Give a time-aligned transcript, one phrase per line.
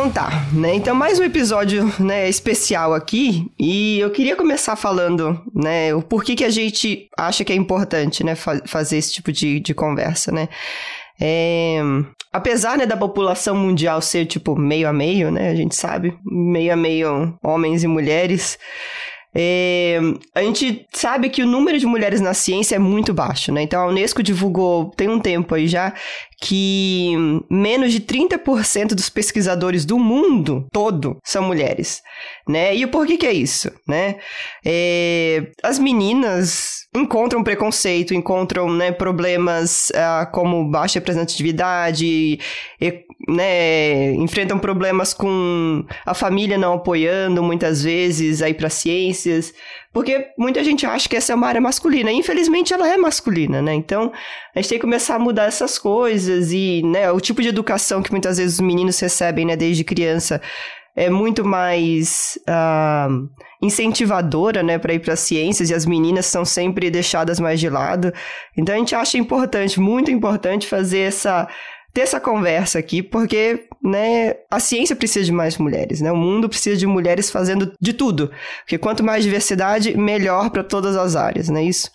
[0.00, 0.74] Então tá, né?
[0.76, 3.46] Então mais um episódio, né, especial aqui.
[3.58, 8.24] E eu queria começar falando, né, o porquê que a gente acha que é importante,
[8.24, 10.48] né, fa fazer esse tipo de, de conversa, né?
[11.20, 11.82] É,
[12.32, 15.50] apesar né, da população mundial ser tipo meio a meio, né?
[15.50, 18.58] A gente sabe, meio a meio homens e mulheres.
[19.32, 20.00] É,
[20.34, 23.62] a gente sabe que o número de mulheres na ciência é muito baixo, né?
[23.62, 25.92] Então a Unesco divulgou tem um tempo aí já
[26.40, 27.12] que
[27.50, 32.02] menos de 30% dos pesquisadores do mundo todo são mulheres,
[32.48, 32.74] né?
[32.74, 34.16] E o porquê que é isso, né?
[34.64, 42.38] É, as meninas encontram preconceito, encontram né, problemas ah, como baixa representatividade,
[42.80, 49.54] e, né, enfrentam problemas com a família não apoiando muitas vezes aí para ciências,
[49.92, 52.12] porque muita gente acha que essa é uma área masculina.
[52.12, 53.74] E, infelizmente, ela é masculina, né?
[53.74, 54.12] Então,
[54.54, 58.02] a gente tem que começar a mudar essas coisas e, né, o tipo de educação
[58.02, 60.40] que muitas vezes os meninos recebem, né, desde criança
[60.96, 63.28] é muito mais uh,
[63.62, 68.12] incentivadora, né, para ir para ciências e as meninas são sempre deixadas mais de lado.
[68.56, 71.48] Então a gente acha importante, muito importante fazer essa
[71.92, 76.12] ter essa conversa aqui, porque, né, a ciência precisa de mais mulheres, né?
[76.12, 78.30] O mundo precisa de mulheres fazendo de tudo.
[78.60, 81.90] Porque quanto mais diversidade, melhor para todas as áreas, não é isso?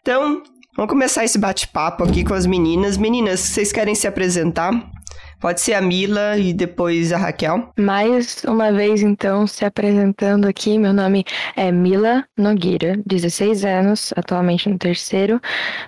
[0.00, 0.42] Então,
[0.74, 2.96] vamos começar esse bate-papo aqui com as meninas.
[2.96, 4.72] Meninas, vocês querem se apresentar?
[5.40, 7.70] Pode ser a Mila e depois a Raquel.
[7.78, 11.24] Mais uma vez, então, se apresentando aqui, meu nome
[11.56, 15.40] é Mila Nogueira, 16 anos, atualmente no terceiro,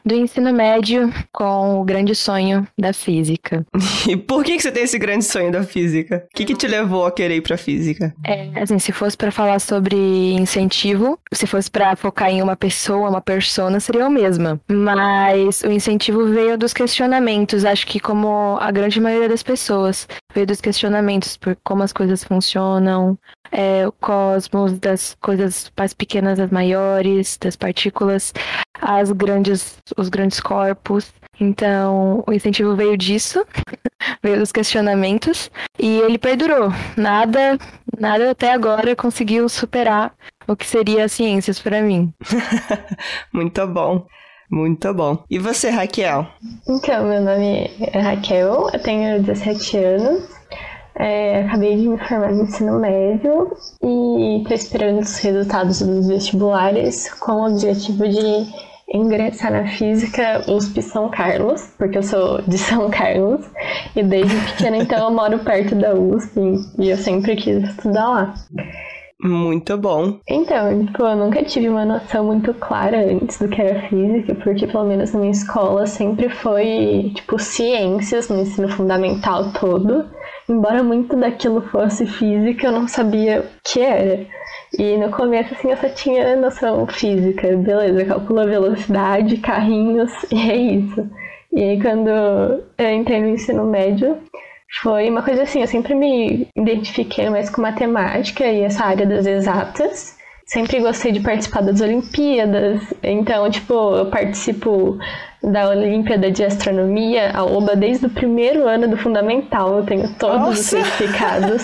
[0.05, 3.67] do ensino médio, com o grande sonho da física.
[4.09, 6.27] E por que, que você tem esse grande sonho da física?
[6.33, 8.15] O que, que te levou a querer ir pra física?
[8.25, 9.97] É, assim, se fosse para falar sobre
[10.33, 14.61] incentivo, se fosse para focar em uma pessoa, uma persona, seria eu mesma.
[14.69, 17.65] Mas o incentivo veio dos questionamentos.
[17.65, 21.93] Acho que como a grande maioria das das pessoas, veio dos questionamentos por como as
[21.93, 23.19] coisas funcionam,
[23.51, 28.33] é, o cosmos, das coisas mais pequenas às maiores, das partículas
[28.81, 31.13] às grandes, os grandes corpos.
[31.41, 33.45] Então, o incentivo veio disso,
[34.23, 36.69] veio dos questionamentos, e ele perdurou.
[36.99, 37.57] Nada,
[37.99, 40.13] nada até agora conseguiu superar
[40.47, 42.13] o que seria as ciências para mim.
[43.33, 44.07] Muito bom.
[44.51, 45.23] Muito bom.
[45.31, 46.27] E você, Raquel?
[46.69, 50.41] Então, meu nome é Raquel, eu tenho 17 anos.
[50.97, 57.15] É, acabei de me formar no ensino médio e estou esperando os resultados dos vestibulares
[57.15, 58.47] com o objetivo de
[58.93, 63.47] ingressar na física USP São Carlos, porque eu sou de São Carlos
[63.95, 66.41] e desde pequena então eu moro perto da USP
[66.79, 68.35] e eu sempre quis estudar lá.
[69.23, 70.19] Muito bom.
[70.27, 74.67] Então, tipo, eu nunca tive uma noção muito clara antes do que era física, porque
[74.67, 80.07] pelo menos na minha escola sempre foi, tipo, ciências no ensino fundamental todo.
[80.49, 84.27] Embora muito daquilo fosse física, eu não sabia o que era.
[84.79, 87.57] E no começo, assim, eu só tinha noção física.
[87.57, 91.09] Beleza, calcula velocidade, carrinhos, e é isso.
[91.53, 94.17] E aí, quando eu entrei no ensino médio,
[94.83, 99.27] foi uma coisa assim, eu sempre me identifiquei mais com matemática e essa área das
[99.27, 100.17] exatas.
[100.47, 104.99] Sempre gostei de participar das Olimpíadas, então, tipo, eu participo
[105.43, 110.39] da Olimpíada de Astronomia, a OBA, desde o primeiro ano do Fundamental, eu tenho todos
[110.39, 110.53] Nossa.
[110.53, 111.63] os certificados.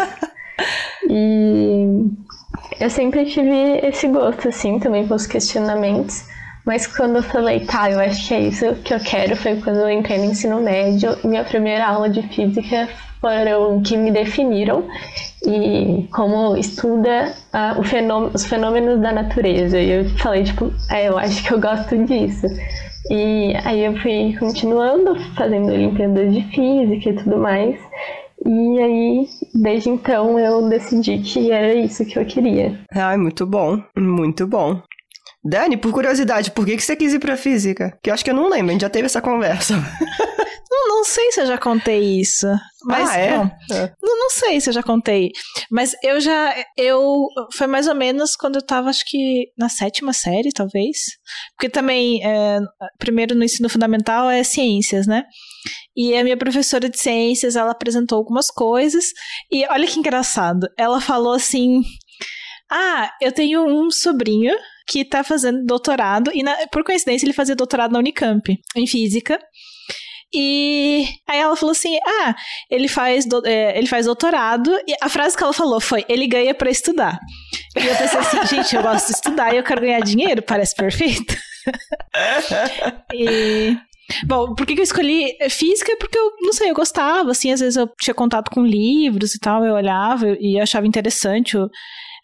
[1.11, 2.05] e
[2.81, 6.25] eu sempre tive esse gosto, assim, também com os questionamentos.
[6.66, 9.77] Mas quando eu falei, tá, eu acho que é isso que eu quero, foi quando
[9.77, 11.16] eu entrei no ensino médio.
[11.22, 12.88] Minha primeira aula de física
[13.21, 14.84] foram que me definiram
[15.47, 19.78] e como estuda uh, fenômeno, os fenômenos da natureza.
[19.78, 22.47] E eu falei, tipo, é, eu acho que eu gosto disso.
[23.10, 27.78] E aí eu fui continuando fazendo Olimpíadas de Física e tudo mais.
[28.44, 32.79] E aí, desde então, eu decidi que era isso que eu queria.
[32.93, 34.82] Ai, muito bom, muito bom.
[35.48, 37.96] Dani, por curiosidade, por que, que você quis ir pra física?
[38.02, 39.75] Que eu acho que eu não lembro, a gente já teve essa conversa.
[40.70, 42.46] não, não sei se eu já contei isso.
[42.84, 43.37] Mas, ah, é?
[43.38, 43.93] Bom, é.
[44.02, 45.31] Não, não sei se eu já contei.
[45.70, 46.54] Mas eu já.
[46.76, 47.26] Eu.
[47.54, 50.98] Foi mais ou menos quando eu tava, acho que na sétima série, talvez.
[51.56, 52.58] Porque também, é,
[52.99, 55.25] primeiro no ensino fundamental é ciências, né?
[55.96, 59.04] E a minha professora de ciências, ela apresentou algumas coisas.
[59.50, 60.69] E olha que engraçado.
[60.76, 61.82] Ela falou assim.
[62.70, 64.52] Ah, eu tenho um sobrinho
[64.87, 69.38] que tá fazendo doutorado, e na, por coincidência ele fazia doutorado na Unicamp, em física.
[70.35, 72.35] E aí ela falou assim: Ah,
[72.71, 74.71] ele faz, do, é, ele faz doutorado.
[74.87, 77.19] E a frase que ela falou foi: Ele ganha para estudar.
[77.77, 80.75] E eu pensei assim: Gente, eu gosto de estudar e eu quero ganhar dinheiro, parece
[80.75, 81.35] perfeito.
[83.15, 83.77] e
[84.25, 85.97] Bom, por que, que eu escolhi física?
[85.99, 89.41] Porque eu, não sei, eu gostava, assim, às vezes eu tinha contato com livros e
[89.41, 91.69] tal, eu olhava e achava interessante o,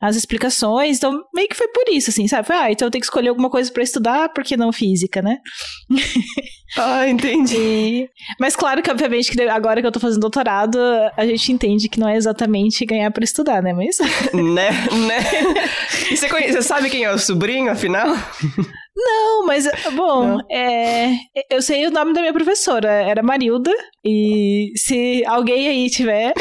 [0.03, 0.97] as explicações.
[0.97, 2.49] Então, meio que foi por isso, assim, sabe?
[2.49, 5.39] Foi, ah, então eu tenho que escolher alguma coisa para estudar, porque não física, né?
[6.75, 8.09] Ah, entendi.
[8.41, 10.79] Mas claro que, obviamente, que agora que eu tô fazendo doutorado,
[11.19, 13.75] a gente entende que não é exatamente ganhar para estudar, né?
[13.75, 13.99] Mas.
[14.33, 14.71] Né?
[14.71, 15.19] Né?
[16.11, 18.09] E você, conhece, você sabe quem é o sobrinho, afinal?
[18.95, 20.39] Não, mas, bom.
[20.51, 21.13] É,
[21.51, 23.73] eu sei o nome da minha professora, era Marilda,
[24.05, 26.35] e se alguém aí tiver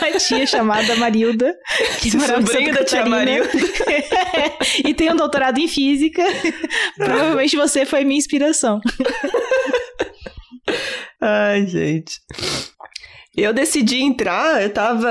[0.00, 1.54] uma tia chamada Marilda,
[2.00, 3.50] que sobrinho da tia Marilda,
[4.84, 6.24] e tem um doutorado em física,
[6.96, 8.80] provavelmente você foi minha inspiração.
[11.20, 12.14] Ai, gente.
[13.36, 15.10] Eu decidi entrar, eu tava.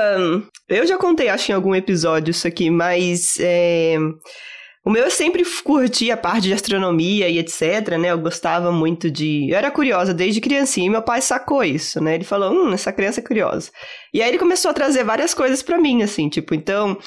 [0.67, 3.37] Eu já contei, acho, em algum episódio isso aqui, mas.
[3.39, 3.97] É...
[4.85, 8.11] O meu eu sempre curti a parte de astronomia e etc, né?
[8.11, 9.49] Eu gostava muito de.
[9.49, 12.15] Eu era curiosa desde criancinha e meu pai sacou isso, né?
[12.15, 13.71] Ele falou: hum, essa criança é curiosa.
[14.13, 16.97] E aí ele começou a trazer várias coisas para mim, assim, tipo, então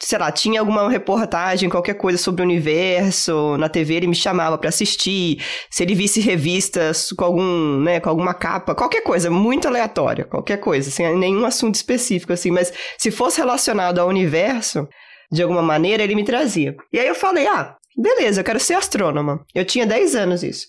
[0.00, 4.56] sei lá, tinha alguma reportagem, qualquer coisa sobre o universo, na TV ele me chamava
[4.56, 9.66] para assistir, se ele visse revistas com algum, né, com alguma capa, qualquer coisa, muito
[9.66, 14.88] aleatória, qualquer coisa, sem nenhum assunto específico assim, mas se fosse relacionado ao universo,
[15.30, 16.76] de alguma maneira, ele me trazia.
[16.92, 19.44] E aí eu falei, ah, beleza, eu quero ser astrônoma.
[19.54, 20.66] Eu tinha 10 anos isso.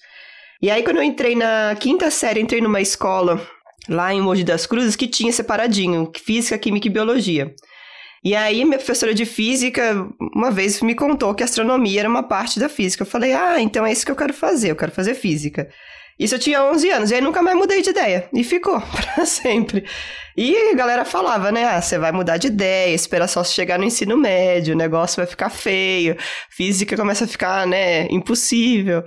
[0.61, 3.41] E aí quando eu entrei na quinta série, entrei numa escola
[3.87, 7.55] lá em Mogi das Cruzes que tinha separadinho, física, química e biologia.
[8.23, 12.59] E aí, minha professora de física, uma vez me contou que astronomia era uma parte
[12.59, 13.03] da física.
[13.03, 15.69] Eu falei, ah, então é isso que eu quero fazer, eu quero fazer física.
[16.19, 18.27] Isso eu tinha 11 anos, e aí nunca mais mudei de ideia.
[18.33, 19.85] E ficou, para sempre.
[20.35, 21.65] E a galera falava, né?
[21.65, 25.25] Ah, você vai mudar de ideia, espera só chegar no ensino médio, o negócio vai
[25.25, 26.17] ficar feio,
[26.49, 29.03] física começa a ficar, né, impossível.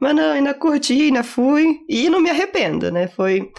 [0.00, 3.08] Mas não, ainda curti, ainda fui, e não me arrependo, né?
[3.08, 3.50] Foi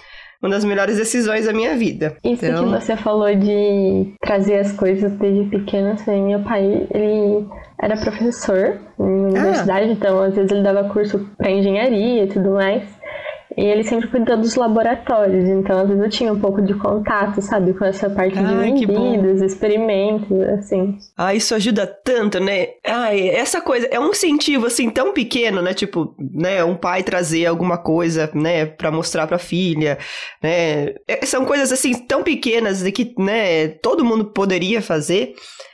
[0.41, 2.17] uma das melhores decisões da minha vida.
[2.21, 2.65] Isso então...
[2.65, 7.47] que você falou de trazer as coisas desde pequeno, assim, meu pai, ele
[7.81, 9.93] era professor em universidade, ah.
[9.93, 12.83] então às vezes ele dava curso para engenharia e tudo mais.
[13.57, 17.41] E ele sempre cuidou dos laboratórios, então às vezes eu tinha um pouco de contato,
[17.41, 20.97] sabe, com essa parte de medidas, experimentos, assim.
[21.17, 22.67] Ah, isso ajuda tanto, né?
[22.85, 25.73] Ah, essa coisa é um incentivo assim tão pequeno, né?
[25.73, 29.97] Tipo, né, um pai trazer alguma coisa, né, para mostrar para filha,
[30.41, 30.95] né?
[31.07, 35.33] É, são coisas assim tão pequenas de que, né, todo mundo poderia fazer,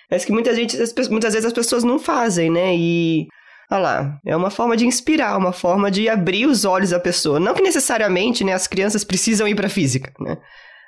[0.09, 0.77] mas que muita gente,
[1.09, 2.75] muitas vezes as pessoas não fazem, né?
[2.75, 3.27] E
[3.71, 7.39] Olha lá, é uma forma de inspirar, uma forma de abrir os olhos da pessoa.
[7.39, 10.37] Não que necessariamente, né, as crianças precisam ir para física, né?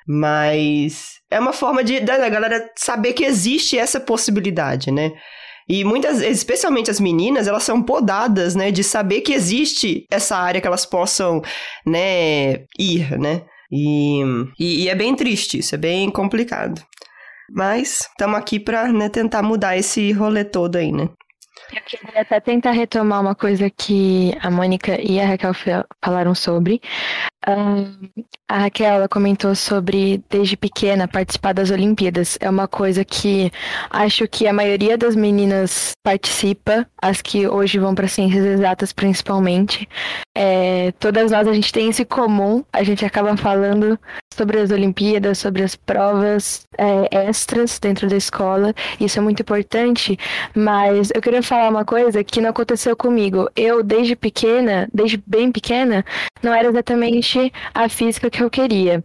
[0.06, 5.12] Mas é uma forma de da galera saber que existe essa possibilidade, né?
[5.68, 10.60] E muitas, especialmente as meninas, elas são podadas, né, de saber que existe essa área
[10.60, 11.40] que elas possam,
[11.86, 13.42] né, ir, né?
[13.70, 14.22] E,
[14.58, 16.82] e, e é bem triste isso, é bem complicado.
[17.50, 21.08] Mas estamos aqui para né, tentar mudar esse rolê todo aí, né?
[21.74, 25.52] Eu queria até tentar retomar uma coisa que a Mônica e a Raquel
[26.04, 26.80] falaram sobre.
[28.48, 32.38] A Raquel ela comentou sobre, desde pequena, participar das Olimpíadas.
[32.40, 33.50] É uma coisa que
[33.90, 39.88] acho que a maioria das meninas participa, as que hoje vão para ciências exatas principalmente.
[40.36, 43.98] É, todas nós a gente tem isso em comum, a gente acaba falando
[44.32, 48.74] sobre as Olimpíadas, sobre as provas é, extras dentro da escola.
[48.98, 50.18] Isso é muito importante,
[50.54, 53.48] mas eu queria falar uma coisa que não aconteceu comigo.
[53.54, 56.04] Eu, desde pequena, desde bem pequena,
[56.42, 57.31] não era exatamente
[57.74, 59.04] a física que eu queria.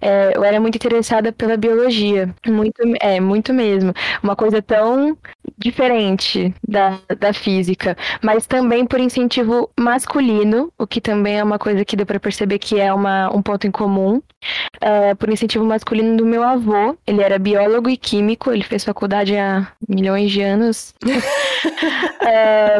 [0.00, 3.92] É, eu era muito interessada pela biologia, muito, é, muito mesmo.
[4.22, 5.16] Uma coisa tão
[5.58, 11.84] diferente da, da física, mas também por incentivo masculino, o que também é uma coisa
[11.84, 16.16] que deu para perceber que é uma, um ponto em comum uh, por incentivo masculino
[16.16, 16.96] do meu avô.
[17.06, 20.94] Ele era biólogo e químico, ele fez faculdade há milhões de anos.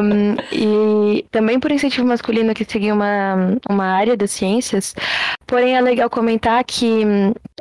[0.00, 4.94] um, e também por incentivo masculino que seguia uma, uma área das ciências.
[5.48, 7.02] Porém, é legal comentar que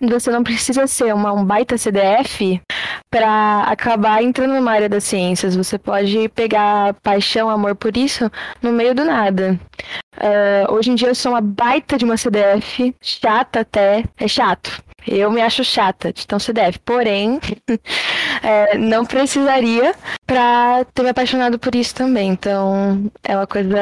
[0.02, 2.62] você não precisa ser uma, um baita CDF
[3.10, 5.56] para acabar entrando numa área das ciências.
[5.56, 8.30] Você pode pegar paixão, amor por isso
[8.62, 9.58] no meio do nada.
[10.18, 14.84] Uh, hoje em dia eu sou uma baita de uma CDF, chata até, é chato.
[15.08, 16.80] Eu me acho chata de tão CDF.
[16.80, 17.40] Porém,
[18.44, 19.96] é, não precisaria
[20.26, 22.30] pra ter me apaixonado por isso também.
[22.30, 23.78] Então, é uma coisa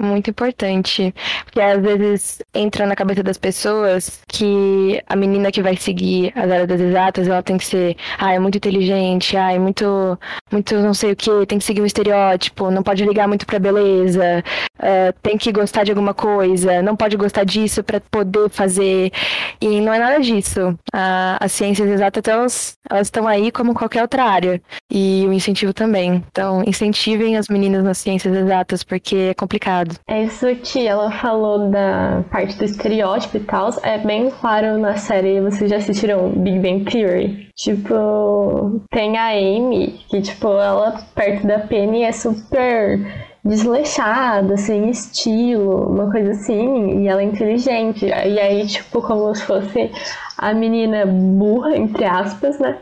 [0.00, 1.14] muito importante.
[1.44, 6.50] Porque às vezes entra na cabeça das pessoas que a menina que vai seguir as
[6.50, 10.18] áreas exatas, ela tem que ser, ah, é muito inteligente, ah, é muito,
[10.50, 13.58] muito não sei o que, tem que seguir um estereótipo, não pode ligar muito pra
[13.58, 14.44] beleza,
[14.78, 19.12] uh, tem que gostar de alguma coisa, não pode gostar disso para poder fazer.
[19.60, 20.67] E não é nada disso.
[20.92, 24.60] A, as ciências exatas, elas, elas estão aí como qualquer outra área.
[24.90, 26.24] E o incentivo também.
[26.30, 29.96] Então, incentivem as meninas nas ciências exatas, porque é complicado.
[30.08, 33.70] É isso que ela falou da parte do estereótipo e tal.
[33.82, 37.48] É bem claro na série, vocês já assistiram Big Bang Theory?
[37.54, 45.90] Tipo, tem a Amy, que, tipo, ela perto da Penny é super desleixada, sem estilo,
[45.90, 48.06] uma coisa assim, e ela é inteligente.
[48.06, 49.90] E aí, tipo, como se fosse
[50.36, 52.78] a menina burra, entre aspas, né?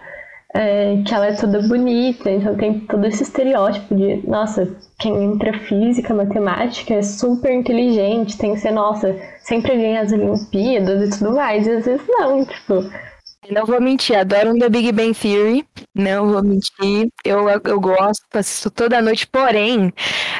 [0.55, 4.67] É, que ela é toda bonita, então tem todo esse estereótipo de, nossa,
[4.99, 11.03] quem entra física, matemática é super inteligente, tem que ser, nossa, sempre ganha as Olimpíadas
[11.03, 12.75] e tudo mais, e às vezes não, tipo,
[13.51, 15.65] não vou mentir, adoro um The Big Bang Theory.
[15.97, 17.09] Não vou mentir.
[17.25, 19.93] Eu, eu gosto, assisto toda noite, porém,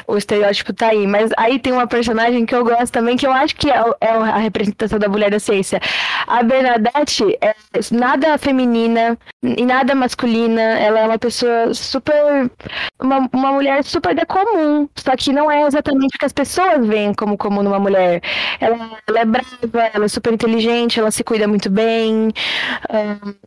[0.05, 1.07] o estereótipo tá aí.
[1.07, 4.09] Mas aí tem uma personagem que eu gosto também, que eu acho que é, é
[4.09, 5.79] a representação da mulher da ciência.
[6.27, 7.55] A Bernadette é
[7.91, 10.61] nada feminina e nada masculina.
[10.61, 12.51] Ela é uma pessoa super.
[12.99, 14.87] Uma, uma mulher super de comum.
[14.95, 18.21] Só que não é exatamente o que as pessoas veem como comum numa mulher.
[18.59, 22.31] Ela, ela é brava, ela é super inteligente, ela se cuida muito bem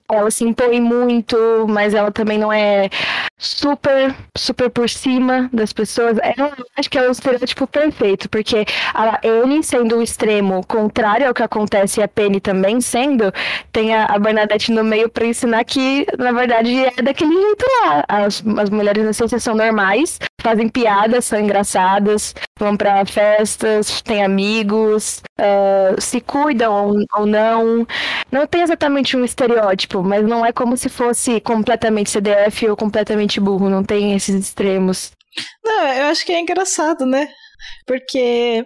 [0.09, 1.37] ela se impõe muito,
[1.69, 2.88] mas também não é
[3.38, 6.19] super, super por cima das pessoas.
[6.37, 8.64] Eu acho que é o estereótipo perfeito, porque
[8.95, 13.33] a Anne sendo o extremo contrário ao que acontece e a Penny também sendo,
[13.73, 18.04] tem a, a Bernadette no meio para ensinar que, na verdade, é daquele jeito lá.
[18.09, 24.23] As, as mulheres na ciência são normais, fazem piadas, são engraçadas, vão para festas, têm
[24.23, 27.87] amigos, uh, se cuidam ou, ou não.
[28.30, 33.40] Não tem exatamente um estereótipo, mas não é como se fosse completamente CDF ou completamente
[33.40, 35.12] burro, não tem esses extremos.
[35.64, 37.28] Não, eu acho que é engraçado, né?
[37.87, 38.64] Porque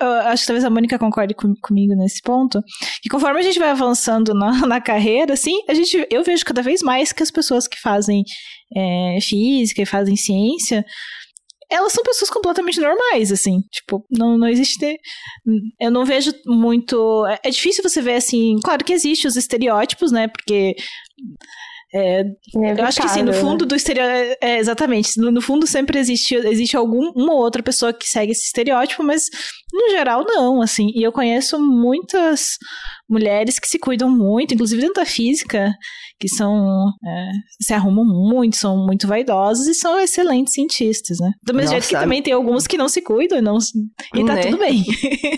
[0.00, 2.60] eu acho que talvez a Mônica concorde com, comigo nesse ponto,
[3.02, 6.62] que conforme a gente vai avançando na, na, carreira, assim, a gente, eu vejo cada
[6.62, 8.24] vez mais que as pessoas que fazem
[8.74, 10.84] é, física e fazem ciência,
[11.70, 13.60] elas são pessoas completamente normais, assim.
[13.70, 14.98] Tipo, não, não existe.
[15.80, 17.26] Eu não vejo muito.
[17.26, 18.56] É, é difícil você ver assim.
[18.62, 20.28] Claro que existe os estereótipos, né?
[20.28, 20.76] Porque.
[21.94, 22.22] É,
[22.78, 23.68] eu acho que assim, no fundo né?
[23.68, 24.36] do estereótipo.
[24.40, 25.18] É, exatamente.
[25.18, 29.02] No, no, fundo sempre existe, existe algum, uma ou outra pessoa que segue esse estereótipo,
[29.02, 29.24] mas
[29.72, 30.90] no geral não, assim.
[30.94, 32.58] E eu conheço muitas
[33.08, 35.72] mulheres que se cuidam muito, inclusive dentro da física,
[36.18, 41.30] que são é, se arrumam muito, são muito vaidosas e são excelentes cientistas, né?
[41.42, 43.58] Do mesmo Nossa, jeito que também tem alguns que não se cuidam e, não,
[44.14, 44.42] e tá né?
[44.42, 44.84] tudo bem.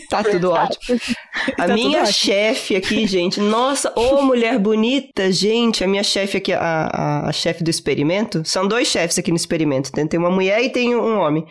[0.08, 0.98] Tá tudo ótimo.
[1.58, 6.52] A tá minha chefe aqui, gente, nossa, ô mulher bonita, gente, a minha chefe aqui,
[6.52, 10.62] a, a, a chefe do experimento, são dois chefes aqui no experimento, tem uma mulher
[10.62, 11.44] e tem um homem.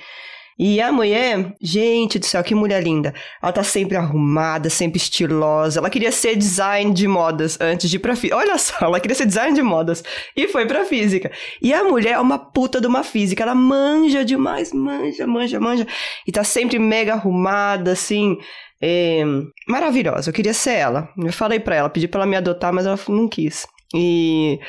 [0.60, 3.14] E a mulher, gente do céu, que mulher linda.
[3.42, 5.80] Ela tá sempre arrumada, sempre estilosa.
[5.80, 8.38] Ela queria ser design de modas antes de ir pra física.
[8.38, 10.04] Olha só, ela queria ser design de modas
[10.36, 11.32] e foi pra física.
[11.62, 13.44] E a mulher é uma puta de uma física.
[13.44, 15.88] Ela manja demais, manja, manja, manja.
[16.26, 18.38] E tá sempre mega arrumada, assim.
[18.82, 19.24] É,
[19.68, 20.30] maravilhosa.
[20.30, 21.10] Eu queria ser ela.
[21.18, 23.68] Eu falei pra ela, pedi pra ela me adotar, mas ela não quis.
[23.96, 24.60] E.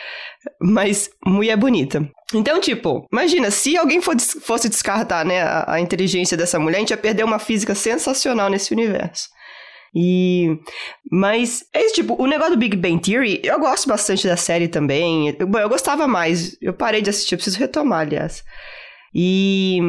[0.61, 2.09] Mas mulher bonita.
[2.33, 6.91] Então, tipo, imagina, se alguém fosse descartar, né, a, a inteligência dessa mulher, a gente
[6.91, 9.29] ia perder uma física sensacional nesse universo.
[9.95, 10.59] E.
[11.11, 14.69] Mas, é isso, tipo, o negócio do Big Bang Theory, eu gosto bastante da série
[14.69, 15.35] também.
[15.39, 16.57] Eu, bom, eu gostava mais.
[16.61, 18.45] Eu parei de assistir, eu preciso retomar, aliás.
[19.15, 19.81] E.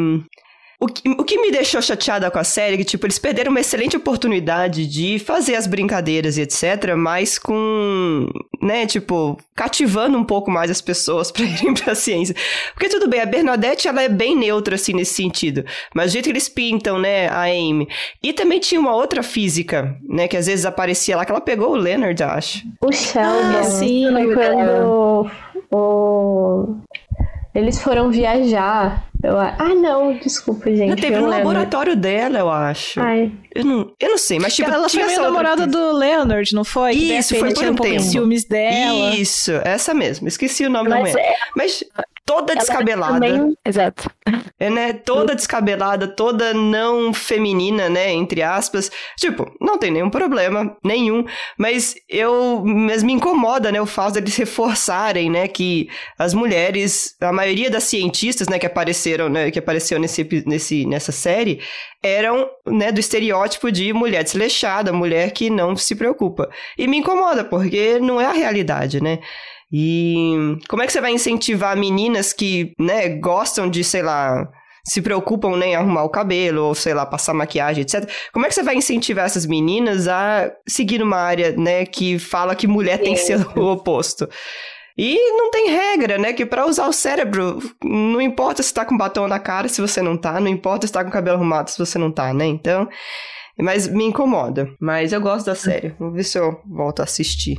[0.81, 3.51] O que, o que me deixou chateada com a série é que, tipo, eles perderam
[3.51, 8.25] uma excelente oportunidade de fazer as brincadeiras e etc., mas com,
[8.62, 12.33] né, tipo, cativando um pouco mais as pessoas para irem pra ciência.
[12.74, 15.65] Porque tudo bem, a Bernadette, ela é bem neutra, assim, nesse sentido.
[15.93, 17.89] Mas o jeito que eles pintam, né, a Amy.
[18.24, 21.71] E também tinha uma outra física, né, que às vezes aparecia lá, que ela pegou
[21.71, 22.65] o Leonard, acho.
[22.79, 23.59] O Sheldon.
[23.59, 25.29] Ah, sim, quando
[25.71, 26.77] o...
[27.53, 29.08] Eles foram viajar.
[29.24, 29.38] Eu...
[29.38, 30.89] Ah, não, desculpa, gente.
[30.89, 33.01] Não, teve um laboratório dela, eu acho.
[33.01, 33.32] Ai.
[33.53, 34.70] Eu não, eu não sei, mas tipo.
[34.70, 36.94] Ela foi a namorada do Leonard, não foi?
[36.94, 38.01] Isso, foi por um tempo.
[38.01, 39.15] ciúmes dela.
[39.15, 40.27] Isso, essa mesmo.
[40.27, 41.25] Esqueci o nome mas da mulher.
[41.25, 41.36] É...
[41.56, 41.84] Mas.
[42.29, 43.13] Toda descabelada.
[43.13, 43.57] Também...
[43.65, 44.07] Exato.
[44.59, 44.93] É, né?
[44.93, 48.12] Toda descabelada, toda não feminina, né?
[48.12, 48.91] Entre aspas.
[49.17, 51.25] Tipo, não tem nenhum problema, nenhum.
[51.57, 52.62] Mas eu.
[52.63, 53.81] Mas me incomoda, né?
[53.81, 55.48] O fato deles reforçarem, né?
[55.48, 58.59] Que as mulheres, a maioria das cientistas, né?
[58.59, 59.50] Que apareceram, né?
[59.50, 61.62] Que apareceu nesse, nesse, nessa série,
[62.03, 62.91] eram, né?
[62.91, 66.48] Do estereótipo de mulher desleixada, mulher que não se preocupa.
[66.77, 69.17] E me incomoda, porque não é a realidade, né?
[69.71, 74.49] E como é que você vai incentivar meninas que, né, gostam de, sei lá,
[74.83, 78.09] se preocupam nem né, arrumar o cabelo, ou sei lá, passar maquiagem, etc.
[78.33, 82.55] Como é que você vai incentivar essas meninas a seguir uma área, né, que fala
[82.55, 84.27] que mulher tem que ser o oposto?
[84.97, 86.33] E não tem regra, né?
[86.33, 90.01] Que para usar o cérebro, não importa se tá com batom na cara se você
[90.01, 92.45] não tá, não importa se tá com cabelo arrumado se você não tá, né?
[92.45, 92.85] Então,
[93.57, 94.69] mas me incomoda.
[94.77, 95.95] Mas eu gosto da série.
[95.97, 97.55] Vou ver se eu volto a assistir.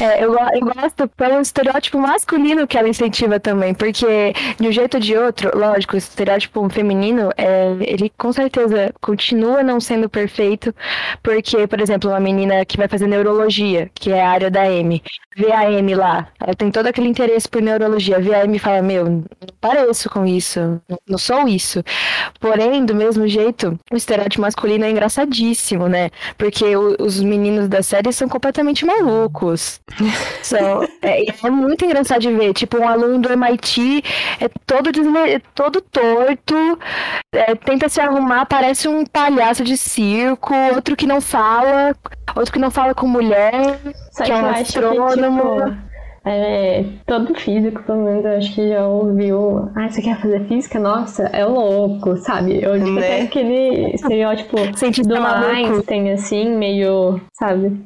[0.00, 4.94] É, eu, eu gosto pelo estereótipo masculino que ela incentiva também, porque de um jeito
[4.94, 10.72] ou de outro, lógico, o estereótipo feminino, é, ele com certeza continua não sendo perfeito,
[11.20, 15.02] porque, por exemplo, uma menina que vai fazer neurologia, que é a área da M,
[15.36, 18.58] vê a M lá, ela tem todo aquele interesse por neurologia, vê a M e
[18.60, 19.24] fala, meu, não
[19.60, 21.82] pareço com isso, não sou isso.
[22.40, 26.10] Porém, do mesmo jeito, o estereótipo masculino é engraçadíssimo, né?
[26.36, 29.77] Porque o, os meninos da série são completamente malucos.
[30.42, 30.56] So,
[31.02, 32.54] é, é, muito engraçado de ver.
[32.54, 34.02] Tipo, um aluno do MIT
[34.40, 35.40] é todo, desme...
[35.54, 36.78] todo torto,
[37.34, 41.94] é, tenta se arrumar, parece um palhaço de circo, outro que não fala,
[42.34, 43.78] outro que não fala com mulher,
[44.12, 45.56] Só que é um astrônomo.
[45.56, 45.88] Que, tipo...
[46.24, 49.70] É, todo físico, pelo menos, eu acho que já ouviu.
[49.74, 50.78] Ah, você quer fazer física?
[50.78, 52.62] Nossa, é louco, sabe?
[52.62, 53.22] Eu tipo, né?
[53.22, 57.82] aquele estereótipo do Einstein, assim, meio, sabe?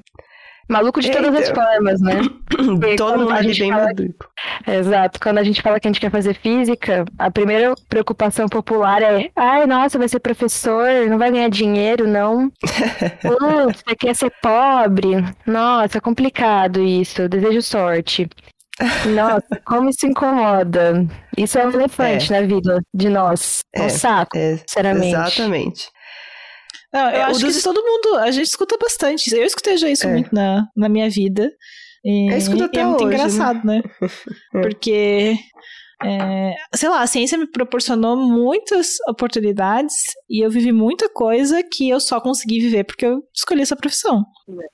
[0.73, 2.23] Maluco de todas as formas, né?
[2.49, 3.17] Todo mundo bem fala...
[3.19, 4.31] maluco.
[4.67, 5.21] Exato.
[5.21, 9.31] Quando a gente fala que a gente quer fazer física, a primeira preocupação popular é:
[9.37, 12.51] ai, nossa, vai ser professor, não vai ganhar dinheiro, não.
[13.21, 15.23] Putz, você quer ser pobre?
[15.47, 17.29] Nossa, é complicado isso.
[17.29, 18.29] Desejo sorte.
[19.15, 21.07] Nossa, como isso incomoda.
[21.37, 22.41] Isso é um elefante é.
[22.41, 23.61] na vida de nós.
[23.75, 25.15] É um saco, é, sinceramente.
[25.15, 25.91] Exatamente.
[26.93, 27.57] Não, eu é, acho dos...
[27.57, 29.35] que todo mundo, a gente escuta bastante.
[29.35, 30.13] Eu escutei já isso é.
[30.13, 31.51] muito na, na minha vida.
[32.05, 33.83] E, eu escuto até e é muito hoje, engraçado, né?
[34.01, 34.09] né?
[34.63, 35.35] Porque,
[36.05, 39.95] é, sei lá, a ciência me proporcionou muitas oportunidades
[40.29, 44.25] e eu vivi muita coisa que eu só consegui viver porque eu escolhi essa profissão.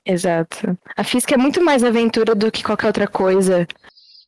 [0.05, 0.77] Exato.
[0.97, 3.67] A física é muito mais aventura do que qualquer outra coisa.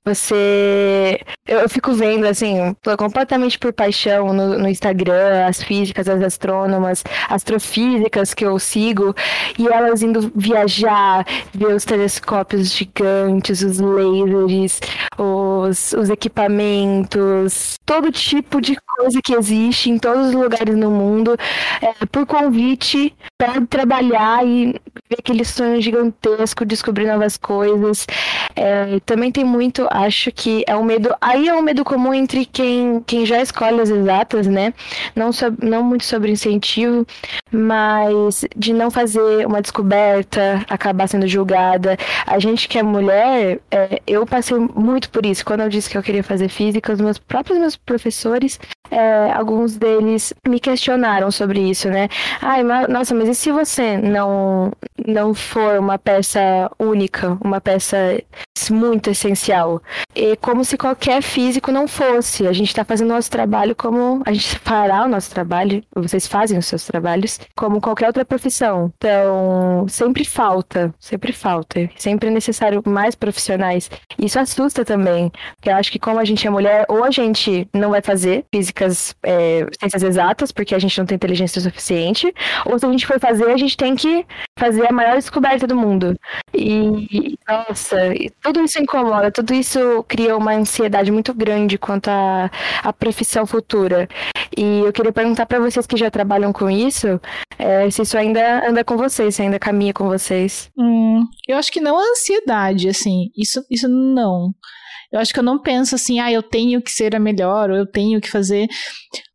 [0.04, 1.20] Você.
[1.48, 8.34] Eu, fico vendo, assim, completamente por paixão no, no, Instagram, as físicas, as astrônomas, astrofísicas
[8.34, 9.14] que eu sigo,
[9.60, 14.80] e elas indo viajar, ver os telescópios gigantes, os lasers,
[15.20, 21.38] os, os equipamentos, todo tipo de coisa que existe em todos os lugares no mundo,
[21.82, 28.08] é, por convite, para trabalhar e ver aquele sonho gigantesco, descobrir novas coisas.
[28.56, 31.14] É, também tem muito acho que é um medo.
[31.22, 34.74] Aí é um medo comum entre quem, quem já escolhe as exatas, né?
[35.16, 37.06] Não, so, não muito sobre incentivo,
[37.52, 41.98] mas de não fazer uma descoberta, acabar sendo julgada.
[42.26, 45.46] A gente que é mulher, é, eu passei muito por isso.
[45.46, 48.60] Quando eu disse que eu queria fazer física, os meus próprios meus professores,
[48.92, 52.10] é, alguns deles me questionaram sobre isso, né?
[52.42, 54.72] Ai, mas, nossa, mas e se você não,
[55.08, 58.22] não for uma peça única, uma peça
[58.70, 59.82] muito essencial?
[60.16, 62.48] E como se qualquer físico não fosse.
[62.48, 64.22] A gente está fazendo nosso trabalho como.
[64.26, 68.92] A gente fará o nosso trabalho, vocês fazem os seus trabalhos, como qualquer outra profissão.
[68.98, 71.90] Então, sempre falta, sempre falta.
[71.96, 73.90] Sempre é necessário mais profissionais.
[74.20, 77.68] Isso assusta também, porque eu acho que, como a gente é mulher, ou a gente
[77.74, 78.46] não vai fazer
[79.24, 82.34] é, ciências exatas, porque a gente não tem inteligência suficiente,
[82.66, 84.26] ou se a gente for fazer, a gente tem que
[84.58, 86.18] fazer a maior descoberta do mundo.
[86.54, 87.98] E, nossa,
[88.42, 92.50] tudo isso incomoda, tudo isso cria uma ansiedade muito grande quanto à,
[92.84, 94.08] à profissão futura.
[94.56, 97.20] E eu queria perguntar para vocês que já trabalham com isso,
[97.58, 100.70] é, se isso ainda anda com vocês, se ainda caminha com vocês.
[100.78, 104.54] Hum, eu acho que não a ansiedade, assim, isso, isso não.
[105.12, 107.76] Eu acho que eu não penso assim, ah, eu tenho que ser a melhor, ou
[107.76, 108.68] eu tenho que fazer.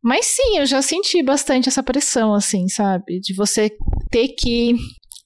[0.03, 3.19] Mas sim, eu já senti bastante essa pressão, assim, sabe?
[3.19, 3.69] De você
[4.09, 4.75] ter que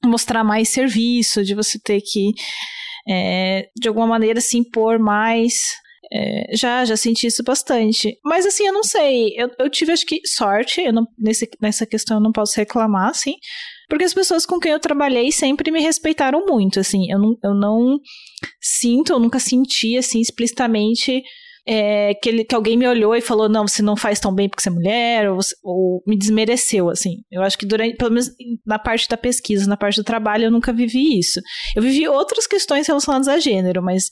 [0.03, 2.31] mostrar mais serviço, de você ter que
[3.07, 5.53] é, de alguma maneira se impor mais.
[6.13, 8.17] É, já, já senti isso bastante.
[8.23, 9.33] Mas assim, eu não sei.
[9.37, 10.81] Eu, eu tive, acho que, sorte.
[10.81, 13.35] Eu não, nesse, nessa questão eu não posso reclamar, assim.
[13.91, 17.11] Porque as pessoas com quem eu trabalhei sempre me respeitaram muito, assim.
[17.11, 17.99] Eu não, eu não
[18.61, 21.21] sinto, eu nunca senti, assim, explicitamente
[21.67, 24.47] é, que, ele, que alguém me olhou e falou, não, você não faz tão bem
[24.47, 27.17] porque você é mulher, ou, ou me desmereceu, assim.
[27.29, 28.31] Eu acho que durante, pelo menos
[28.65, 31.41] na parte da pesquisa, na parte do trabalho, eu nunca vivi isso.
[31.75, 34.09] Eu vivi outras questões relacionadas a gênero, mas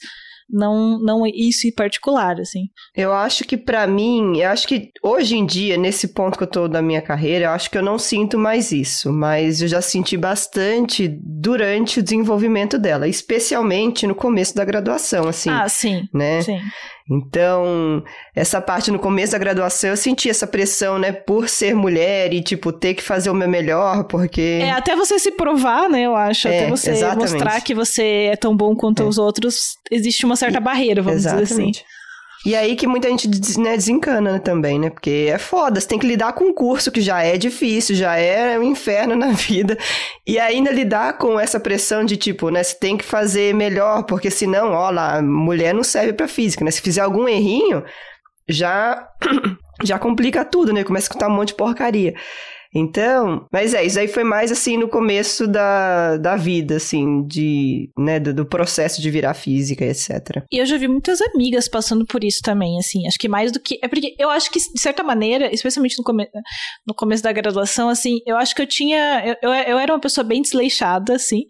[0.49, 2.65] não não isso em particular, assim.
[2.95, 6.49] Eu acho que para mim, eu acho que hoje em dia, nesse ponto que eu
[6.49, 9.81] tô da minha carreira, eu acho que eu não sinto mais isso, mas eu já
[9.81, 15.49] senti bastante durante o desenvolvimento dela, especialmente no começo da graduação, assim.
[15.49, 16.07] Ah, sim.
[16.13, 16.41] Né?
[16.41, 16.59] Sim.
[17.09, 18.03] Então,
[18.35, 22.41] essa parte no começo da graduação, eu senti essa pressão, né, por ser mulher e,
[22.41, 24.59] tipo, ter que fazer o meu melhor, porque.
[24.61, 26.47] É, até você se provar, né, eu acho.
[26.47, 27.31] É, até você exatamente.
[27.31, 29.05] mostrar que você é tão bom quanto é.
[29.05, 31.47] os outros, existe uma certa barreira, vamos exatamente.
[31.47, 31.98] dizer assim.
[32.45, 33.27] E aí que muita gente
[33.59, 34.89] né, desencana também, né?
[34.89, 38.15] Porque é foda, você tem que lidar com um curso que já é difícil, já
[38.15, 39.77] é um inferno na vida.
[40.25, 42.63] E ainda lidar com essa pressão de tipo, né?
[42.63, 46.71] Você tem que fazer melhor, porque senão, ó lá, mulher não serve pra física, né?
[46.71, 47.83] Se fizer algum errinho,
[48.47, 49.05] já,
[49.83, 50.83] já complica tudo, né?
[50.83, 52.15] Começa a escutar um monte de porcaria.
[52.73, 57.89] Então, mas é, isso aí foi mais assim no começo da, da vida, assim, de,
[57.97, 60.43] né, do, do, processo de virar física, etc.
[60.51, 63.59] E eu já vi muitas amigas passando por isso também, assim, acho que mais do
[63.59, 63.79] que.
[63.83, 66.27] É porque eu acho que, de certa maneira, especialmente no, come,
[66.87, 69.23] no começo da graduação, assim, eu acho que eu tinha.
[69.25, 71.41] Eu, eu, eu era uma pessoa bem desleixada, assim.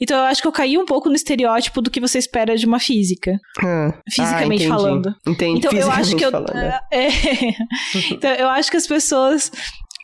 [0.00, 2.66] Então eu acho que eu caí um pouco no estereótipo do que você espera de
[2.66, 3.32] uma física.
[3.64, 3.92] Hum.
[4.08, 5.14] Fisicamente ah, falando.
[5.26, 5.58] Entendi.
[5.58, 6.30] Então eu acho que eu.
[6.30, 6.78] Falando, é.
[6.90, 7.08] É,
[8.10, 9.50] então eu acho que as pessoas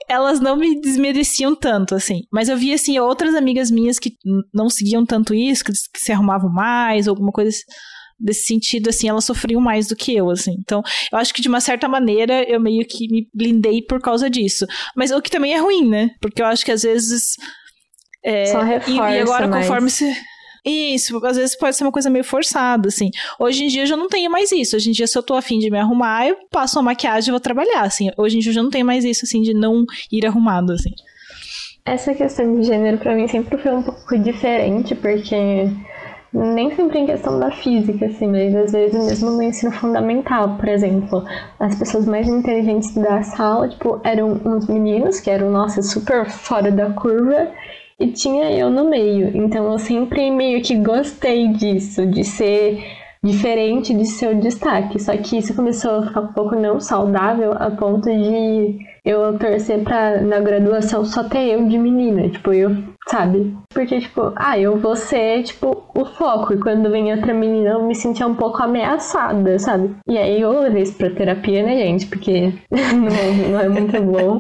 [0.09, 2.23] elas não me desmereciam tanto, assim.
[2.33, 4.17] Mas eu vi, assim, outras amigas minhas que
[4.53, 7.57] não seguiam tanto isso, que, que se arrumavam mais, alguma coisa
[8.19, 10.55] desse sentido, assim, elas sofriam mais do que eu, assim.
[10.59, 14.31] Então, eu acho que de uma certa maneira eu meio que me blindei por causa
[14.31, 14.67] disso.
[14.97, 16.11] Mas o que também é ruim, né?
[16.21, 17.35] Porque eu acho que às vezes.
[18.25, 19.67] É, Só reforça e, e agora, mais.
[19.67, 20.11] conforme se
[20.64, 23.11] isso, às vezes pode ser uma coisa meio forçada, assim.
[23.38, 24.77] Hoje em dia eu já não tenho mais isso.
[24.77, 27.33] Hoje em dia, se eu tô afim de me arrumar, eu passo uma maquiagem e
[27.33, 28.11] vou trabalhar, assim.
[28.16, 30.90] Hoje em dia eu já não tenho mais isso, assim, de não ir arrumado, assim.
[31.85, 35.68] Essa questão de gênero para mim sempre foi um pouco diferente, porque
[36.33, 40.66] nem sempre em questão da física, assim, mas às vezes mesmo no ensino fundamental, por
[40.66, 41.24] exemplo,
[41.61, 46.72] as pessoas mais inteligentes da sala, tipo, eram uns meninos que eram, nossa, super fora
[46.72, 47.53] da curva,
[47.99, 49.37] e tinha eu no meio.
[49.37, 52.83] Então eu sempre meio que gostei disso, de ser
[53.23, 55.01] diferente de seu destaque.
[55.01, 59.83] Só que isso começou a ficar um pouco não saudável a ponto de eu torcer
[59.85, 62.29] pra na graduação só ter eu de menina.
[62.29, 62.75] Tipo, eu,
[63.07, 63.55] sabe?
[63.69, 66.55] Porque, tipo, ah, eu vou ser, tipo, o foco.
[66.55, 69.95] E quando vem outra menina, eu me sentia um pouco ameaçada, sabe?
[70.09, 72.07] E aí eu levei isso pra terapia, né, gente?
[72.07, 74.38] Porque não, não é muito bom.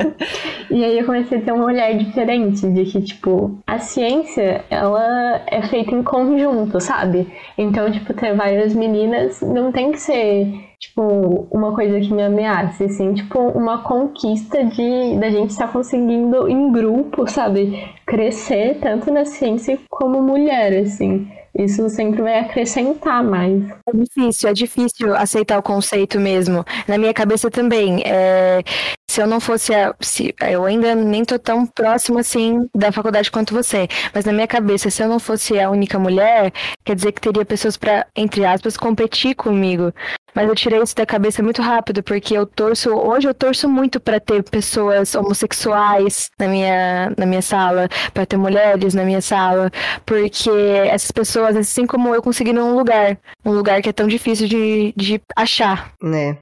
[0.70, 5.42] E aí eu comecei a ter um olhar diferente de que, tipo, a ciência, ela
[5.46, 7.28] é feita em conjunto, sabe?
[7.58, 12.84] Então, tipo, ter várias meninas não tem que ser tipo, uma coisa que me ameace,
[12.84, 19.24] assim, tipo, uma conquista de da gente estar conseguindo em grupo, sabe, crescer tanto na
[19.24, 21.28] ciência como mulher, assim.
[21.56, 23.62] Isso sempre vai acrescentar mais.
[23.86, 26.64] É difícil, é difícil aceitar o conceito mesmo.
[26.88, 28.02] Na minha cabeça também.
[28.04, 28.62] É,
[29.08, 33.30] se eu não fosse a, se, eu ainda nem tô tão próximo assim da faculdade
[33.30, 36.52] quanto você, mas na minha cabeça, se eu não fosse a única mulher,
[36.84, 39.92] quer dizer que teria pessoas para entre aspas competir comigo.
[40.34, 44.00] Mas eu tirei isso da cabeça muito rápido, porque eu torço, hoje eu torço muito
[44.00, 49.70] para ter pessoas homossexuais na minha, na minha sala, para ter mulheres na minha sala,
[50.04, 50.50] porque
[50.90, 54.92] essas pessoas, assim como eu, conseguiram um lugar, um lugar que é tão difícil de,
[54.96, 55.92] de achar.
[56.02, 56.38] Né?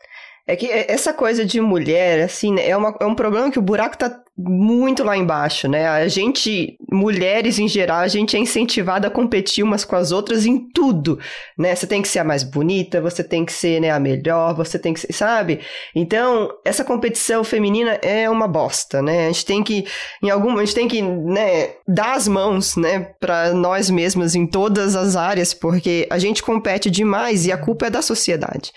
[0.47, 3.63] É que essa coisa de mulher, assim, né, é, uma, é um problema que o
[3.63, 5.87] buraco tá muito lá embaixo, né?
[5.87, 10.47] A gente, mulheres em geral, a gente é incentivada a competir umas com as outras
[10.47, 11.19] em tudo,
[11.59, 11.75] né?
[11.75, 14.79] Você tem que ser a mais bonita, você tem que ser né, a melhor, você
[14.79, 15.61] tem que ser, sabe?
[15.95, 19.27] Então, essa competição feminina é uma bosta, né?
[19.27, 19.85] A gente tem que,
[20.23, 24.47] em algum, a gente tem que, né, dar as mãos, né, para nós mesmas em
[24.47, 28.73] todas as áreas, porque a gente compete demais e a culpa é da sociedade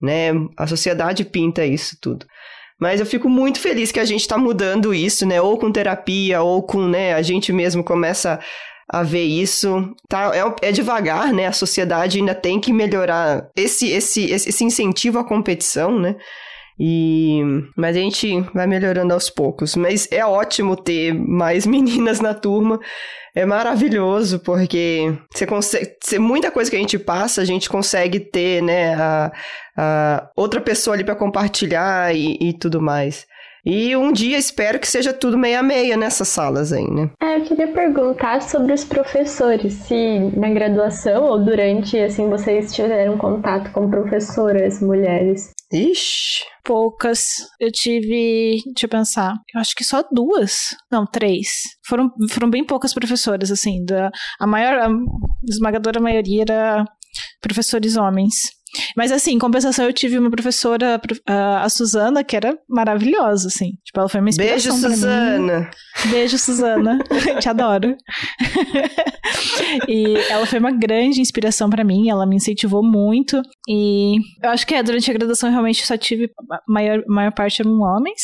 [0.00, 0.30] né?
[0.56, 2.26] A sociedade pinta isso tudo.
[2.80, 5.40] Mas eu fico muito feliz que a gente está mudando isso, né?
[5.40, 7.14] Ou com terapia, ou com, né?
[7.14, 8.38] A gente mesmo começa
[8.88, 9.94] a ver isso.
[10.08, 11.46] Tá, é, é devagar, né?
[11.46, 16.16] A sociedade ainda tem que melhorar esse, esse, esse incentivo à competição, né?
[16.78, 17.40] E
[17.74, 19.74] mas a gente vai melhorando aos poucos.
[19.76, 22.78] Mas é ótimo ter mais meninas na turma.
[23.34, 28.62] É maravilhoso porque você consegue, muita coisa que a gente passa, a gente consegue ter,
[28.62, 29.30] né, a,
[29.76, 33.26] a outra pessoa ali para compartilhar e, e tudo mais.
[33.68, 37.10] E um dia espero que seja tudo meia meia nessas salas aí, né?
[37.20, 43.18] É, eu queria perguntar sobre os professores, se na graduação ou durante, assim, vocês tiveram
[43.18, 45.50] contato com professoras mulheres.
[45.72, 46.44] Ixi.
[46.64, 47.26] Poucas.
[47.58, 48.62] Eu tive.
[48.66, 49.34] Deixa eu pensar.
[49.52, 50.68] Eu acho que só duas.
[50.90, 51.48] Não, três.
[51.84, 53.84] Foram, foram bem poucas professoras, assim.
[53.84, 54.78] Da, a maior.
[54.78, 54.88] A
[55.48, 56.84] esmagadora maioria era
[57.40, 58.34] professores homens.
[58.96, 63.72] Mas assim, em compensação, eu tive uma professora, a Suzana, que era maravilhosa, assim.
[63.84, 65.60] Tipo, ela foi uma inspiração Beijo, Suzana.
[65.60, 66.10] Mim.
[66.10, 66.98] Beijo, Suzana.
[67.40, 67.96] Te adoro.
[69.88, 73.40] e ela foi uma grande inspiração para mim, ela me incentivou muito.
[73.68, 77.62] E eu acho que é, durante a graduação realmente só tive, a maior, maior parte
[77.62, 78.22] eram homens.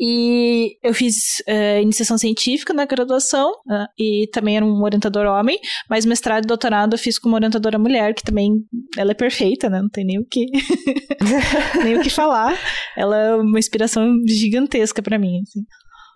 [0.00, 5.58] E eu fiz uh, iniciação científica na graduação, uh, e também era um orientador homem,
[5.88, 8.64] mas mestrado e doutorado eu fiz com uma orientadora mulher, que também
[8.96, 9.80] ela é perfeita, né?
[9.80, 10.46] Não tem nem o que
[11.84, 12.58] nem o que falar.
[12.96, 15.60] Ela é uma inspiração gigantesca para mim, assim.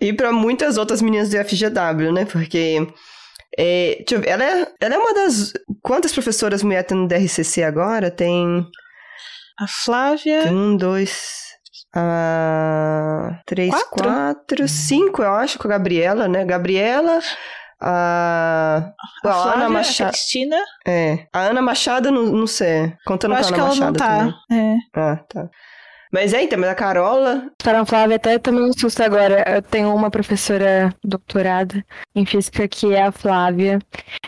[0.01, 2.25] E para muitas outras meninas do FGW, né?
[2.25, 2.87] Porque
[3.59, 5.53] é, ver, ela, é, ela é uma das.
[5.83, 8.11] Quantas professoras mulheres tem no DRCC agora?
[8.11, 8.67] Tem.
[9.59, 10.53] A Flávia.
[10.53, 11.56] Um, dois,
[11.99, 14.05] ah, três, quatro?
[14.05, 16.45] quatro, cinco, eu acho, com a Gabriela, né?
[16.45, 17.21] Gabriela,
[17.81, 18.93] a,
[19.25, 20.09] a, a Ana Machado.
[20.09, 20.57] A Cristina.
[20.87, 21.27] É.
[21.33, 22.93] A Ana Machado, não, não sei.
[23.07, 24.03] Contando eu com a Ana Machado.
[24.03, 24.55] Ela não tá.
[24.55, 24.75] É.
[24.95, 25.49] Ah, tá.
[26.13, 27.51] Mas é, então, mas a Carola.
[27.63, 29.45] Para Flávia, até também um susto agora.
[29.47, 33.79] Eu tenho uma professora doutorada em física que é a Flávia.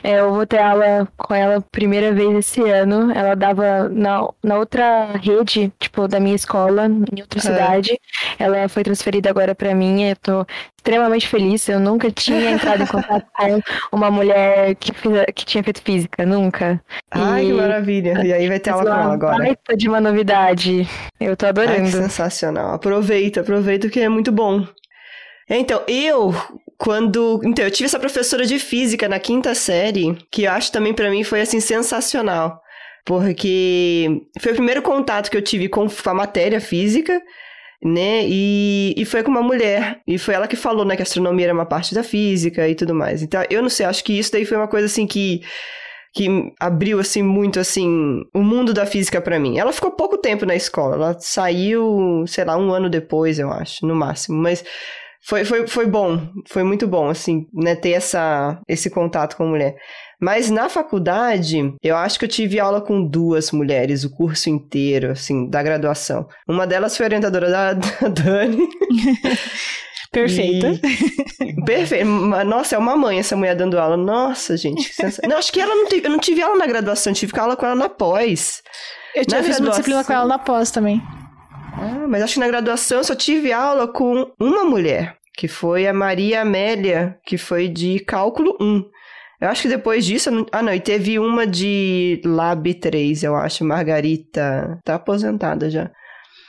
[0.03, 3.13] É, eu vou ter aula com ela primeira vez esse ano.
[3.13, 7.43] Ela dava na, na outra rede, tipo, da minha escola, em outra é.
[7.43, 8.01] cidade.
[8.39, 10.03] Ela foi transferida agora para mim.
[10.03, 10.47] Eu tô
[10.89, 11.69] extremamente feliz.
[11.69, 13.27] Eu nunca tinha entrado em contato
[13.91, 16.83] com uma mulher que, fiz, que tinha feito física, nunca.
[17.11, 17.47] Ai, e...
[17.49, 18.25] que maravilha.
[18.25, 19.39] E aí vai ter aula com ela agora.
[19.39, 20.89] Baita de uma novidade.
[21.21, 21.81] Eu tô adorando.
[21.81, 22.75] Ai, sensacional.
[22.75, 24.67] Aproveita, aproveita que é muito bom.
[25.51, 26.35] Então, eu,
[26.77, 27.41] quando.
[27.45, 31.11] Então, eu tive essa professora de física na quinta série, que eu acho também para
[31.11, 32.63] mim foi assim sensacional.
[33.05, 37.23] Porque foi o primeiro contato que eu tive com a matéria física
[37.83, 38.23] né?
[38.27, 40.01] E, e foi com uma mulher.
[40.07, 42.75] E foi ela que falou, né, que a astronomia era uma parte da física e
[42.75, 43.23] tudo mais.
[43.23, 45.41] Então, eu não sei, acho que isso daí foi uma coisa assim que
[46.15, 46.27] que
[46.59, 49.59] abriu assim muito assim o mundo da física para mim.
[49.59, 53.87] Ela ficou pouco tempo na escola, ela saiu, sei lá, um ano depois, eu acho,
[53.87, 54.65] no máximo, mas
[55.23, 59.49] foi, foi, foi bom, foi muito bom, assim, né, ter essa, esse contato com a
[59.49, 59.77] mulher.
[60.21, 65.13] Mas na faculdade, eu acho que eu tive aula com duas mulheres o curso inteiro,
[65.13, 66.29] assim, da graduação.
[66.47, 68.69] Uma delas foi a orientadora da, da Dani.
[70.11, 70.73] Perfeita.
[71.41, 71.65] E...
[71.65, 72.07] Perfeito.
[72.47, 73.97] Nossa, é uma mãe essa mulher dando aula.
[73.97, 74.93] Nossa, gente.
[74.93, 75.21] Sens...
[75.29, 76.07] não, acho que ela não teve.
[76.07, 78.63] Eu não tive aula na graduação, tive aula com ela na pós.
[79.15, 81.03] Eu tive fiz uma disciplina com ela na pós também.
[81.75, 85.87] Ah, mas acho que na graduação eu só tive aula com uma mulher, que foi
[85.87, 88.85] a Maria Amélia, que foi de cálculo 1.
[89.41, 90.31] Eu acho que depois disso.
[90.31, 90.47] Não...
[90.51, 94.79] Ah, não, e teve uma de Lab 3, eu acho, Margarita.
[94.85, 95.91] Tá aposentada já.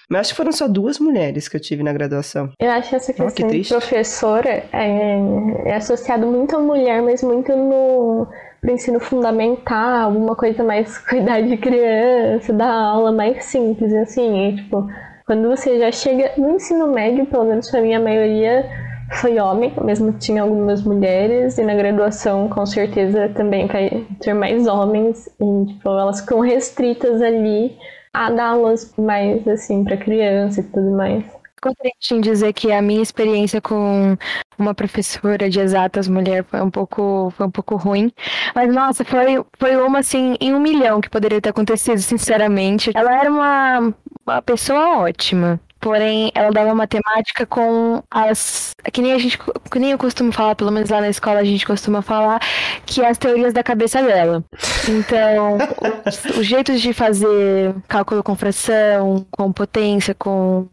[0.09, 2.49] Mas acho que foram só duas mulheres que eu tive na graduação.
[2.59, 5.19] Eu acho essa questão oh, que de professora é,
[5.65, 8.27] é associado muito à mulher, mas muito no
[8.59, 14.55] pro ensino fundamental, alguma coisa mais cuidar de criança, dar aula mais simples, assim, e,
[14.57, 14.85] tipo,
[15.25, 18.65] quando você já chega no ensino médio, pelo menos pra mim a maioria
[19.13, 24.67] foi homem, mesmo tinha algumas mulheres, e na graduação com certeza também vai ter mais
[24.67, 27.77] homens, e tipo, elas ficam restritas ali
[28.13, 31.23] a dar aulas mais assim para criança e tudo mais.
[31.61, 34.17] Gostaria de dizer que a minha experiência com
[34.57, 38.11] uma professora de exatas mulher foi um pouco, foi um pouco ruim.
[38.55, 42.91] Mas, nossa, foi, foi uma, assim, em um milhão que poderia ter acontecido, sinceramente.
[42.95, 43.93] Ela era uma,
[44.25, 45.59] uma pessoa ótima.
[45.79, 48.73] Porém, ela dava matemática com as.
[48.91, 49.37] Que nem a gente.
[49.71, 52.41] Que nem eu costumo falar, pelo menos lá na escola a gente costuma falar,
[52.85, 54.43] que é as teorias da cabeça dela.
[54.89, 55.57] Então,
[56.05, 60.67] os, os jeitos de fazer cálculo com fração, com potência, com,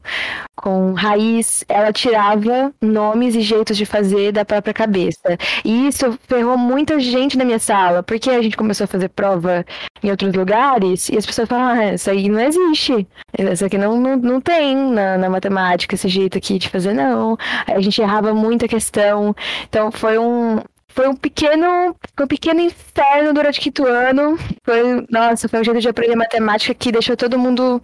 [0.56, 5.38] com raiz, ela tirava nomes e jeitos de fazer da própria cabeça.
[5.64, 9.64] E isso ferrou muita gente na minha sala, porque a gente começou a fazer prova
[10.02, 13.06] em outros lugares e as pessoas falavam, ah, isso aí não existe.
[13.38, 17.36] Isso aqui não, não, não tem na, na matemática, esse jeito aqui de fazer, não.
[17.66, 19.34] A gente errava muita questão.
[19.68, 24.38] Então foi um, foi um pequeno, um pequeno inferno durante o quinto ano.
[24.64, 27.80] Foi, nossa, foi um jeito de aprender matemática que deixou todo mundo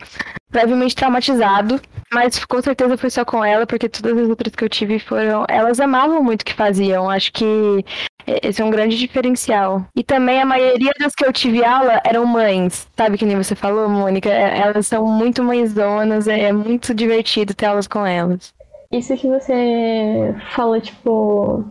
[0.52, 1.78] levemente traumatizado.
[2.12, 5.44] Mas com certeza foi só com ela, porque todas as outras que eu tive foram.
[5.48, 7.08] Elas amavam muito o que faziam.
[7.08, 7.84] Acho que
[8.26, 9.84] esse é um grande diferencial.
[9.96, 12.88] E também a maioria das que eu tive aula eram mães.
[12.96, 14.28] Sabe que nem você falou, Mônica?
[14.28, 18.54] É, elas são muito mãezonas, é muito divertido ter aulas com elas.
[18.92, 21.64] isso que você fala, tipo,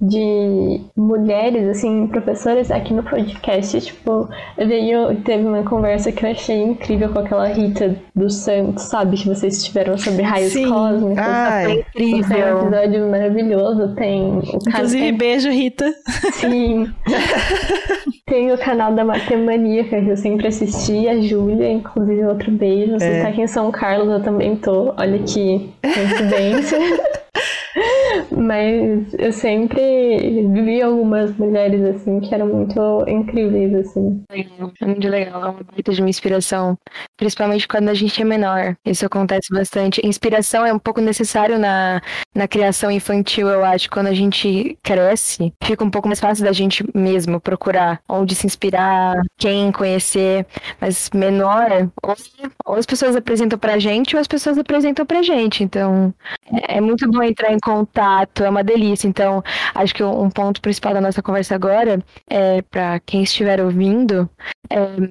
[0.00, 6.62] de mulheres, assim, professoras aqui no podcast, tipo, veio, teve uma conversa que eu achei
[6.62, 9.16] incrível com aquela Rita dos Santos, sabe?
[9.16, 10.68] Que vocês tiveram sobre raios Sim.
[10.68, 11.18] cósmicos.
[11.18, 12.38] Ah, é incrível.
[12.38, 15.92] É um episódio maravilhoso, tem o Inclusive, beijo, Rita.
[16.34, 16.92] Sim.
[18.28, 22.92] tem o canal da Matemaníaca, que eu sempre assisti, a Júlia, inclusive outro beijo.
[22.92, 23.22] Você é.
[23.22, 24.94] tá aqui em São Carlos, eu também tô.
[24.96, 26.78] Olha que coincidência.
[28.30, 34.22] Mas eu sempre vi algumas mulheres assim que eram muito incríveis, assim.
[34.30, 36.76] Legal, é muito legal, é uma baita de uma inspiração.
[37.16, 38.76] Principalmente quando a gente é menor.
[38.84, 40.04] Isso acontece bastante.
[40.04, 42.00] Inspiração é um pouco necessário na,
[42.34, 43.90] na criação infantil, eu acho.
[43.90, 48.46] Quando a gente cresce, fica um pouco mais fácil da gente mesmo procurar onde se
[48.46, 50.46] inspirar, quem conhecer.
[50.80, 52.16] Mas menor, ou,
[52.66, 55.64] ou as pessoas apresentam pra gente, ou as pessoas apresentam pra gente.
[55.64, 56.12] Então,
[56.68, 59.08] é, é muito bom entrar em contato, é uma delícia.
[59.08, 59.42] Então,
[59.74, 64.28] acho que um ponto principal da nossa conversa agora é para quem estiver ouvindo,
[64.70, 65.08] é,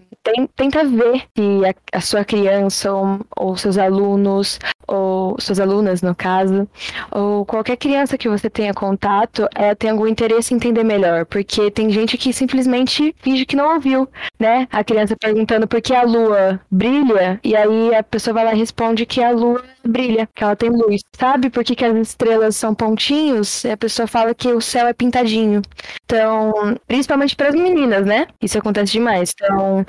[0.56, 6.16] tenta ver se a, a sua criança ou, ou, seus alunos, ou suas alunas, no
[6.16, 6.68] caso,
[7.12, 11.72] ou qualquer criança que você tenha contato, ela tem algum interesse em entender melhor, porque
[11.72, 14.08] tem gente que simplesmente finge que não ouviu,
[14.40, 14.68] né?
[14.72, 18.58] A criança perguntando por que a lua brilha, e aí a pessoa vai lá e
[18.58, 21.02] responde que a lua brilha, que ela tem luz.
[21.18, 23.64] Sabe por que, que as estrelas são pontinhos?
[23.64, 25.62] E a pessoa fala que o céu é pintadinho.
[26.06, 28.28] Então, principalmente para as meninas, né?
[28.42, 29.34] Isso acontece demais.
[29.34, 29.86] Então,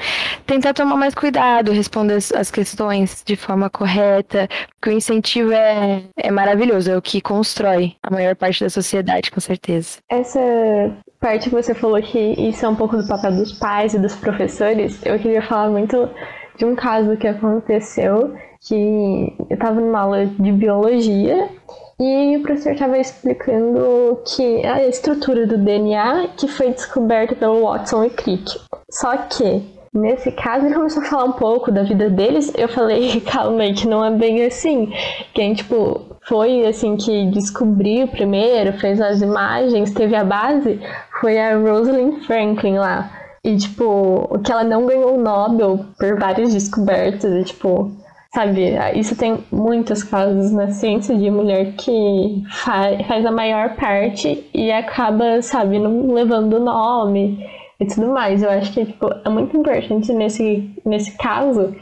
[0.46, 6.30] tentar tomar mais cuidado, responder as questões de forma correta, porque o incentivo é, é
[6.30, 9.98] maravilhoso, é o que constrói a maior parte da sociedade, com certeza.
[10.08, 10.40] Essa
[11.28, 14.16] parte que você falou que isso é um pouco do papel dos pais e dos
[14.16, 16.08] professores, eu queria falar muito
[16.56, 21.50] de um caso que aconteceu que eu estava numa aula de biologia
[22.00, 28.04] e o professor estava explicando que a estrutura do DNA que foi descoberta pelo Watson
[28.04, 28.58] e Crick.
[28.90, 32.52] Só que Nesse caso, ele começou a falar um pouco da vida deles.
[32.56, 34.92] Eu falei, calma aí, que não é bem assim.
[35.32, 40.78] Quem, tipo, foi, assim, que descobriu primeiro, fez as imagens, teve a base,
[41.20, 43.10] foi a Rosalind Franklin lá.
[43.42, 47.90] E, tipo, que ela não ganhou o Nobel por várias descobertas, e, tipo,
[48.34, 54.46] sabe, isso tem muitos casos na ciência de mulher que faz, faz a maior parte
[54.52, 57.38] e acaba, sabe, não levando o nome
[57.80, 58.42] e tudo mais.
[58.42, 61.74] Eu acho que tipo, é muito importante nesse, nesse caso.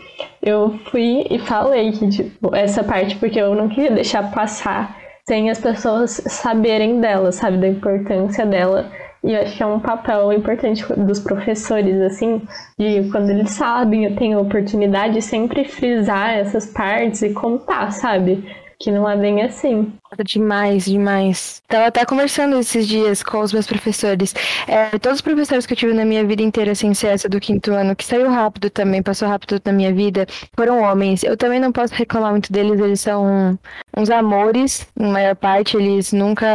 [0.43, 4.97] Eu fui e falei que, tipo, essa parte porque eu não queria deixar passar
[5.29, 8.91] sem as pessoas saberem dela, sabe, da importância dela.
[9.25, 12.41] E eu acho que é um papel importante dos professores, assim,
[12.79, 18.45] de quando eles sabem, têm a oportunidade, sempre frisar essas partes e contar, sabe?
[18.79, 19.93] Que não é bem assim.
[20.25, 21.63] Demais, demais.
[21.69, 24.35] Tava até conversando esses dias com os meus professores.
[24.67, 27.41] É, todos os professores que eu tive na minha vida inteira, sem ser essa do
[27.41, 31.23] quinto ano, que saiu rápido também, passou rápido na minha vida, foram homens.
[31.23, 33.59] Eu também não posso reclamar muito deles, eles são
[33.97, 36.47] uns amores, na maior parte, eles nunca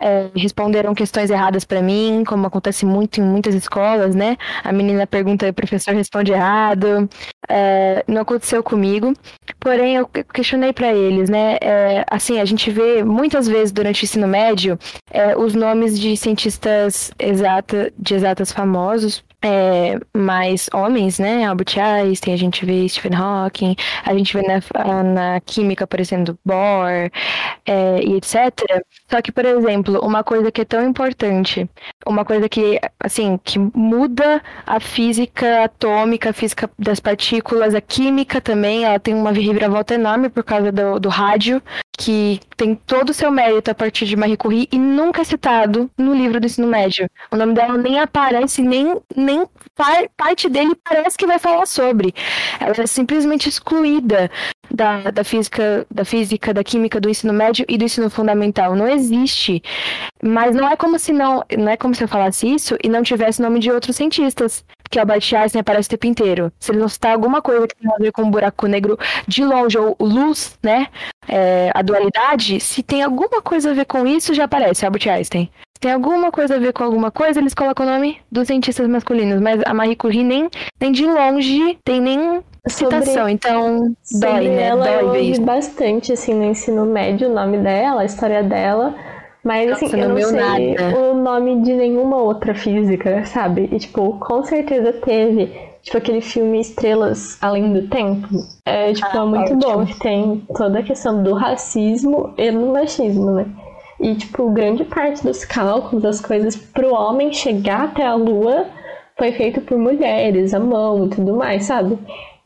[0.00, 4.36] é, responderam questões erradas para mim, como acontece muito em muitas escolas, né?
[4.62, 7.08] A menina pergunta e o professor responde errado.
[7.48, 9.12] É, não aconteceu comigo.
[9.58, 11.56] Porém, eu questionei para eles, né?
[11.60, 14.78] É, assim, a gente vê muitas vezes durante o ensino médio
[15.10, 21.44] é, os nomes de cientistas exata, de exatas famosos, é, mais homens, né?
[21.44, 27.10] Albert Einstein, a gente vê Stephen Hawking, a gente vê na, na química aparecendo Bohr
[27.66, 28.82] é, e etc.
[29.08, 31.68] Só que, por exemplo, uma coisa que é tão importante,
[32.06, 38.40] uma coisa que, assim, que muda a física atômica, a física das partículas, a química
[38.40, 41.62] também, ela tem uma reviravolta enorme por causa do, do rádio,
[41.98, 45.90] que tem todo o seu mérito a partir de Marie Curie e nunca é citado
[45.98, 47.08] no livro do ensino médio.
[47.30, 52.14] O nome dela nem aparece, nem nem par, parte dele parece que vai falar sobre.
[52.60, 54.30] Ela é simplesmente excluída
[54.70, 58.76] da, da, física, da física, da química do ensino médio e do ensino fundamental.
[58.76, 59.60] Não existe.
[60.22, 63.02] Mas não é como se não, não é como se eu falasse isso e não
[63.02, 64.64] tivesse nome de outros cientistas.
[64.90, 66.52] Que Albert Einstein aparece o tempo inteiro.
[66.58, 69.44] Se ele não citar alguma coisa que tem a ver com um buraco negro de
[69.44, 70.88] longe, ou luz, né?
[71.28, 75.50] É, a dualidade, se tem alguma coisa a ver com isso, já aparece Albert Einstein
[75.80, 79.40] tem alguma coisa a ver com alguma coisa, eles colocam o nome dos cientistas masculinos.
[79.40, 80.48] Mas a Marie Curie nem,
[80.80, 84.62] nem de longe tem nem citação, sobre, então dói, né?
[84.62, 85.42] Ela dói eu isso.
[85.42, 88.94] bastante, assim, no ensino médio, o nome dela, a história dela.
[89.48, 90.98] Mas, Nossa, assim, eu não sei nada.
[90.98, 93.66] o nome de nenhuma outra física, sabe?
[93.72, 95.46] E, tipo, com certeza teve
[95.80, 98.28] tipo aquele filme Estrelas Além do Tempo.
[98.66, 99.60] É, tipo, ah, é muito ótimo.
[99.60, 103.46] bom, que tem toda a questão do racismo e do machismo, né?
[103.98, 108.66] E, tipo, grande parte dos cálculos, das coisas pro homem chegar até a lua
[109.16, 111.98] foi feito por mulheres, a mão e tudo mais, sabe?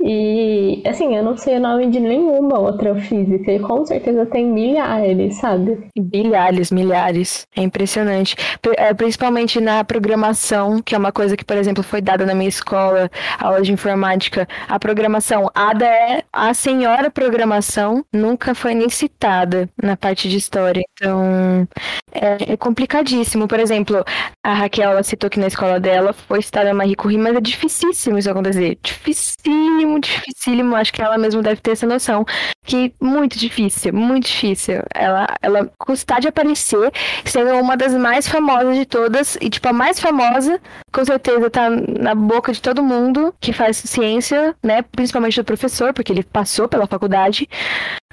[0.05, 4.45] E, assim, eu não sei o nome de nenhuma outra física, e com certeza tem
[4.45, 5.79] milhares, sabe?
[5.97, 7.47] Milhares, milhares.
[7.57, 8.37] É impressionante.
[8.77, 12.49] É, principalmente na programação, que é uma coisa que, por exemplo, foi dada na minha
[12.49, 14.49] escola, aula de informática.
[14.69, 20.83] A programação, ADA é a senhora programação, nunca foi nem citada na parte de história.
[20.93, 21.67] Então,
[22.13, 23.49] é, é complicadíssimo.
[23.49, 24.05] Por exemplo,
[24.45, 28.19] a Raquel, ela citou que na escola dela foi citada Marie Curie, mas é dificíssimo
[28.19, 28.79] isso acontecer.
[28.83, 32.25] Dificílimo dificílimo, acho que ela mesmo deve ter essa noção,
[32.65, 34.83] que muito difícil, muito difícil.
[34.95, 36.93] Ela, ela custar de aparecer,
[37.25, 40.61] sendo uma das mais famosas de todas, e tipo, a mais famosa,
[40.93, 45.93] com certeza tá na boca de todo mundo que faz ciência, né, principalmente do professor,
[45.93, 47.49] porque ele passou pela faculdade,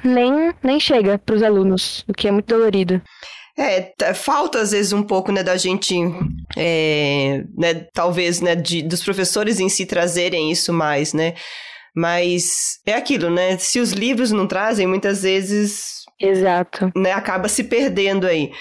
[0.04, 3.02] nem, nem chega para os alunos, o que é muito dolorido.
[3.58, 5.96] É, falta às vezes um pouco, né, da gente,
[6.58, 11.34] é, né, talvez, né, de, dos professores em si trazerem isso mais, né,
[11.96, 13.58] mas é aquilo, né?
[13.58, 16.06] Se os livros não trazem, muitas vezes.
[16.20, 16.92] Exato.
[16.96, 18.52] Né, acaba se perdendo aí.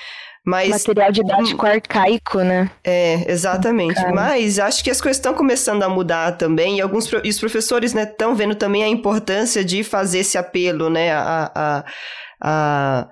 [0.44, 2.70] Mas, Material didático hum, arcaico, né?
[2.82, 4.00] É, exatamente.
[4.14, 7.94] Mas acho que as coisas estão começando a mudar também, e alguns e os professores
[7.94, 11.12] estão né, vendo também a importância de fazer esse apelo, né?
[11.12, 11.84] A, a,
[12.42, 13.08] a,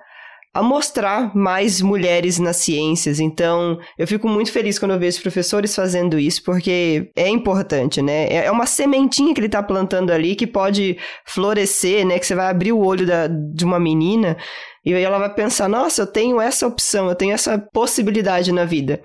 [0.57, 3.19] a mostrar mais mulheres nas ciências.
[3.19, 8.25] Então, eu fico muito feliz quando eu vejo professores fazendo isso, porque é importante, né?
[8.25, 12.17] É, é uma sementinha que ele está plantando ali que pode florescer, né?
[12.17, 14.35] Que você vai abrir o olho da, de uma menina
[14.87, 18.63] e aí ela vai pensar: nossa, eu tenho essa opção, eu tenho essa possibilidade na
[18.63, 19.01] vida.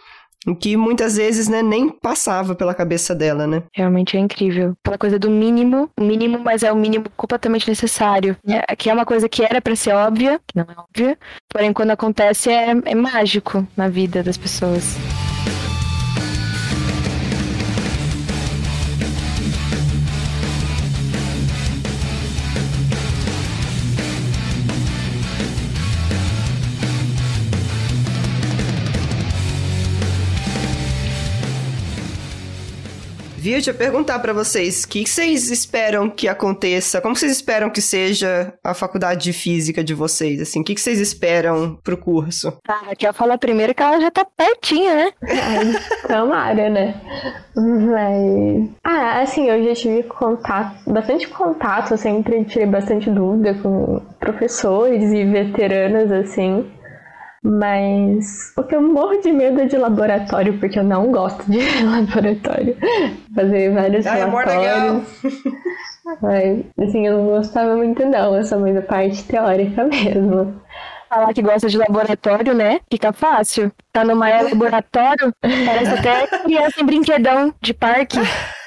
[0.47, 3.63] O que muitas vezes, né, nem passava pela cabeça dela, né?
[3.73, 4.75] Realmente é incrível.
[4.83, 8.37] Aquela coisa do mínimo, mínimo, mas é o mínimo completamente necessário.
[8.47, 11.19] É, que é uma coisa que era para ser óbvia, que não é óbvia,
[11.49, 14.97] porém quando acontece é, é mágico na vida das pessoas.
[33.43, 33.55] Viu?
[33.55, 37.01] Deixa eu perguntar para vocês, o que vocês esperam que aconteça?
[37.01, 40.41] Como vocês esperam que seja a faculdade de física de vocês?
[40.41, 42.57] Assim, o que vocês esperam pro curso?
[42.69, 45.13] Ah, a Raquel fala primeiro que ela já tá pertinho, né?
[45.25, 45.75] Ai,
[46.07, 46.95] tomara, né?
[47.57, 48.71] Mas...
[48.85, 55.13] Ah, assim, eu já tive contato, bastante contato, eu sempre tirei bastante dúvida com professores
[55.13, 56.65] e veteranos, assim.
[57.45, 61.59] Mas o que eu morro de medo é de laboratório, porque eu não gosto de
[61.83, 62.77] laboratório.
[63.35, 65.23] Fazer vários ah, relatórios.
[66.21, 70.61] Mas, assim, eu não gostava muito não, eu sou muito da parte teórica mesmo.
[71.09, 72.81] Falar que gosta de laboratório, né?
[72.91, 73.73] Fica fácil.
[73.93, 78.19] Tá no maior laboratório, parece até criança em brinquedão de parque.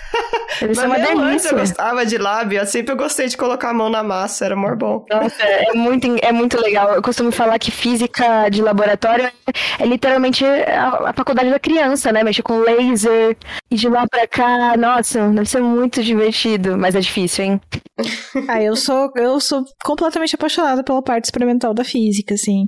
[0.61, 1.23] Mas é uma delícia.
[1.23, 4.55] antes eu gostava de lábio, eu sempre gostei de colocar a mão na massa, era
[4.55, 5.05] mó bom.
[5.09, 6.95] Nossa, é muito, é muito legal.
[6.95, 9.31] Eu costumo falar que física de laboratório
[9.79, 12.23] é literalmente a, a faculdade da criança, né?
[12.23, 13.37] Mexer com laser
[13.69, 17.61] e de lá pra cá, nossa, deve ser muito divertido, mas é difícil, hein?
[18.47, 22.65] ah, eu sou, eu sou completamente apaixonada pela parte experimental da física, assim.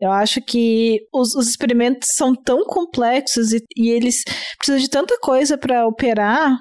[0.00, 4.22] Eu acho que os, os experimentos são tão complexos e, e eles
[4.58, 6.56] precisam de tanta coisa para operar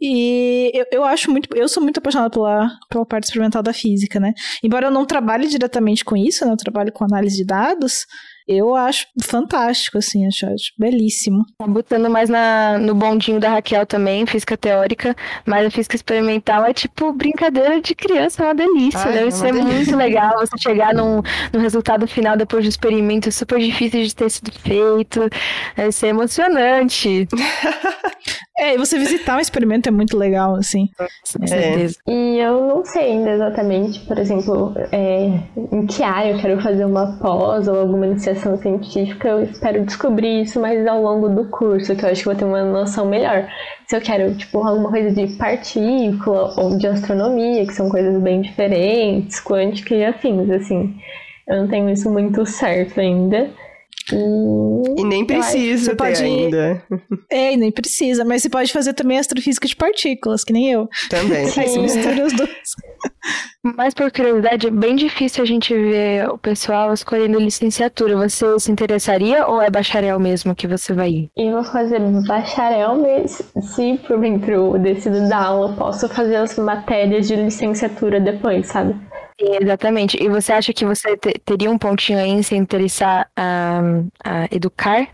[0.00, 1.48] e eu, eu acho muito.
[1.56, 4.32] Eu sou muito apaixonada pela, pela parte experimental da física, né?
[4.62, 6.52] Embora eu não trabalhe diretamente com isso, né?
[6.52, 8.06] Eu trabalho com análise de dados.
[8.48, 11.44] Eu acho fantástico, assim, acho, acho belíssimo.
[11.58, 16.64] Tá botando mais na, no bondinho da Raquel também, física teórica, mas a física experimental
[16.64, 19.00] é tipo brincadeira de criança, é uma delícia.
[19.00, 19.74] Ai, Deve é ser delícia.
[19.74, 21.22] muito legal você chegar num,
[21.52, 25.28] num resultado final depois de um experimento super difícil de ter sido feito.
[25.76, 27.26] Deve ser emocionante.
[28.58, 30.88] É, e você visitar um experimento é muito legal, assim.
[30.96, 31.46] Com é.
[31.46, 31.98] certeza.
[32.06, 32.10] É.
[32.10, 35.40] E eu não sei ainda exatamente, por exemplo, é,
[35.72, 39.28] em que área eu quero fazer uma pós ou alguma iniciação científica.
[39.28, 42.46] Eu espero descobrir isso mais ao longo do curso, que eu acho que vou ter
[42.46, 43.46] uma noção melhor.
[43.86, 48.40] Se eu quero, tipo, alguma coisa de partícula ou de astronomia, que são coisas bem
[48.40, 50.96] diferentes, quântica e afins, assim.
[51.46, 53.50] Eu não tenho isso muito certo ainda.
[54.14, 56.22] E nem precisa ter pode...
[56.22, 56.82] ainda.
[57.30, 60.88] É, e nem precisa, mas você pode fazer também astrofísica de partículas, que nem eu.
[61.10, 61.44] Também.
[61.56, 62.50] Aí você mistura os dois.
[63.62, 68.16] Mas por curiosidade, é bem difícil a gente ver o pessoal escolhendo licenciatura.
[68.16, 71.30] Você se interessaria ou é bacharel mesmo que você vai ir?
[71.36, 76.36] Eu vou fazer bacharel, mas se por dentro eu decido dar aula, eu posso fazer
[76.36, 78.94] as matérias de licenciatura depois, sabe?
[79.38, 80.22] Sim, exatamente.
[80.22, 83.80] E você acha que você te- teria um pontinho aí em se interessar a,
[84.24, 85.08] a educar?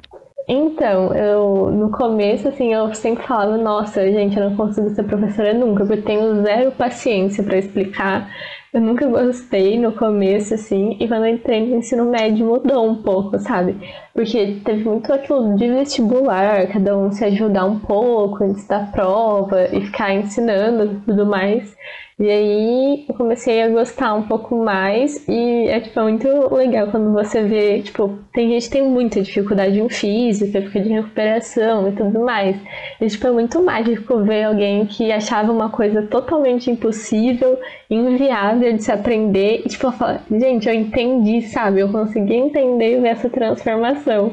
[0.49, 5.55] Então, eu no começo, assim, eu sempre falava, nossa, gente, eu não consigo ser professora
[5.55, 8.28] nunca, porque eu tenho zero paciência para explicar.
[8.72, 13.03] Eu nunca gostei no começo, assim, e quando eu entrei no ensino médio mudou um
[13.03, 13.76] pouco, sabe?
[14.14, 19.68] Porque teve muito aquilo de vestibular, cada um se ajudar um pouco antes da prova
[19.72, 21.76] e ficar ensinando e tudo mais.
[22.22, 26.86] E aí eu comecei a gostar um pouco mais e é tipo é muito legal
[26.86, 31.88] quando você vê, tipo, tem gente que tem muita dificuldade em física, fica de recuperação
[31.88, 32.56] e tudo mais.
[33.00, 37.58] E tipo, é muito mágico ver alguém que achava uma coisa totalmente impossível,
[37.90, 39.92] inviável de se aprender e tipo,
[40.30, 41.80] gente, eu entendi, sabe?
[41.80, 44.32] Eu consegui entender e essa transformação.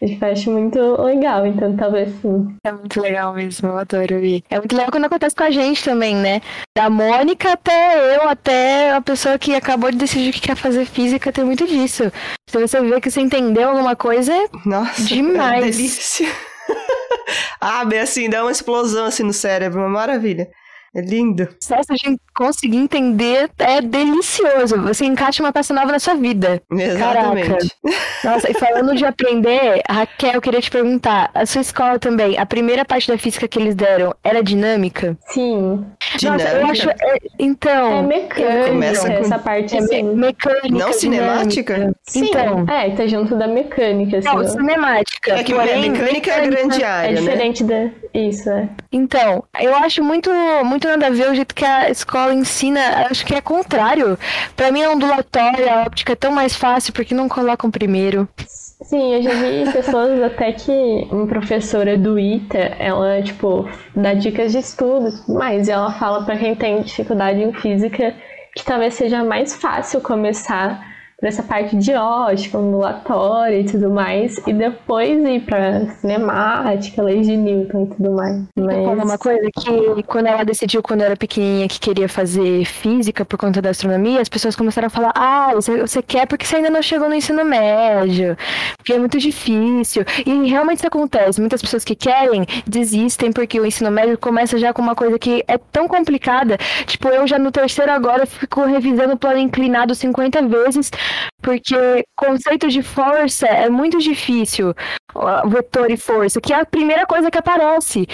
[0.00, 2.56] E, tipo, eu acho muito legal, então talvez sim.
[2.64, 4.42] É muito legal mesmo, eu adoro ir.
[4.48, 6.40] É muito legal quando acontece com a gente também, né?
[6.76, 11.32] Da Mônica até eu, até a pessoa que acabou de decidir que quer fazer física,
[11.32, 12.10] tem muito disso.
[12.48, 15.64] Se você vê que você entendeu alguma coisa, é Nossa, Demais.
[15.66, 16.28] é delícia.
[17.60, 20.48] Abre assim, dá uma explosão assim no cérebro, uma maravilha.
[20.96, 21.42] É lindo.
[21.42, 24.80] o processo de conseguir entender é delicioso.
[24.82, 26.60] Você encaixa uma peça nova na sua vida.
[26.72, 27.70] Exatamente.
[28.24, 32.46] Nossa, e falando de aprender, Raquel, eu queria te perguntar, a sua escola também, a
[32.46, 35.16] primeira parte da física que eles deram era dinâmica?
[35.28, 35.84] Sim.
[36.22, 36.70] Nossa, eu Dinâmica.
[36.72, 36.90] acho.
[36.90, 37.98] é, então.
[37.98, 40.02] É mecânica Começa com- essa parte é me- sim.
[40.14, 40.68] mecânica.
[40.70, 41.74] Não cinemática?
[41.74, 41.98] dinâmica.
[42.08, 42.64] Sim, Então.
[42.68, 44.28] é, tá junto da mecânica, assim.
[44.28, 45.32] Não, cinemática.
[45.34, 47.20] É que a porém, mecânica é a grande É área, né?
[47.20, 47.90] diferente da.
[48.14, 48.68] Isso, é.
[48.92, 50.30] Então, eu acho muito,
[50.64, 52.80] muito nada a ver o jeito que a escola ensina.
[53.10, 54.18] Acho que é contrário.
[54.54, 58.28] Pra mim, a ondulatória, a óptica é tão mais fácil porque não colocam primeiro.
[58.82, 64.52] Sim, eu já vi pessoas até que uma professora do ITA, ela, tipo, dá dicas
[64.52, 68.14] de estudo e ela fala pra quem tem dificuldade em física
[68.54, 74.36] que talvez seja mais fácil começar por essa parte de ótica, ondulatória e tudo mais,
[74.46, 78.44] e depois ir pra cinemática, leis de Newton e tudo mais.
[78.54, 83.24] Falar uma Mas coisa que quando ela decidiu, quando era pequenininha, que queria fazer física
[83.24, 86.56] por conta da astronomia, as pessoas começaram a falar: Ah, você, você quer porque você
[86.56, 88.36] ainda não chegou no ensino médio,
[88.76, 90.04] porque é muito difícil.
[90.26, 91.40] E realmente isso acontece.
[91.40, 95.42] Muitas pessoas que querem desistem porque o ensino médio começa já com uma coisa que
[95.48, 96.58] é tão complicada.
[96.84, 100.90] Tipo, eu já no terceiro agora fico revisando o plano inclinado 50 vezes,
[101.42, 104.74] porque conceito de força é muito difícil.
[105.46, 108.06] Vetor e força, que é a primeira coisa que aparece.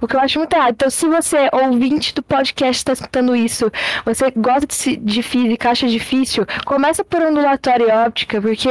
[0.00, 0.72] O que eu acho muito errado.
[0.72, 3.70] Então, se você, ouvinte do podcast, está escutando isso,
[4.04, 8.68] você gosta de, de física, acha difícil, começa por ondulatória e óptica, porque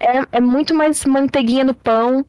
[0.00, 2.24] é, é muito mais manteiguinha no pão,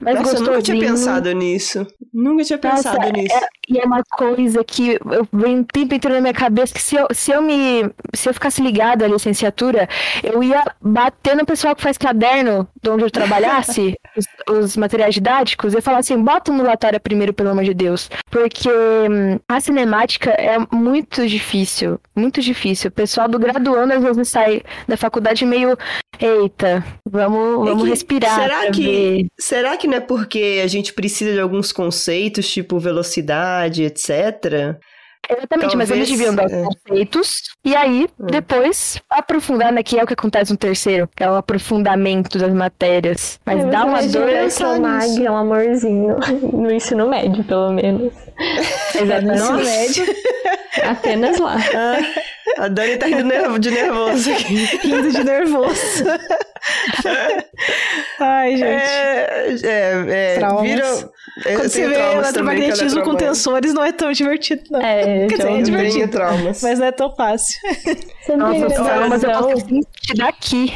[0.00, 1.86] mais Nossa, eu nunca tinha pensado nisso.
[2.12, 3.34] Nunca tinha Nossa, pensado nisso.
[3.68, 6.96] E é uma coisa que eu, vem o tempo inteiro na minha cabeça que se
[6.96, 7.90] eu, se eu me.
[8.14, 9.88] Se eu ficasse ligada à licenciatura,
[10.22, 14.26] eu ia bater no pessoal que faz caderno de onde eu trabalhasse, os,
[14.64, 18.10] os materiais didáticos, e falar assim, bota ondulatória primeiro, pelo amor de Deus.
[18.30, 22.00] Porque hum, a cinemática é muito difícil.
[22.14, 22.88] Muito difícil.
[22.88, 25.76] O pessoal do graduando às vezes sai da faculdade meio.
[26.18, 28.34] Eita, vamos, É vamos que- respirar.
[28.40, 32.78] será que- ver." Será que não é porque a gente precisa de alguns conceitos, tipo
[32.78, 34.76] velocidade, etc?
[35.38, 36.64] Exatamente, mas Talvez, eles deviam dar os é.
[36.64, 39.82] conceitos e aí depois aprofundar, né?
[39.82, 43.38] Que é o que acontece no terceiro, que é o aprofundamento das matérias.
[43.46, 44.28] Mas É, dá uma dor.
[44.28, 46.16] o Mag é um amorzinho
[46.52, 48.12] no ensino médio, pelo menos.
[48.96, 50.04] É, no ensino médio.
[50.88, 51.56] Apenas lá.
[51.74, 54.54] Ah, a Dani tá rindo nervo- de nervoso aqui.
[54.82, 56.04] Rindo de nervoso.
[58.18, 58.64] Ai, gente.
[58.64, 60.86] É, é, é, viram...
[60.86, 64.80] eu Quando você vê eletromagnetismo com tensores, não é tão divertido, não.
[64.80, 66.08] É, Quer dizer, é divertido.
[66.12, 66.62] traumas.
[66.62, 67.60] Mas não é tão fácil.
[68.22, 70.72] você não tem Nossa, os traumas eu posso sentir daqui.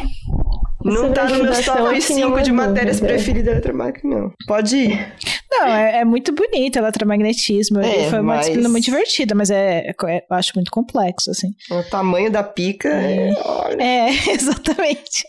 [0.85, 3.15] Não Sobre tá no meu top eu tinha 5 de uma matérias dúvida.
[3.15, 4.33] preferidas da eletromáquina, não.
[4.47, 5.15] Pode ir.
[5.59, 7.81] Não, é, é muito bonito eletromagnetismo.
[7.81, 11.49] É, foi uma mas- disciplina muito divertida, mas é, é- eu acho muito complexo, assim.
[11.71, 13.33] O tamanho da pica é...
[13.45, 13.83] olha.
[13.83, 15.25] É, exatamente.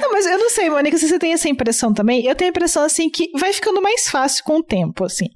[0.00, 2.24] Não, mas eu não sei, Mônica, se você tem essa impressão também.
[2.24, 5.26] Eu tenho a impressão, assim, que vai ficando mais fácil com o tempo, assim.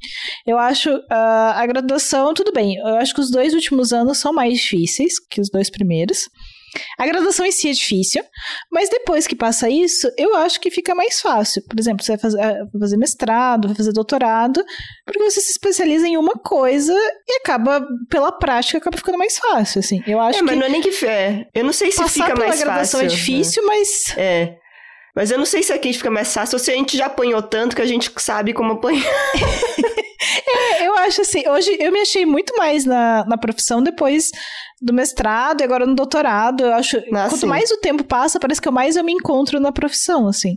[0.46, 2.76] Eu acho ah, a graduação, tudo bem.
[2.76, 6.28] Eu acho que os dois últimos anos são mais difíceis que os dois primeiros.
[6.98, 8.22] A graduação em si é difícil,
[8.70, 11.62] mas depois que passa isso, eu acho que fica mais fácil.
[11.68, 14.64] Por exemplo, você vai fazer, vai fazer mestrado, vai fazer doutorado,
[15.04, 16.94] porque você se especializa em uma coisa
[17.28, 20.02] e acaba, pela prática, acaba ficando mais fácil, assim.
[20.06, 21.46] Eu acho é, mas que não é nem que é.
[21.54, 23.14] Eu não sei se passar fica pela mais graduação fácil.
[23.14, 24.56] é difícil, mas É.
[25.14, 27.42] Mas eu não sei se aqui fica mais fácil ou se a gente já apanhou
[27.42, 29.04] tanto que a gente sabe como apanhar.
[30.82, 34.30] eu acho assim, hoje eu me achei muito mais na, na profissão depois
[34.80, 36.64] do mestrado e agora no doutorado.
[36.64, 37.46] Eu acho, Ah, quanto sim.
[37.46, 40.56] mais o tempo passa, parece que eu mais eu me encontro na profissão, assim.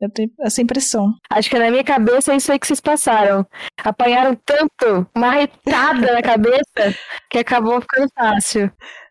[0.00, 1.12] Eu tenho essa impressão.
[1.28, 3.44] Acho que na minha cabeça é isso aí que vocês passaram.
[3.82, 6.94] Apanharam tanto, uma retada na cabeça,
[7.28, 8.70] que acabou ficando fácil.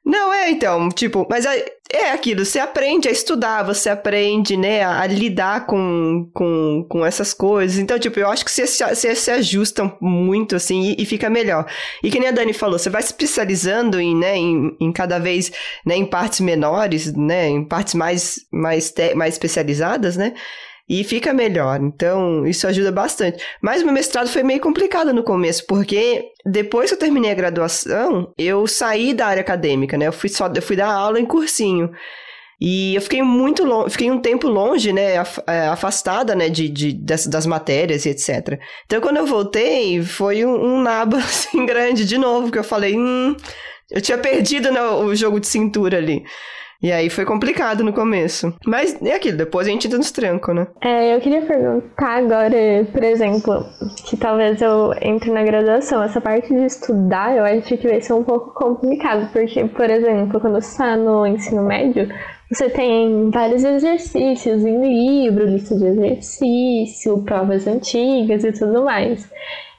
[0.10, 4.82] Não, é, então, tipo, mas é, é aquilo, você aprende a estudar, você aprende, né,
[4.82, 7.78] a, a lidar com, com, com essas coisas.
[7.78, 11.30] Então, tipo, eu acho que você, se- você se ajusta muito, assim, e, e fica
[11.30, 11.66] melhor.
[12.02, 15.20] E que nem a Dani falou, você vai se especializando em, né, em, em cada
[15.20, 15.52] vez,
[15.86, 20.34] né, em partes menores, né, em partes mais, mais, te- mais especializadas, né,
[20.90, 21.82] e fica melhor.
[21.82, 23.44] Então, isso ajuda bastante.
[23.62, 28.34] Mas meu mestrado foi meio complicado no começo, porque depois que eu terminei a graduação,
[28.38, 30.08] eu saí da área acadêmica, né?
[30.08, 31.92] Eu fui só eu fui dar aula em cursinho.
[32.60, 36.92] E eu fiquei muito longe, fiquei um tempo longe, né, eh, afastada, né, de, de,
[36.92, 38.60] das, das matérias e etc.
[38.88, 42.98] Então, quando eu voltei, foi um, um nabo, assim, grande de novo, que eu falei,
[42.98, 43.36] hum,
[43.92, 46.24] eu tinha perdido né, o jogo de cintura ali.
[46.82, 48.54] E aí foi complicado no começo.
[48.66, 50.68] Mas é aquilo, depois a gente entra nos trancos, né?
[50.82, 53.66] É, eu queria perguntar agora, por exemplo,
[54.06, 56.04] que talvez eu entre na graduação.
[56.04, 60.40] Essa parte de estudar eu acho que vai ser um pouco complicado, porque, por exemplo,
[60.40, 62.08] quando você está no ensino médio,
[62.52, 69.30] você tem vários exercícios em livro, lista de exercício, provas antigas e tudo mais.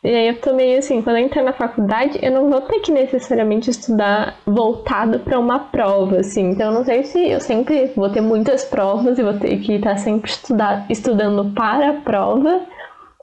[0.08, 2.90] E aí eu meio assim, quando eu entrar na faculdade, eu não vou ter que
[2.90, 6.52] necessariamente estudar voltado para uma prova, assim.
[6.52, 9.74] Então eu não sei se eu sempre vou ter muitas provas e vou ter que
[9.74, 12.62] estar sempre estudar, estudando para a prova.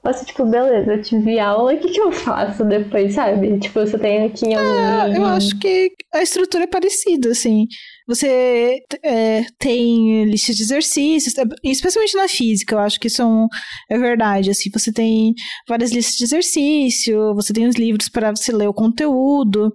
[0.03, 3.57] Ou se, tipo, beleza, eu tive aula, o que, que eu faço depois, sabe?
[3.57, 7.65] Tipo, você tem aqui em algum Ah, eu acho que a estrutura é parecida, assim.
[8.07, 13.25] Você é, tem lista de exercícios, é, especialmente na física, eu acho que isso é,
[13.25, 13.47] um-
[13.89, 14.51] é verdade.
[14.51, 15.33] Assim, você tem
[15.67, 19.71] várias listas de exercício, você tem os livros para você ler o conteúdo.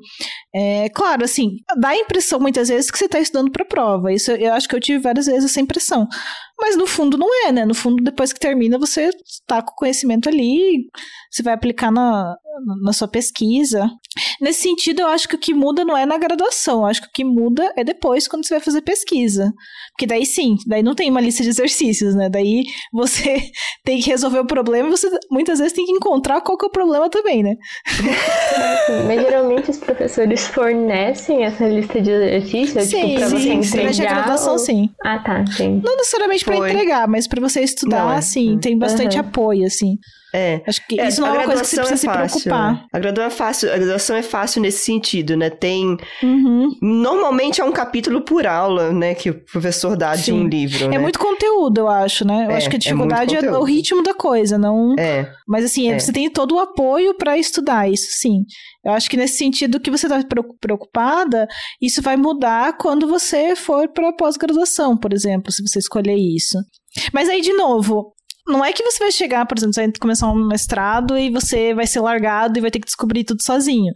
[0.54, 4.12] É, claro, assim, dá a impressão muitas vezes que você está estudando para prova.
[4.12, 6.06] Isso eu acho que eu tive várias vezes essa impressão.
[6.60, 7.64] Mas no fundo não é, né?
[7.64, 10.84] No fundo, depois que termina, você está com o conhecimento ali,
[11.30, 12.36] você vai aplicar na,
[12.82, 13.88] na sua pesquisa.
[14.40, 17.08] Nesse sentido, eu acho que o que muda não é na graduação, eu acho que
[17.08, 19.52] o que muda é depois, quando você vai fazer pesquisa.
[19.92, 22.28] Porque daí sim, daí não tem uma lista de exercícios, né?
[22.28, 23.42] Daí você
[23.84, 26.68] tem que resolver o problema e você muitas vezes tem que encontrar qual que é
[26.68, 27.54] o problema também, né?
[29.06, 33.70] Mas geralmente os professores fornecem essa lista de exercícios, tipo, pra você sim, entregar.
[33.82, 34.88] durante a graduação, ou- sim.
[35.04, 35.80] Ah, tá, sim.
[35.84, 38.16] Não necessariamente para entregar, mas para você estudar, Não, é.
[38.16, 39.20] assim, tem bastante Uhum.
[39.20, 39.96] apoio, assim.
[40.32, 40.60] É.
[40.66, 42.72] Acho que É, isso não é uma coisa que você precisa é se fácil, preocupar.
[42.74, 42.84] né?
[42.92, 45.50] A graduação é fácil, a graduação é fácil nesse sentido, né?
[45.50, 46.68] Tem Uhum.
[46.80, 50.32] normalmente é um capítulo por aula, né, que o professor dá de Sim.
[50.32, 50.98] um livro, É né?
[50.98, 52.46] muito conteúdo, eu acho, né?
[52.46, 54.94] Eu É, acho que a é dificuldade é, o ritmo da coisa, não.
[54.98, 55.30] É.
[55.48, 55.98] Mas assim, É.
[55.98, 58.44] você tem todo o apoio para estudar, isso sim.
[58.84, 60.22] Eu acho que nesse sentido que você está
[60.60, 61.46] preocupada,
[61.80, 66.56] isso vai mudar quando você for para pós-graduação, por exemplo, se você escolher isso.
[67.12, 68.12] Mas aí, de novo,
[68.50, 71.72] não é que você vai chegar, por exemplo, você vai começar um mestrado e você
[71.74, 73.92] vai ser largado e vai ter que descobrir tudo sozinho.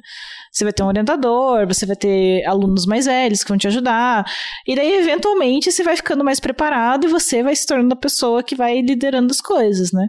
[0.53, 4.25] Você vai ter um orientador, você vai ter alunos mais velhos que vão te ajudar.
[4.67, 8.43] E daí, eventualmente, você vai ficando mais preparado e você vai se tornando a pessoa
[8.43, 10.07] que vai liderando as coisas, né?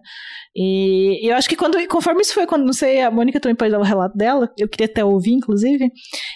[0.56, 3.72] E eu acho que quando, conforme isso foi, quando não sei, a Mônica também pode
[3.72, 5.92] dar o relato dela, eu queria até ouvir, inclusive.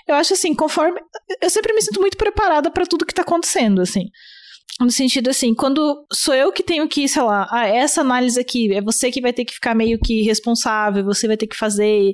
[0.08, 1.00] Eu acho assim, conforme.
[1.42, 4.10] Eu sempre me sinto muito preparada para tudo que tá acontecendo, assim.
[4.82, 8.74] No sentido assim, quando sou eu que tenho que, sei lá, ah, essa análise aqui,
[8.74, 12.14] é você que vai ter que ficar meio que responsável, você vai ter que fazer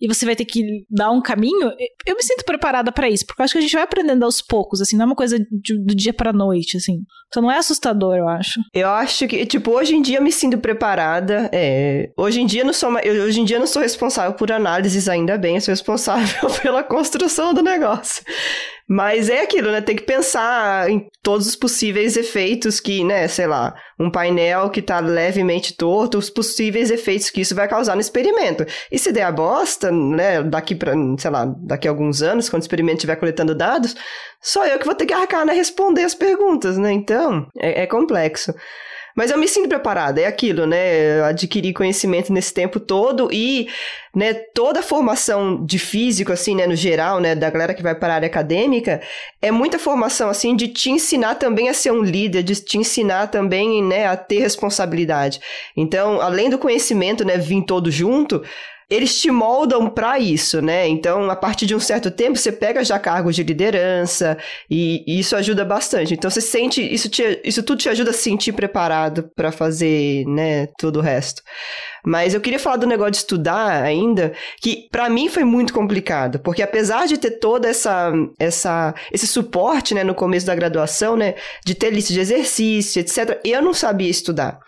[0.00, 1.70] e você vai ter que dar um caminho,
[2.06, 4.42] eu me sinto preparada para isso, porque eu acho que a gente vai aprendendo aos
[4.42, 6.98] poucos, assim, não é uma coisa de- do dia pra noite, assim.
[7.28, 8.60] Então não é assustador, eu acho.
[8.74, 11.48] Eu acho que, tipo, hoje em dia eu me sinto preparada.
[11.50, 15.08] É, hoje em dia não sou, eu, hoje em dia não sou responsável por análises,
[15.08, 16.26] ainda bem, eu sou responsável
[16.60, 18.22] pela construção do negócio.
[18.92, 19.80] Mas é aquilo, né?
[19.80, 24.82] Tem que pensar em todos os possíveis efeitos que, né, sei lá, um painel que
[24.82, 28.66] tá levemente torto, os possíveis efeitos que isso vai causar no experimento.
[28.90, 32.60] E se der a bosta, né, daqui para, sei lá, daqui a alguns anos, quando
[32.60, 33.96] o experimento estiver coletando dados,
[34.42, 36.92] só eu que vou ter que arcar, né, responder as perguntas, né?
[36.92, 38.52] Então, é, é complexo.
[39.16, 41.18] Mas eu me sinto preparada, é aquilo, né?
[41.18, 43.68] Eu adquiri conhecimento nesse tempo todo e,
[44.14, 47.94] né, toda a formação de físico, assim, né, no geral, né, da galera que vai
[47.94, 49.00] para a área acadêmica,
[49.40, 53.26] é muita formação, assim, de te ensinar também a ser um líder, de te ensinar
[53.28, 55.40] também, né, a ter responsabilidade.
[55.76, 58.42] Então, além do conhecimento, né, vir todo junto,
[58.92, 60.86] eles te moldam para isso, né?
[60.86, 64.36] Então, a partir de um certo tempo, você pega já cargos de liderança
[64.70, 66.12] e, e isso ajuda bastante.
[66.12, 70.26] Então, você sente isso, te, isso tudo te ajuda a se sentir preparado para fazer,
[70.26, 71.42] né, todo o resto.
[72.04, 76.38] Mas eu queria falar do negócio de estudar ainda, que para mim foi muito complicado,
[76.40, 81.34] porque apesar de ter toda essa, essa esse suporte, né, no começo da graduação, né,
[81.64, 84.58] de ter lista de exercício, etc, eu não sabia estudar.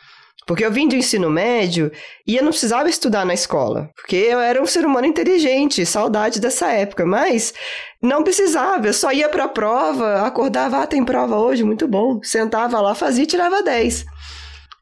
[0.47, 1.91] Porque eu vim do ensino médio
[2.27, 3.91] e eu não precisava estudar na escola.
[3.97, 7.07] Porque eu era um ser humano inteligente, saudade dessa época.
[7.07, 7.55] Mas
[8.03, 12.21] não precisava, eu só ia pra prova, acordava, ah, tem prova hoje, muito bom.
[12.23, 14.05] Sentava lá, fazia e tirava 10.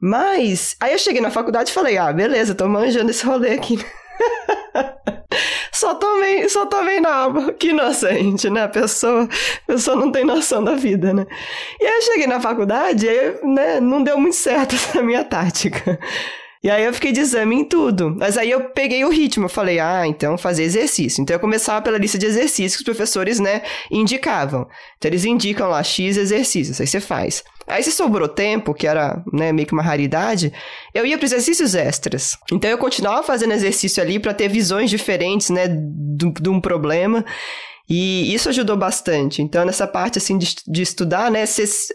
[0.00, 3.78] Mas, aí eu cheguei na faculdade e falei, ah, beleza, tô manjando esse rolê aqui.
[5.73, 7.53] só tomei, só tomei na aba.
[7.55, 8.64] Que inocente, né?
[8.64, 11.27] A pessoa, a pessoa não tem noção da vida, né?
[11.81, 15.99] E aí eu cheguei na faculdade e né, não deu muito certo essa minha tática.
[16.62, 18.14] E aí eu fiquei de exame em tudo.
[18.16, 21.20] Mas aí eu peguei o ritmo, eu falei, ah, então fazer exercício.
[21.20, 24.68] Então eu começava pela lista de exercícios que os professores, né, indicavam.
[24.96, 27.42] Então eles indicam lá X exercícios, aí você faz.
[27.66, 30.52] Aí se sobrou tempo, que era, né, meio que uma raridade,
[30.94, 32.36] eu ia para exercícios extras.
[32.52, 37.24] Então eu continuava fazendo exercício ali para ter visões diferentes, né, de um problema.
[37.95, 39.43] E isso ajudou bastante.
[39.43, 41.45] Então, nessa parte, assim, de, de estudar, né,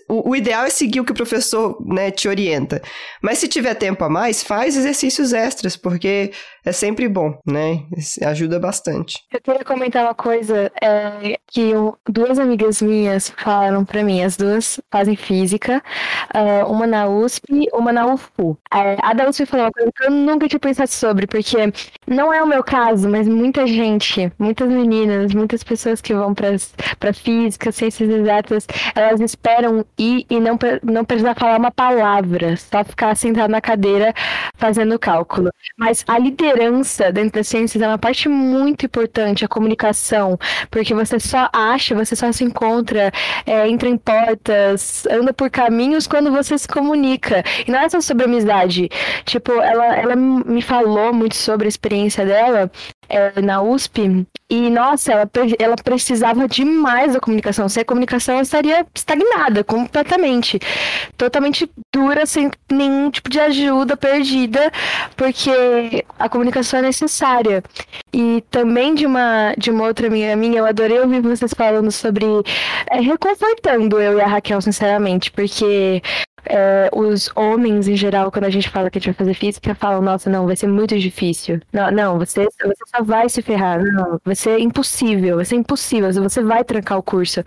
[0.07, 2.83] o, o, ideal é seguir o que o professor, né, te orienta.
[3.19, 6.31] Mas se tiver tempo a mais, faz exercícios extras, porque
[6.63, 7.83] é sempre bom, né?
[8.25, 9.23] Ajuda bastante.
[9.33, 11.71] Eu queria comentar uma coisa é, que
[12.07, 14.21] duas amigas minhas falaram para mim.
[14.21, 15.81] As duas fazem física,
[16.35, 18.55] uh, uma na USP, uma na UFU.
[18.71, 21.57] É, a da USP falou uma coisa que eu nunca tinha pensado sobre, porque
[22.05, 27.13] não é o meu caso, mas muita gente, muitas meninas, muitas pessoas que vão para
[27.13, 33.15] física, ciências exatas, elas esperam ir e não, não precisar falar uma palavra, só ficar
[33.15, 34.13] sentado na cadeira
[34.55, 35.49] fazendo cálculo.
[35.77, 40.37] Mas a liderança liderança dentro das ciências é uma parte muito importante, a comunicação,
[40.69, 43.11] porque você só acha, você só se encontra,
[43.45, 47.43] é, entra em portas, anda por caminhos quando você se comunica.
[47.67, 48.89] E não é só sobre amizade.
[49.25, 52.71] Tipo, ela, ela me falou muito sobre a experiência dela
[53.09, 54.25] é, na USP.
[54.49, 55.29] E, nossa, ela,
[55.59, 57.67] ela precisava demais da comunicação.
[57.67, 60.59] Sem a comunicação, ela estaria estagnada completamente.
[61.17, 64.71] Totalmente dura, sem nenhum tipo de ajuda, perdida,
[65.17, 67.61] porque a comunicação é necessária.
[68.13, 72.25] E também de uma, de uma outra amiga minha, eu adorei ouvir vocês falando sobre.
[72.89, 76.01] É, reconfortando eu e a Raquel, sinceramente, porque
[76.49, 79.75] é, os homens, em geral, quando a gente fala que a gente vai fazer física,
[79.75, 81.61] falam, nossa, não, vai ser muito difícil.
[81.71, 83.83] Não, não você, você só vai se ferrar.
[83.83, 87.43] Não, vai ser impossível, vai ser impossível, você vai trancar o curso.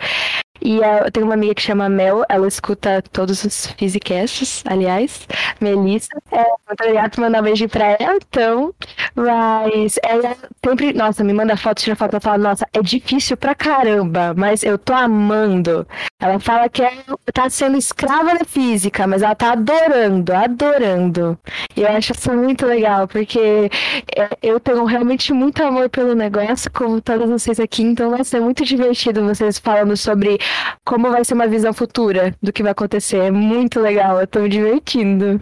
[0.63, 5.27] E eu tenho uma amiga que chama Mel, ela escuta todos os Physicasts, aliás,
[5.61, 6.11] Melissa.
[6.31, 8.75] É, muito obrigada por mandar um beijo pra ela, então.
[9.15, 13.55] Mas ela sempre, nossa, me manda foto, tira foto, ela fala, nossa, é difícil pra
[13.55, 15.87] caramba, mas eu tô amando.
[16.21, 21.39] Ela fala que ela tá sendo escrava da física, mas ela tá adorando, adorando.
[21.77, 23.71] E eu acho isso muito legal, porque
[24.17, 28.41] é, eu tenho realmente muito amor pelo negócio, como todas vocês aqui, então vai ser
[28.41, 30.39] muito divertido vocês falando sobre
[30.85, 33.19] como vai ser uma visão futura do que vai acontecer.
[33.19, 35.41] É muito legal, eu tô me divertindo.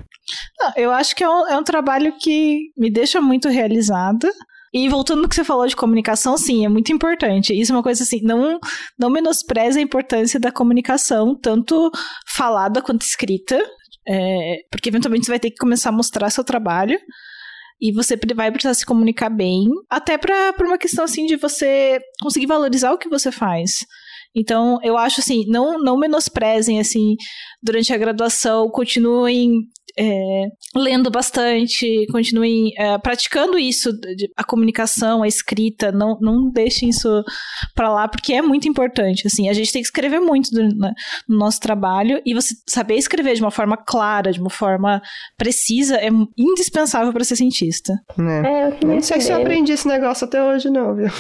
[0.59, 4.31] Não, eu acho que é um, é um trabalho que me deixa muito realizada.
[4.73, 7.59] E voltando no que você falou de comunicação, sim, é muito importante.
[7.59, 8.59] Isso é uma coisa assim, não,
[8.99, 11.91] não menospreze a importância da comunicação, tanto
[12.27, 13.59] falada quanto escrita,
[14.07, 16.99] é, porque eventualmente você vai ter que começar a mostrar seu trabalho.
[17.81, 22.47] E você vai precisar se comunicar bem, até para uma questão assim de você conseguir
[22.47, 23.87] valorizar o que você faz.
[24.39, 27.17] Então, eu acho assim, não, não menosprezem assim
[27.63, 29.69] durante a graduação, continuem
[29.99, 33.91] é, lendo bastante, continuem é, praticando isso,
[34.37, 37.25] a comunicação, a escrita, não, não deixem isso
[37.75, 40.93] para lá, porque é muito importante, assim, a gente tem que escrever muito do, né,
[41.29, 45.03] no nosso trabalho, e você saber escrever de uma forma clara, de uma forma
[45.37, 47.93] precisa, é indispensável para ser cientista.
[48.47, 51.11] É, é não sei se eu aprendi esse negócio até hoje não, viu?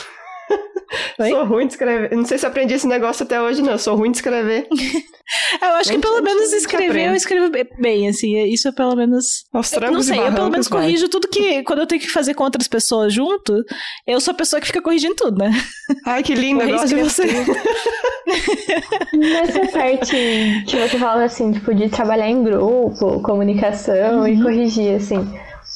[1.18, 1.30] Oi?
[1.30, 2.16] Sou ruim de escrever.
[2.16, 3.76] Não sei se aprendi esse negócio até hoje, não.
[3.76, 4.66] Sou ruim de escrever.
[5.60, 8.38] eu acho que pelo menos escrever eu escrevo bem, assim.
[8.44, 9.44] Isso é pelo menos.
[9.52, 10.82] Mostrando não sei, eu pelo menos vai.
[10.82, 11.62] corrijo tudo que.
[11.64, 13.64] Quando eu tenho que fazer com outras pessoas junto,
[14.06, 15.50] eu sou a pessoa que fica corrigindo tudo, né?
[16.06, 17.24] Ai, que lindo, eu gosto de você.
[19.12, 20.16] Nessa parte
[20.66, 24.28] que você fala assim, tipo, de trabalhar em grupo, comunicação uhum.
[24.28, 25.28] e corrigir, assim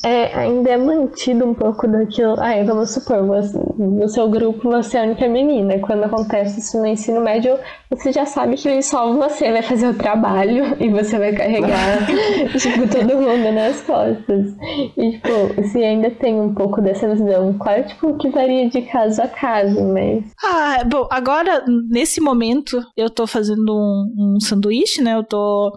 [0.05, 2.35] é, ainda é mantido um pouco daquilo.
[2.39, 5.79] Ah, vamos supor, você, no seu grupo você é a única menina.
[5.79, 7.57] Quando acontece isso no ensino médio,
[7.89, 12.07] você já sabe que só você vai fazer o trabalho e você vai carregar
[12.59, 14.53] tipo, todo mundo nas costas.
[14.97, 19.23] E, tipo, se ainda tem um pouco dessa visão, claro, tipo, que varia de caso
[19.23, 20.25] a caso, mas.
[20.43, 25.15] Ah, bom, agora, nesse momento, eu tô fazendo um, um sanduíche, né?
[25.15, 25.73] Eu tô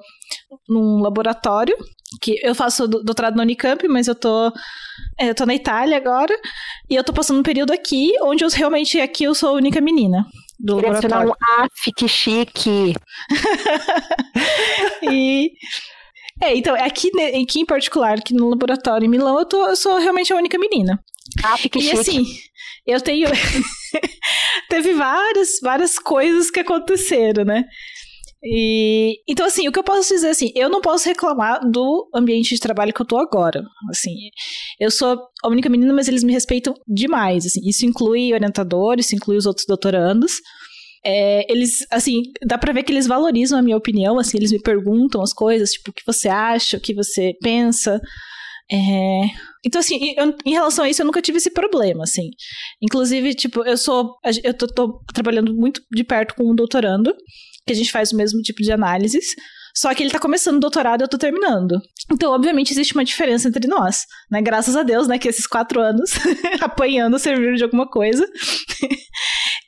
[0.67, 1.75] num laboratório
[2.21, 4.51] que eu faço doutorado na Unicamp, mas eu tô
[5.19, 6.33] é, eu tô na Itália agora
[6.89, 9.81] e eu tô passando um período aqui onde eu realmente aqui eu sou a única
[9.81, 10.25] menina
[10.59, 11.29] do Queria laboratório.
[11.29, 12.95] Um af, que chique.
[15.03, 15.51] e
[16.41, 17.09] é, então, aqui,
[17.41, 20.57] aqui em particular, aqui no laboratório em Milão, eu, tô, eu sou realmente a única
[20.57, 20.99] menina.
[21.43, 21.97] Ah, que e chique.
[21.97, 22.25] assim,
[22.85, 23.29] eu tenho.
[24.69, 27.63] Teve várias, várias coisas que aconteceram, né?
[28.47, 32.53] E, então, assim, o que eu posso dizer, assim, eu não posso reclamar do ambiente
[32.53, 33.63] de trabalho que eu tô agora.
[33.89, 34.13] Assim,
[34.79, 37.47] eu sou a única menina, mas eles me respeitam demais.
[37.47, 40.33] Assim, isso inclui orientadores, isso inclui os outros doutorandos.
[41.03, 44.61] É, eles, assim, dá pra ver que eles valorizam a minha opinião, assim, eles me
[44.61, 47.99] perguntam as coisas, tipo, o que você acha, o que você pensa.
[48.71, 49.21] É...
[49.65, 52.29] Então, assim, eu, em relação a isso, eu nunca tive esse problema, assim.
[52.79, 54.15] Inclusive, tipo, eu sou.
[54.43, 57.11] Eu tô, tô trabalhando muito de perto com um doutorando
[57.65, 59.35] que a gente faz o mesmo tipo de análises.
[59.77, 61.81] Só que ele tá começando o doutorado e eu tô terminando.
[62.09, 64.41] Então, obviamente, existe uma diferença entre nós, né?
[64.41, 65.19] Graças a Deus, né?
[65.19, 66.11] Que esses quatro anos
[66.61, 68.25] apanhando serviram de alguma coisa.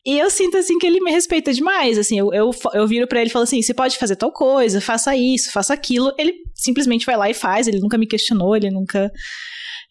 [0.06, 1.98] e eu sinto, assim, que ele me respeita demais.
[1.98, 4.80] Assim, eu, eu, eu viro para ele e falo assim: você pode fazer tal coisa,
[4.80, 6.14] faça isso, faça aquilo.
[6.18, 9.12] Ele simplesmente vai lá e faz, ele nunca me questionou, ele nunca.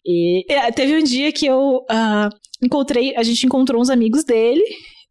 [0.03, 2.29] E é, teve um dia que eu uh,
[2.63, 4.63] encontrei, a gente encontrou uns amigos dele,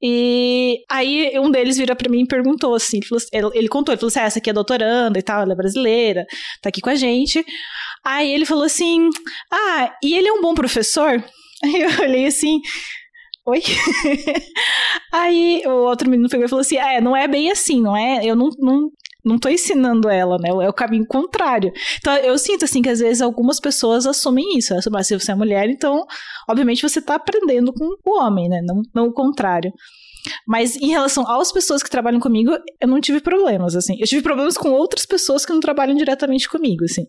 [0.03, 3.99] e aí um deles vira para mim e perguntou assim, ele, falou, ele, contou, ele
[3.99, 6.27] falou assim, ah, essa aqui é doutoranda e tal, ela é brasileira,
[6.61, 7.45] tá aqui com a gente.
[8.05, 9.09] Aí ele falou assim,
[9.51, 11.23] ah, e ele é um bom professor?
[11.65, 12.61] Aí eu olhei assim,
[13.47, 13.63] oi?
[15.11, 18.21] aí o outro menino pegou e falou assim, é, não é bem assim, não é,
[18.23, 18.91] eu não, não,
[19.27, 20.49] não tô ensinando ela, né?
[20.49, 21.73] É o caminho contrário.
[21.99, 24.73] Então, eu sinto, assim, que às vezes algumas pessoas assumem isso.
[24.91, 26.05] Mas se você é mulher, então,
[26.49, 28.61] obviamente, você tá aprendendo com o homem, né?
[28.65, 29.73] Não, não o contrário.
[30.47, 33.97] Mas em relação às pessoas que trabalham comigo, eu não tive problemas, assim.
[33.99, 37.05] Eu tive problemas com outras pessoas que não trabalham diretamente comigo, assim.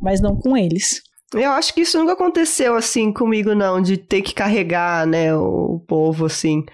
[0.00, 1.00] Mas não com eles.
[1.34, 5.84] Eu acho que isso nunca aconteceu assim comigo, não, de ter que carregar, né, o
[5.86, 6.64] povo, assim.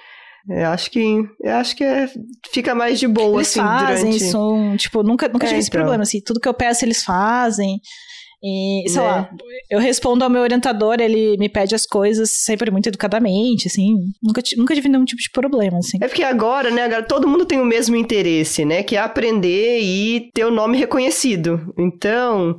[0.48, 1.00] Eu acho que,
[1.40, 2.08] eu acho que é,
[2.52, 4.78] fica mais de boa, eles assim, fazem durante...
[4.78, 5.80] tipo, nunca, nunca é, tive esse então.
[5.80, 7.80] problema, assim, tudo que eu peço eles fazem.
[8.46, 9.06] E, sei né?
[9.06, 9.30] lá,
[9.70, 13.94] eu respondo ao meu orientador, ele me pede as coisas sempre muito educadamente, assim.
[14.22, 15.96] Nunca, nunca tive nenhum tipo de problema, assim.
[15.98, 18.82] É porque agora, né, agora todo mundo tem o mesmo interesse, né?
[18.82, 21.72] Que é aprender e ter o nome reconhecido.
[21.78, 22.58] Então,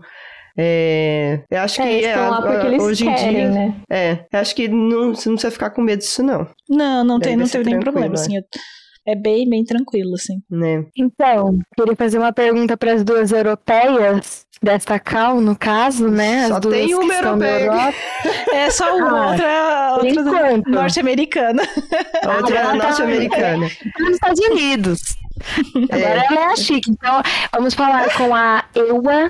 [0.57, 3.75] é, eu acho é, que é, lá porque eles hoje querem, em dia, né?
[3.89, 6.47] É, eu acho que não, você não precisa ficar com medo disso, não.
[6.69, 8.41] Não, não tem, não teve nenhum problema, assim.
[9.07, 10.41] É bem, bem tranquilo, assim.
[10.49, 10.85] Né?
[10.95, 16.43] Então, queria fazer uma pergunta para as duas europeias desta cal, no caso, né?
[16.43, 17.93] As só duas tem uma europeia.
[18.51, 21.61] É só uma, ah, outra, outra norte-americana.
[22.37, 23.67] Outra é norte-americana.
[23.99, 25.01] Nos Estados Unidos.
[25.91, 26.25] Agora é.
[26.25, 26.89] ela é a chique.
[26.89, 27.21] Então,
[27.53, 29.29] vamos falar com a EUA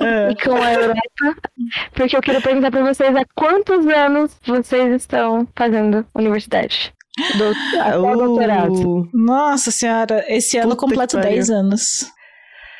[0.00, 0.30] é.
[0.30, 1.50] e com a Europa,
[1.92, 6.92] porque eu quero perguntar para vocês há quantos anos vocês estão fazendo universidade?
[7.38, 9.08] Do, até uh, doutorado.
[9.12, 12.06] Nossa senhora, esse ano completo 10 anos.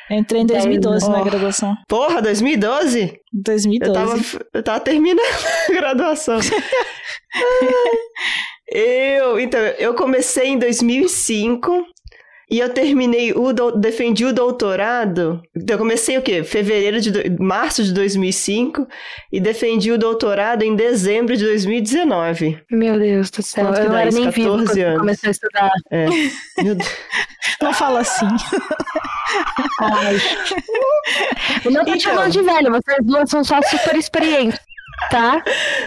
[0.09, 1.09] Eu entrei em 2012 oh.
[1.09, 1.75] na graduação.
[1.87, 3.19] Porra, 2012?
[3.33, 3.89] 2012.
[3.89, 5.19] Eu tava, eu tava terminando
[5.69, 6.39] a graduação.
[8.71, 11.85] eu, então, eu comecei em 2005
[12.49, 13.71] e eu terminei o do...
[13.71, 15.41] defendi o doutorado.
[15.55, 16.43] Então, eu comecei o quê?
[16.43, 17.43] Fevereiro de do...
[17.43, 18.87] março de 2005
[19.31, 22.59] e defendi o doutorado em dezembro de 2019.
[22.71, 24.99] Meu Deus do céu, Quanto eu não era nem 14 anos.
[24.99, 25.71] comecei a estudar.
[25.91, 26.05] É.
[26.63, 26.89] Meu Deus.
[27.61, 28.27] Não fala assim.
[29.81, 30.15] Ai.
[31.65, 31.97] Eu não tô então...
[31.97, 34.59] te chamando de velho, vocês duas são só super experientes.
[35.09, 35.43] Tá?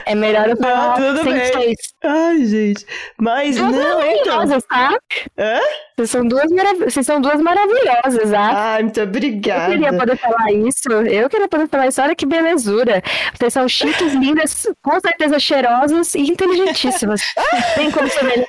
[0.06, 1.52] É melhor eu falar Não, tudo sem bem.
[1.52, 1.76] seis.
[2.04, 2.86] Ai, gente.
[3.18, 3.98] Mas Duas não, então.
[4.36, 4.98] maravilhosas, tá?
[5.38, 5.60] Hã?
[5.96, 8.50] Vocês são duas, marav Vocês são duas maravilhosas, tá?
[8.54, 9.70] Ai, muito Eu obrigada.
[9.72, 10.90] queria poder falar isso.
[10.90, 12.00] Eu queria poder falar isso.
[12.00, 13.02] Olha que belezura.
[13.38, 17.20] Vocês são chiques, lindas, com certeza cheirosas e inteligentíssimas.
[17.74, 18.46] Tem como ser melhor.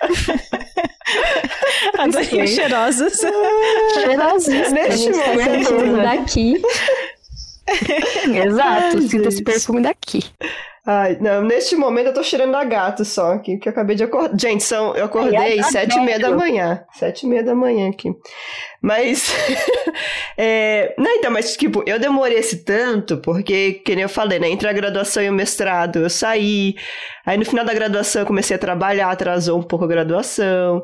[1.99, 3.19] Adorei cheirosas.
[3.93, 4.71] Cheirosíssimas.
[4.71, 6.01] Neste tá momento.
[6.03, 6.61] daqui.
[8.45, 8.97] Exato.
[8.97, 10.23] Ai, Sinta esse perfume daqui.
[10.83, 14.03] Ai, não, neste momento eu tô cheirando a gato só aqui, que eu acabei de
[14.03, 14.35] acordar.
[14.39, 15.71] Gente, são, eu acordei adoro.
[15.71, 16.83] sete e meia da manhã.
[16.93, 18.11] Sete e meia da manhã aqui.
[18.81, 19.31] Mas.
[20.35, 24.49] é, não, então, mas, tipo, eu demorei esse tanto, porque, que nem eu falei, né?
[24.49, 26.75] Entre a graduação e o mestrado, eu saí.
[27.23, 30.83] Aí no final da graduação eu comecei a trabalhar, atrasou um pouco a graduação.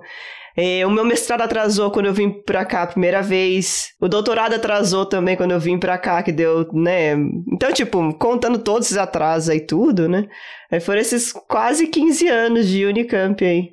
[0.59, 3.89] É, o meu mestrado atrasou quando eu vim pra cá a primeira vez.
[4.01, 7.13] O doutorado atrasou também quando eu vim pra cá, que deu, né?
[7.53, 10.27] Então, tipo, contando todos esses atrasos aí tudo, né?
[10.71, 13.69] Aí foram esses quase 15 anos de Unicamp aí.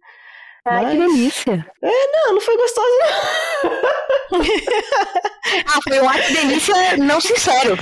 [0.67, 1.67] Ai, que Mas- delícia.
[1.83, 4.41] Não, não foi gostoso, não.
[5.67, 7.79] Ah, foi um ato de delícia não sincero.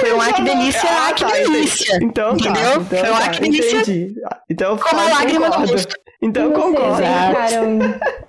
[0.00, 1.98] Foi um ato de delícia, Ah, que tá, delícia.
[2.02, 2.72] Então, tá, Entendeu?
[2.72, 4.14] então Foi um tá, ato de delícia entendi.
[4.48, 5.72] Então, como a lágrima no concordo.
[5.72, 5.94] rosto.
[6.22, 7.02] Então, vocês concordo.
[7.02, 7.78] Entraram,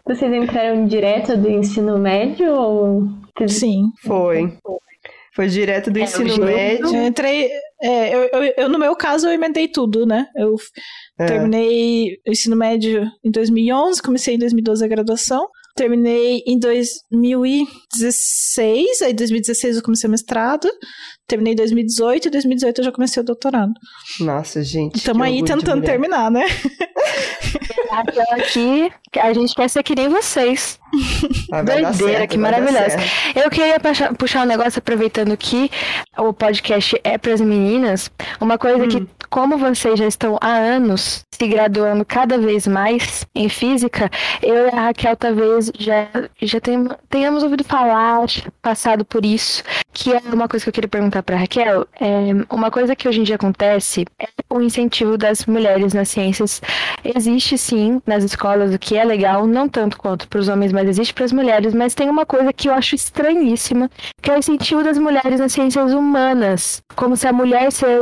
[0.08, 3.04] vocês entraram direto do ensino médio ou
[3.48, 3.84] Sim.
[4.06, 4.58] Foi.
[5.36, 6.88] Foi direto do É, ensino médio.
[6.96, 7.50] Eu entrei.
[7.82, 10.26] é, eu, eu, eu, no meu caso, eu emendei tudo, né?
[10.36, 10.56] Eu
[11.20, 11.26] É.
[11.26, 15.48] terminei o ensino médio em 2011, comecei em 2012 a graduação.
[15.76, 20.70] Terminei em 2016, aí em 2016 eu comecei o mestrado.
[21.28, 23.74] Terminei em 2018 e em 2018 eu já comecei o doutorado.
[24.20, 24.98] Nossa, gente.
[24.98, 26.46] Estamos aí tentando terminar, né?
[27.92, 30.80] Aquela aqui, a gente quer ser que nem vocês.
[31.52, 32.98] Ah, vai Doideira, certo, que maravilhosa.
[33.36, 33.78] Eu queria
[34.18, 35.70] puxar, um negócio, aproveitando que
[36.18, 38.10] o podcast é para as meninas.
[38.40, 38.88] Uma coisa Hum.
[38.90, 44.10] que, como vocês já estão há anos se graduando cada vez mais em física,
[44.42, 46.08] eu e a Raquel talvez já,
[46.42, 46.60] já
[47.10, 48.26] tenhamos ouvido falar,
[48.62, 49.64] passado por isso,
[49.94, 51.88] que é uma coisa que eu queria perguntar para Raquel.
[52.00, 52.06] É,
[52.54, 56.62] uma coisa que hoje em dia acontece é o incentivo das mulheres nas ciências.
[57.04, 60.88] Existe sim nas escolas, o que é legal, não tanto quanto para os homens, mas
[60.88, 61.74] existe para as mulheres.
[61.74, 63.90] Mas tem uma coisa que eu acho estranhíssima,
[64.22, 66.82] que é o incentivo das mulheres nas ciências humanas.
[66.96, 68.02] Como se a mulher, ser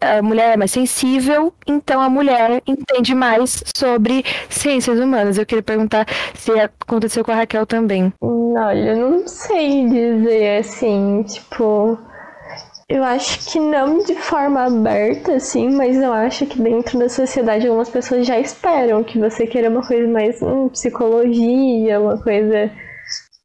[0.00, 5.38] a mulher é mais sensível, então a mulher entende mais sobre ciências humanas.
[5.38, 8.12] Eu queria perguntar se aconteceu com a Raquel também.
[8.20, 11.98] Olha, eu não sei dizer assim, tipo.
[12.88, 17.66] Eu acho que não de forma aberta, assim, mas eu acho que dentro da sociedade
[17.66, 22.70] algumas pessoas já esperam que você queira uma coisa mais hum, psicologia, uma coisa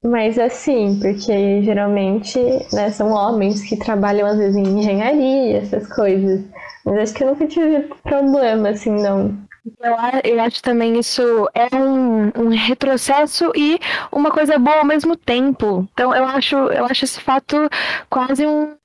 [0.04, 2.40] mais assim, porque geralmente
[2.72, 6.44] né, são homens que trabalham às vezes em engenharia, essas coisas.
[6.86, 9.36] Mas acho que eu nunca tive problema, assim, não.
[9.80, 11.22] Eu, a- eu acho também isso
[11.54, 13.80] é um, um retrocesso e
[14.12, 15.88] uma coisa boa ao mesmo tempo.
[15.94, 17.70] Então eu acho, eu acho esse fato
[18.10, 18.76] quase um,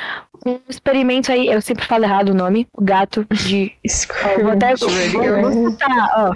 [0.46, 1.46] um experimento aí.
[1.48, 3.72] Eu sempre falo errado o nome, o gato de.
[4.38, 6.34] Ó, vou até vou, vou citar, ó.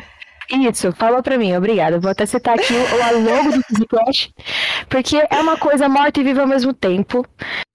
[0.52, 2.00] Isso, falou pra mim, obrigada.
[2.00, 4.34] Vou até citar aqui o, o logo do Physicast,
[4.88, 7.24] porque é uma coisa morta e viva ao mesmo tempo.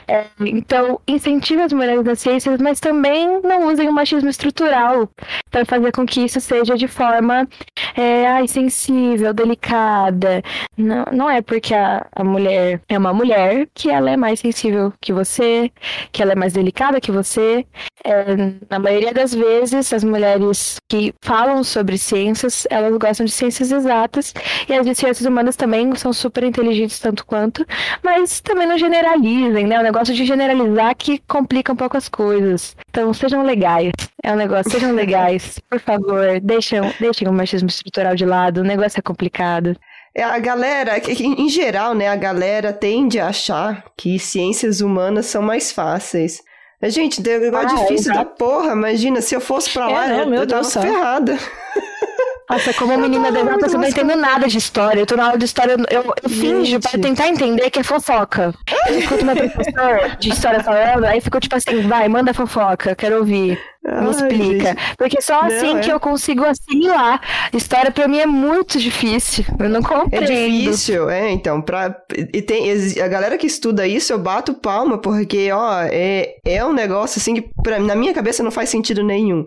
[0.07, 5.09] É, então, incentive as mulheres nas ciências, mas também não usem o machismo estrutural
[5.49, 7.47] para fazer com que isso seja de forma
[7.95, 10.43] é, ai, sensível, delicada.
[10.77, 14.93] Não, não é porque a, a mulher é uma mulher que ela é mais sensível
[15.01, 15.71] que você,
[16.11, 17.65] que ela é mais delicada que você.
[18.03, 18.35] É,
[18.69, 24.33] na maioria das vezes, as mulheres que falam sobre ciências, elas gostam de ciências exatas,
[24.69, 27.65] e as de ciências humanas também são super inteligentes tanto quanto,
[28.03, 29.75] mas também não generalizem, né?
[29.95, 32.75] O negócio de generalizar que complica um pouco as coisas.
[32.89, 33.93] Então, sejam legais.
[34.21, 35.57] É um negócio, sejam legais.
[35.69, 39.73] Por favor, deixem, deixem o machismo estrutural de lado, o negócio é complicado.
[40.13, 45.41] É, A galera, em geral, né, a galera tende a achar que ciências humanas são
[45.41, 46.41] mais fáceis.
[46.81, 48.17] Mas, Gente, um negócio Ah, difícil exato.
[48.17, 48.73] da porra.
[48.73, 51.37] Imagina, se eu fosse pra É, lá, não, eu, eu tava Deus ferrada.
[52.49, 54.99] Nossa, como menina não, exatas, eu não entendo nada de história.
[54.99, 58.53] Eu tô na aula de história, eu, eu finjo pra tentar entender que é fofoca.
[58.87, 63.17] Eu escuto meu professor de história falando, aí ficou tipo assim, vai, manda fofoca, quero
[63.17, 63.59] ouvir.
[63.83, 64.67] Me Ai, explica.
[64.69, 64.95] gente.
[64.97, 65.79] Porque só Não, assim é.
[65.79, 67.21] que eu consigo assimilar.
[67.53, 69.45] História pra mim é muito difícil.
[69.59, 70.25] Eu não É compreendo.
[70.27, 71.95] difícil, é, então, pra,
[72.33, 76.73] e tem, a galera que estuda isso, eu bato palma, porque, ó, é, é um
[76.73, 79.45] negócio, assim, que pra, na minha cabeça não faz sentido nenhum.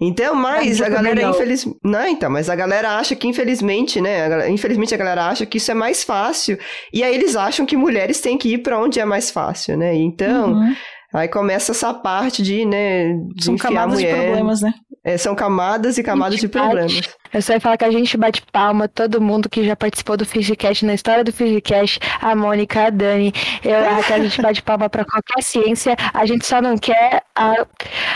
[0.00, 1.30] Então, mas Ah, a galera, não.
[1.30, 1.66] infeliz...
[1.84, 5.70] Não, então, mas a galera acha que, infelizmente, né, infelizmente a galera acha que isso
[5.70, 6.58] é mais fácil,
[6.92, 9.94] e aí eles acham que mulheres têm que ir pra onde é mais fácil, né,
[9.94, 10.54] então...
[10.54, 10.74] Uhum.
[11.12, 14.14] Aí começa essa parte de, né, de São camadas mulher.
[14.14, 14.72] de problemas, né?
[15.02, 16.66] É, são camadas e camadas de bate.
[16.68, 17.00] problemas.
[17.32, 20.26] Eu só ia falar que a gente bate palma, todo mundo que já participou do
[20.26, 23.32] Fizicast, na história do Fizicast, a Mônica, a Dani,
[23.64, 27.22] eu, a Raquel, a gente bate palma pra qualquer ciência, a gente só não quer
[27.36, 27.54] a,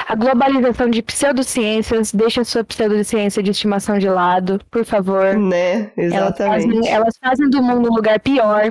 [0.08, 5.34] a globalização de pseudociências, deixa a sua pseudociência de estimação de lado, por favor.
[5.36, 5.92] Né?
[5.96, 6.66] Elas Exatamente.
[6.66, 8.70] fazem, elas fazem do mundo um lugar pior.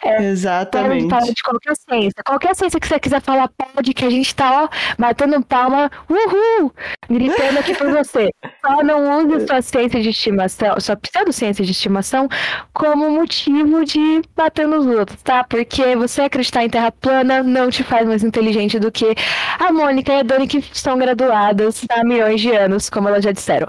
[0.00, 1.08] Para de Exatamente.
[1.08, 2.22] falar de qualquer ciência.
[2.24, 4.68] Qualquer ciência que você quiser falar, pode, que a gente tá, ó,
[4.98, 6.72] batendo palma, uhul,
[7.08, 8.30] gritando aqui por você.
[8.64, 12.28] Só não use sua ciência de estimação, sua pseudociência de estimação,
[12.72, 15.44] como motivo de bater nos outros, tá?
[15.44, 19.14] Porque você acreditar em terra plana não te faz mais inteligente do que
[19.58, 23.32] a Mônica e a Dani, que são graduadas há milhões de anos, como elas já
[23.32, 23.66] disseram.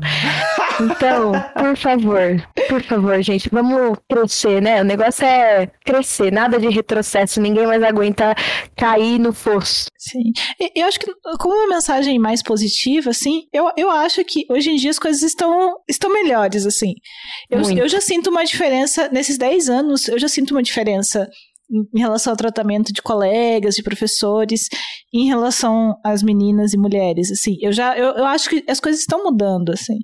[0.80, 4.82] Então, por favor, por favor, gente, vamos crescer, né?
[4.82, 8.36] O negócio é crescer, nada de retrocesso, ninguém mais aguenta
[8.76, 9.91] cair no fosso.
[10.02, 10.32] Sim.
[10.76, 14.76] Eu acho que, como uma mensagem mais positiva, assim, eu, eu acho que hoje em
[14.76, 16.96] dia as coisas estão, estão melhores, assim.
[17.52, 17.78] Eu, Muito.
[17.78, 21.30] eu já sinto uma diferença, nesses 10 anos, eu já sinto uma diferença
[21.72, 24.68] em em relação ao tratamento de colegas, de professores,
[25.14, 27.56] em relação às meninas e mulheres, assim.
[27.62, 29.98] Eu já, eu, eu acho que as coisas estão mudando, assim.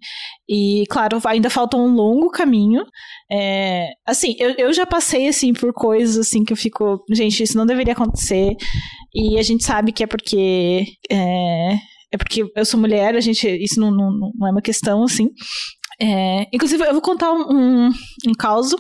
[0.48, 2.84] E, claro, ainda falta um longo caminho.
[3.30, 7.04] É, assim, eu, eu já passei, assim, por coisas, assim, que eu fico...
[7.12, 8.56] Gente, isso não deveria acontecer.
[9.20, 10.86] E a gente sabe que é porque...
[11.10, 11.74] É,
[12.14, 13.48] é porque eu sou mulher, a gente...
[13.48, 15.30] Isso não, não, não é uma questão, assim.
[16.00, 17.90] É, inclusive, eu vou contar um, um,
[18.28, 18.76] um caos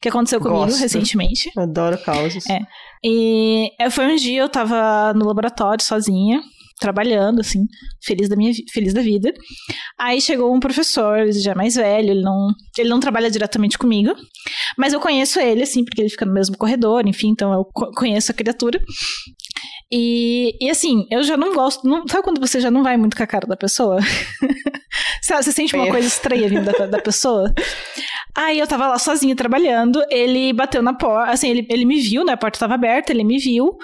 [0.00, 0.80] que aconteceu comigo Gosto.
[0.80, 1.50] recentemente.
[1.56, 2.48] Adoro causos.
[2.48, 2.60] É.
[3.04, 6.40] E é, foi um dia eu tava no laboratório sozinha,
[6.78, 7.60] trabalhando, assim,
[8.04, 9.32] feliz da minha feliz da vida.
[9.98, 13.78] Aí chegou um professor, ele já é mais velho, ele não, ele não trabalha diretamente
[13.78, 14.12] comigo,
[14.76, 17.90] mas eu conheço ele, assim, porque ele fica no mesmo corredor, enfim, então eu co-
[17.92, 18.80] conheço a criatura.
[19.90, 21.86] E, e assim, eu já não gosto.
[21.86, 23.98] Não, sabe quando você já não vai muito com a cara da pessoa?
[25.22, 25.90] Sabe, você sente uma É.
[25.90, 27.52] coisa estranha vindo da, da pessoa?
[28.34, 32.24] Aí eu tava lá sozinha trabalhando, ele bateu na porta, assim, ele, ele me viu,
[32.24, 32.32] né?
[32.32, 33.76] A porta tava aberta, ele me viu.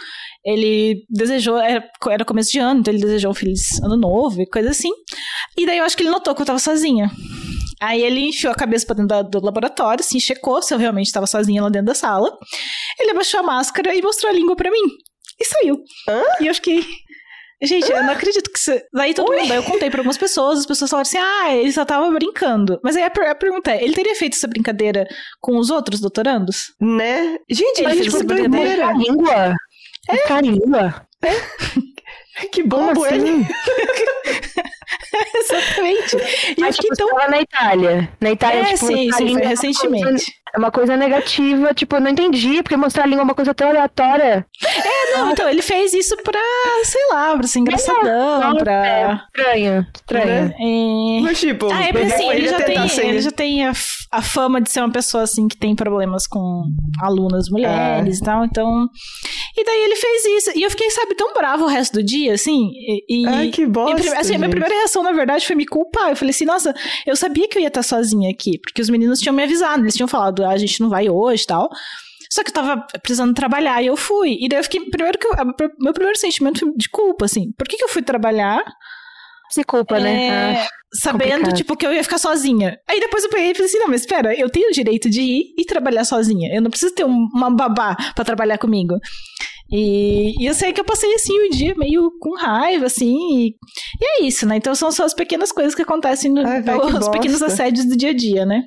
[0.44, 4.46] Ele desejou, era, era começo de ano, então ele desejou um feliz ano novo e
[4.46, 4.90] coisa assim.
[5.56, 7.10] E daí eu acho que ele notou que eu tava sozinha.
[7.80, 11.26] Aí ele enfiou a cabeça pra dentro do laboratório, assim, checou se eu realmente estava
[11.26, 12.30] sozinha lá dentro da sala.
[12.98, 14.80] Ele abaixou a máscara e mostrou a língua pra mim.
[15.40, 15.82] E saiu.
[16.40, 16.82] E eu fiquei.
[17.60, 18.84] Gente, eu não acredito que você.
[18.92, 19.48] Daí todo mundo.
[19.48, 22.78] Daí eu contei pra algumas pessoas, as pessoas falaram assim: ah, ele só tava brincando.
[22.84, 25.06] Mas aí a, per- a pergunta é: ele teria feito essa brincadeira
[25.40, 26.72] com os outros doutorandos?
[26.80, 27.36] Né?
[27.50, 28.86] Gente, Ele que fez essa doideira.
[28.88, 29.54] A língua?
[30.08, 30.32] É?
[30.32, 31.06] A língua?
[32.52, 33.16] Que Como bobo ele.
[33.28, 33.46] assim?
[35.40, 36.16] Exatamente.
[36.16, 37.08] E eu Mas, fiquei tipo, tão.
[37.08, 38.12] você tava na Itália.
[38.20, 40.32] Na Itália, É, tipo, sim, a sim, foi é uma recentemente.
[40.54, 43.52] É uma coisa negativa, tipo, eu não entendi, porque mostrar a língua é uma coisa
[43.54, 44.46] tão aleatória.
[45.16, 46.40] Não, então ele fez isso pra,
[46.84, 49.24] sei lá, pra ser engraçadão, Nossa, pra.
[49.26, 50.26] Estranho, estranho.
[50.48, 50.54] Né?
[50.58, 51.20] É...
[51.22, 53.72] Mas, tipo, Ah, é porque assim, ele ia já, tem, ser- ele já tem a,
[54.12, 56.62] a fama de ser uma pessoa assim que tem problemas com
[57.02, 58.86] alunas mulheres e tal, então.
[59.56, 60.58] E daí ele fez isso.
[60.58, 62.68] E eu fiquei, sabe, tão bravo o resto do dia, assim.
[62.72, 65.56] E, e- Ai, que e bosta, prime- assim, a minha primeira reação, na verdade, foi
[65.56, 66.10] me culpar.
[66.10, 66.74] Eu falei assim, nossa,
[67.06, 69.94] eu sabia que eu ia estar sozinha aqui, porque os meninos tinham me avisado, eles
[69.94, 71.68] tinham falado, ah, a gente não vai hoje e tal.
[72.30, 74.36] Só que eu tava precisando trabalhar e eu fui.
[74.40, 74.80] E daí eu fiquei.
[74.90, 75.32] Primeiro que eu,
[75.80, 77.52] meu primeiro sentimento foi de culpa, assim.
[77.56, 78.62] Por que, que eu fui trabalhar
[79.50, 80.26] Se culpa, né?
[80.26, 80.30] é,
[80.62, 81.56] Ah, sabendo, complicado.
[81.56, 82.78] tipo, que eu ia ficar sozinha.
[82.86, 85.22] Aí depois eu peguei e falei assim, não, mas espera, eu tenho o direito de
[85.22, 86.54] ir e trabalhar sozinha.
[86.54, 88.94] Eu não preciso ter um- uma babá pra trabalhar comigo.
[89.70, 93.48] E, e eu sei que eu passei, assim, o dia meio com raiva, assim, e,
[93.50, 94.56] e é isso, né?
[94.56, 96.62] Então são só as pequenas coisas que acontecem, no, Ai,
[97.12, 98.62] pequenos assédios do dia a dia, né?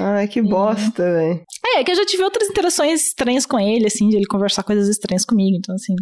[0.00, 1.42] Ai, que bosta, velho.
[1.76, 4.88] É, que eu já tive outras interações estranhas com ele, assim, de ele conversar coisas
[4.88, 5.94] estranhas comigo, então assim...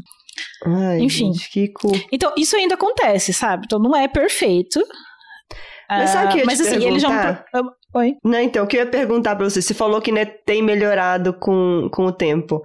[0.64, 1.32] Ai, Enfim.
[1.32, 1.93] gente, que cu.
[2.11, 3.64] Então, isso ainda acontece, sabe?
[3.66, 4.82] Então não é perfeito.
[5.88, 7.09] Mas sabe o que eu ia mas te assim, ele já.
[7.09, 7.74] é perguntar?
[7.95, 8.16] Oi.
[8.24, 9.61] Não, então, o que eu ia perguntar pra você?
[9.61, 12.62] Você falou que né, tem melhorado com, com o tempo.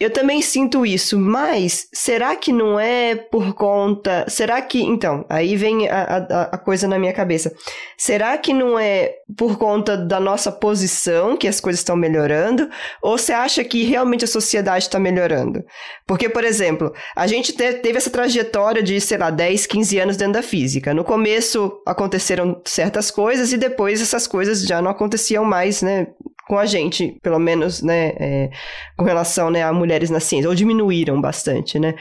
[0.00, 4.24] Eu também sinto isso, mas será que não é por conta.
[4.28, 4.80] Será que.
[4.82, 7.52] Então, aí vem a, a, a coisa na minha cabeça.
[7.98, 12.66] Será que não é por conta da nossa posição que as coisas estão melhorando?
[13.02, 15.62] Ou você acha que realmente a sociedade está melhorando?
[16.06, 20.16] Porque, por exemplo, a gente te- teve essa trajetória de, sei lá, 10, 15 anos
[20.16, 20.94] dentro da física.
[20.94, 26.06] No começo aconteceram certas coisas e depois essas coisas já não aconteciam mais, né?
[26.50, 28.12] Com a gente, pelo menos, né?
[28.18, 28.50] é,
[28.96, 31.94] com relação né, a mulheres na ciência, ou diminuíram bastante, né?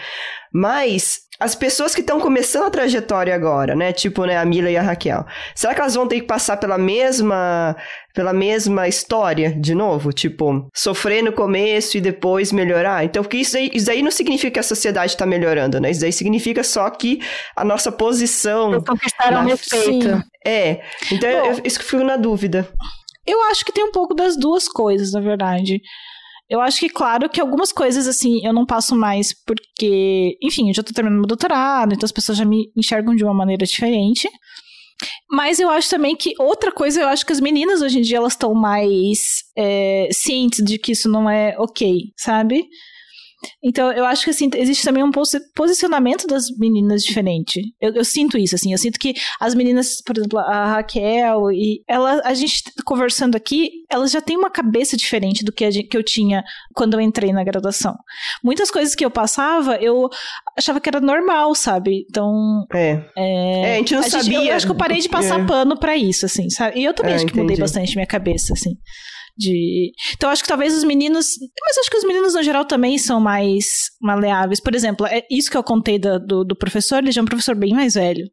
[0.52, 3.94] Mas as pessoas que estão começando a trajetória agora, né?
[3.94, 5.24] Tipo, né, a Mila e a Raquel.
[5.54, 7.76] Será que elas vão ter que passar pela mesma
[8.12, 10.12] pela mesma história de novo?
[10.12, 13.06] Tipo, sofrer no começo e depois melhorar?
[13.06, 15.92] Então, porque isso aí, isso aí não significa que a sociedade está melhorando, né?
[15.92, 17.22] Isso aí significa só que
[17.56, 18.82] a nossa posição.
[18.82, 19.50] Conquistaram na...
[19.50, 20.24] respeito.
[20.44, 20.82] É.
[21.12, 22.68] Então, Bom, eu, isso que fico na dúvida.
[23.30, 25.82] Eu acho que tem um pouco das duas coisas, na verdade.
[26.50, 30.74] Eu acho que, claro, que algumas coisas, assim, eu não passo mais porque, enfim, eu
[30.74, 34.28] já tô terminando meu doutorado, então as pessoas já me enxergam de uma maneira diferente.
[35.30, 38.18] Mas eu acho também que outra coisa, eu acho que as meninas hoje em dia
[38.18, 39.20] elas estão mais
[39.56, 42.66] é, cientes de que isso não é ok, sabe?
[43.64, 45.12] Então, eu acho que assim, existe também um
[45.56, 47.62] posicionamento das meninas diferente.
[47.80, 48.72] Eu, eu, sinto isso, assim.
[48.72, 53.72] Eu sinto que as meninas, por exemplo, a Raquel e ela, a gente conversando aqui,
[53.90, 56.44] elas já têm uma cabeça diferente do que, a que eu tinha
[56.74, 57.96] quando eu entrei na graduação.
[58.44, 60.10] Muitas coisas que eu passava, eu
[60.58, 62.06] achava que era normal, sabe?
[62.10, 62.66] Então.
[62.74, 63.04] É.
[63.18, 64.40] É, é a gente não a sabia.
[64.40, 65.46] Gente, eu acho que eu parei de passar é.
[65.46, 66.80] pano para isso, assim, sabe?
[66.80, 67.44] E eu também é, acho que entendi.
[67.44, 68.78] mudei bastante minha cabeça, assim
[69.40, 69.94] de.
[70.14, 71.28] Então acho que talvez os meninos,
[71.62, 74.62] mas acho que os meninos no geral também são mais maleáveis.
[74.62, 77.28] Por exemplo, é isso que eu contei do, do, do professor, ele já é um
[77.28, 78.30] professor bem mais velho.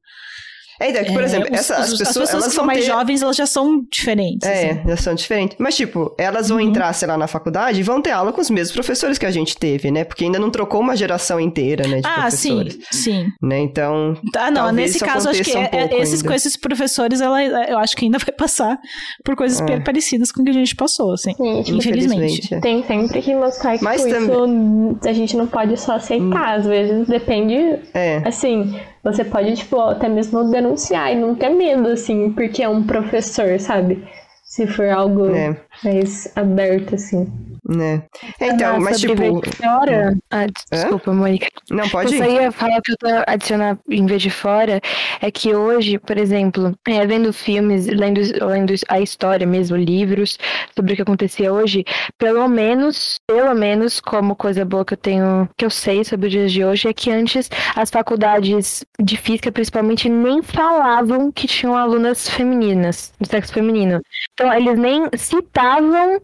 [0.81, 2.87] É, então, por é, exemplo, essa, as, pessoas, as pessoas elas que são mais ter...
[2.87, 4.49] jovens, elas já são diferentes.
[4.49, 4.89] É, assim.
[4.89, 5.57] já são diferentes.
[5.59, 6.69] Mas, tipo, elas vão uhum.
[6.69, 9.31] entrar, sei lá, na faculdade e vão ter aula com os mesmos professores que a
[9.31, 10.05] gente teve, né?
[10.05, 12.01] Porque ainda não trocou uma geração inteira, né?
[12.01, 12.79] De ah, professores.
[12.91, 13.27] sim, sim.
[13.43, 13.59] Né?
[13.61, 14.17] Então.
[14.37, 17.97] Ah, não, nesse caso, acho que um é, esses, com esses professores, ela, eu acho
[17.97, 18.79] que ainda vai passar
[19.25, 19.81] por coisas é.
[19.81, 21.35] parecidas com o que a gente passou, assim.
[21.35, 22.61] Sim, tipo, infelizmente.
[22.61, 24.97] Tem sempre que mostrar que Mas tipo, também...
[25.01, 26.27] isso a gente não pode só aceitar.
[26.27, 26.57] Hum.
[26.57, 27.55] Às vezes depende.
[27.95, 28.23] É.
[28.25, 28.75] Assim
[29.07, 33.59] você pode, tipo, até mesmo denunciar e não ter medo, assim, porque é um professor,
[33.61, 34.05] sabe?
[34.43, 35.57] Se for algo é.
[35.83, 37.27] Mais aberto, assim.
[37.69, 38.05] Né?
[38.41, 39.17] Então, mas tipo.
[39.57, 40.17] Fora...
[40.31, 41.49] Ah, desculpa, Mônica.
[41.69, 42.29] Não, pode eu ir.
[42.29, 44.81] Eu ia falar que eu tô adicionando em vez de fora
[45.21, 50.39] é que hoje, por exemplo, é, vendo filmes, lendo, lendo a história mesmo, livros
[50.77, 51.85] sobre o que acontecia hoje,
[52.17, 56.33] pelo menos, pelo menos, como coisa boa que eu tenho, que eu sei sobre os
[56.33, 61.77] dias de hoje, é que antes as faculdades de física, principalmente, nem falavam que tinham
[61.77, 64.01] alunas femininas, do sexo feminino.
[64.35, 65.66] Então, eles nem citavam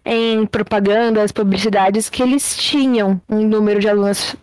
[0.05, 4.37] em propagandas, publicidades que eles tinham um número de alunas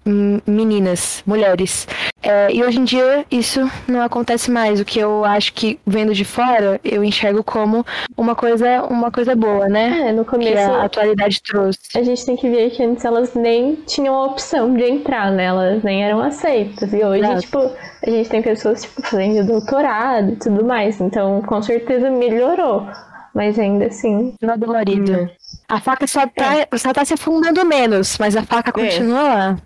[0.46, 1.88] meninas, mulheres.
[2.22, 4.80] É, e hoje em dia isso não acontece mais.
[4.80, 7.86] O que eu acho que vendo de fora eu enxergo como
[8.18, 10.10] uma coisa, uma coisa boa, né?
[10.10, 11.80] É, no começo que a atualidade trouxe.
[11.96, 15.46] A gente tem que ver que antes elas nem tinham a opção de entrar, né?
[15.46, 16.92] Elas nem eram aceitas.
[16.94, 17.42] E hoje, Exato.
[17.42, 17.72] tipo,
[18.06, 21.00] a gente tem pessoas tipo fazendo doutorado e tudo mais.
[21.00, 22.88] Então, com certeza melhorou
[23.34, 24.34] mas ainda assim.
[24.42, 25.12] Não é dolorido.
[25.12, 25.30] Hum.
[25.68, 26.78] A faca só tá, é.
[26.78, 28.74] só tá se afundando menos, mas a faca é.
[28.74, 29.58] continua lá.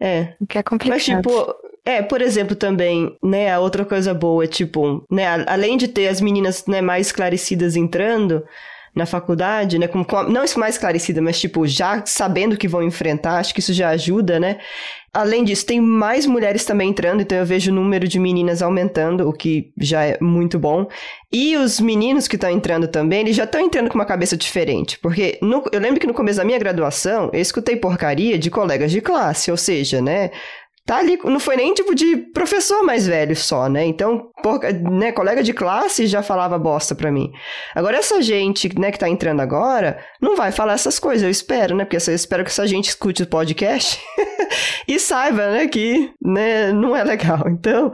[0.00, 0.34] É.
[0.40, 0.96] O que é complicado.
[0.96, 1.54] Mas, tipo,
[1.84, 6.08] é, por exemplo, também, né, a outra coisa boa é, tipo, né, além de ter
[6.08, 8.44] as meninas, né, mais esclarecidas entrando
[8.96, 12.82] na faculdade, né, com, com não isso mais esclarecida, mas, tipo, já sabendo que vão
[12.82, 14.58] enfrentar, acho que isso já ajuda, né,
[15.16, 19.26] Além disso, tem mais mulheres também entrando, então eu vejo o número de meninas aumentando,
[19.26, 20.86] o que já é muito bom.
[21.32, 24.98] E os meninos que estão entrando também, eles já estão entrando com uma cabeça diferente.
[24.98, 28.92] Porque no, eu lembro que no começo da minha graduação, eu escutei porcaria de colegas
[28.92, 30.32] de classe, ou seja, né?
[30.86, 33.84] Tá ali, não foi nem tipo de professor mais velho só, né?
[33.84, 37.32] Então, por, né, colega de classe já falava bosta pra mim.
[37.74, 41.74] Agora, essa gente, né, que tá entrando agora, não vai falar essas coisas, eu espero,
[41.74, 41.84] né?
[41.84, 44.00] Porque eu espero que essa gente escute o podcast
[44.86, 47.48] e saiba, né, que né, não é legal.
[47.48, 47.92] Então,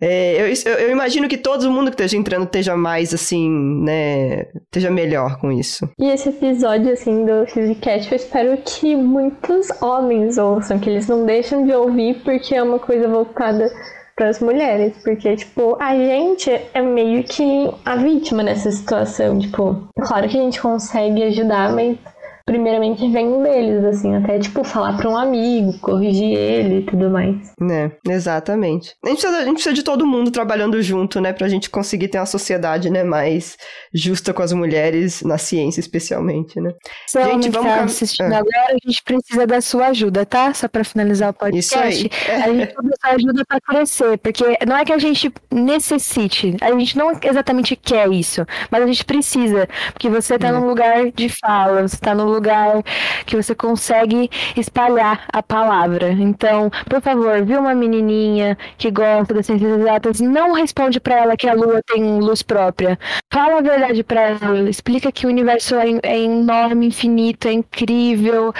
[0.00, 3.48] é, eu, eu, eu, imagino que todo mundo que esteja entrando esteja mais, assim,
[3.82, 5.88] né, esteja melhor com isso.
[5.98, 11.24] E esse episódio, assim, do Physicast, eu espero que muitos homens ouçam, que eles não
[11.24, 13.70] deixem de ouvir porque é uma coisa voltada
[14.14, 19.86] para as mulheres, porque, tipo, a gente é meio que a vítima nessa situação, tipo,
[20.00, 21.98] claro que a gente consegue ajudar, mas
[22.46, 27.52] primeiramente vem deles, assim, até tipo falar para um amigo, corrigir ele e tudo mais.
[27.60, 28.94] Né, exatamente.
[29.04, 32.06] A gente, precisa, a gente precisa de todo mundo trabalhando junto, né, pra gente conseguir
[32.06, 33.56] ter uma sociedade, né, mais
[33.92, 36.72] justa com as mulheres, na ciência especialmente, né.
[37.08, 38.38] Gente, vamos tá assistindo ah.
[38.38, 40.54] agora, a gente precisa da sua ajuda, tá?
[40.54, 42.06] Só pra finalizar o podcast.
[42.06, 42.42] Isso aí.
[42.42, 46.56] A gente precisa da sua ajuda pra crescer, porque não é que a gente necessite,
[46.60, 50.60] a gente não exatamente quer isso, mas a gente precisa, porque você tá hum.
[50.60, 52.82] num lugar de fala, você tá num lugar
[53.26, 56.10] que você consegue espalhar a palavra.
[56.12, 61.36] Então, por favor, viu uma menininha que gosta das ciências exatas, não responde para ela
[61.36, 62.98] que a lua tem luz própria.
[63.32, 68.52] Fala a verdade para ela, explica que o universo é, é enorme, infinito, é incrível.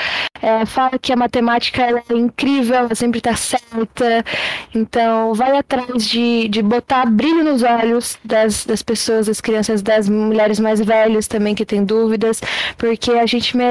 [0.42, 4.24] é, fala que a matemática é incrível, ela sempre está certa.
[4.74, 10.08] Então, vai atrás de, de botar brilho nos olhos das, das pessoas, das crianças, das
[10.08, 12.40] mulheres mais velhas também que têm dúvidas,
[12.76, 13.65] porque a gente merece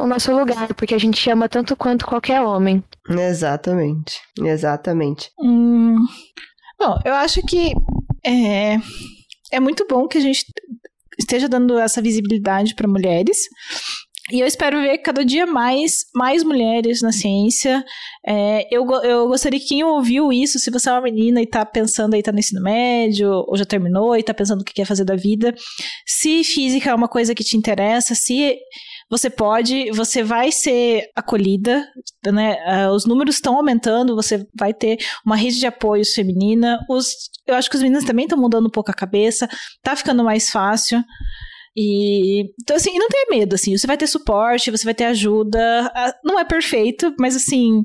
[0.00, 2.82] o nosso lugar, porque a gente ama tanto quanto qualquer homem.
[3.08, 5.30] Exatamente, exatamente.
[5.40, 5.96] Hum,
[6.78, 7.72] bom, eu acho que
[8.24, 8.76] é,
[9.52, 10.44] é muito bom que a gente
[11.18, 13.38] esteja dando essa visibilidade para mulheres.
[14.32, 17.84] E eu espero ver cada dia mais, mais mulheres na ciência.
[18.26, 21.64] É, eu, eu gostaria que quem ouviu isso, se você é uma menina e está
[21.64, 24.84] pensando aí, tá no ensino médio, ou já terminou e está pensando o que quer
[24.84, 25.54] fazer da vida,
[26.04, 28.56] se física é uma coisa que te interessa, se
[29.08, 31.86] você pode, você vai ser acolhida,
[32.26, 32.56] né?
[32.66, 36.78] Uh, os números estão aumentando, você vai ter uma rede de apoios feminina.
[36.90, 39.48] Os, eu acho que os meninos também estão mudando um pouco a cabeça,
[39.82, 41.02] tá ficando mais fácil.
[41.76, 45.92] E então assim, não tenha medo, assim, você vai ter suporte, você vai ter ajuda.
[46.24, 47.84] Não é perfeito, mas assim,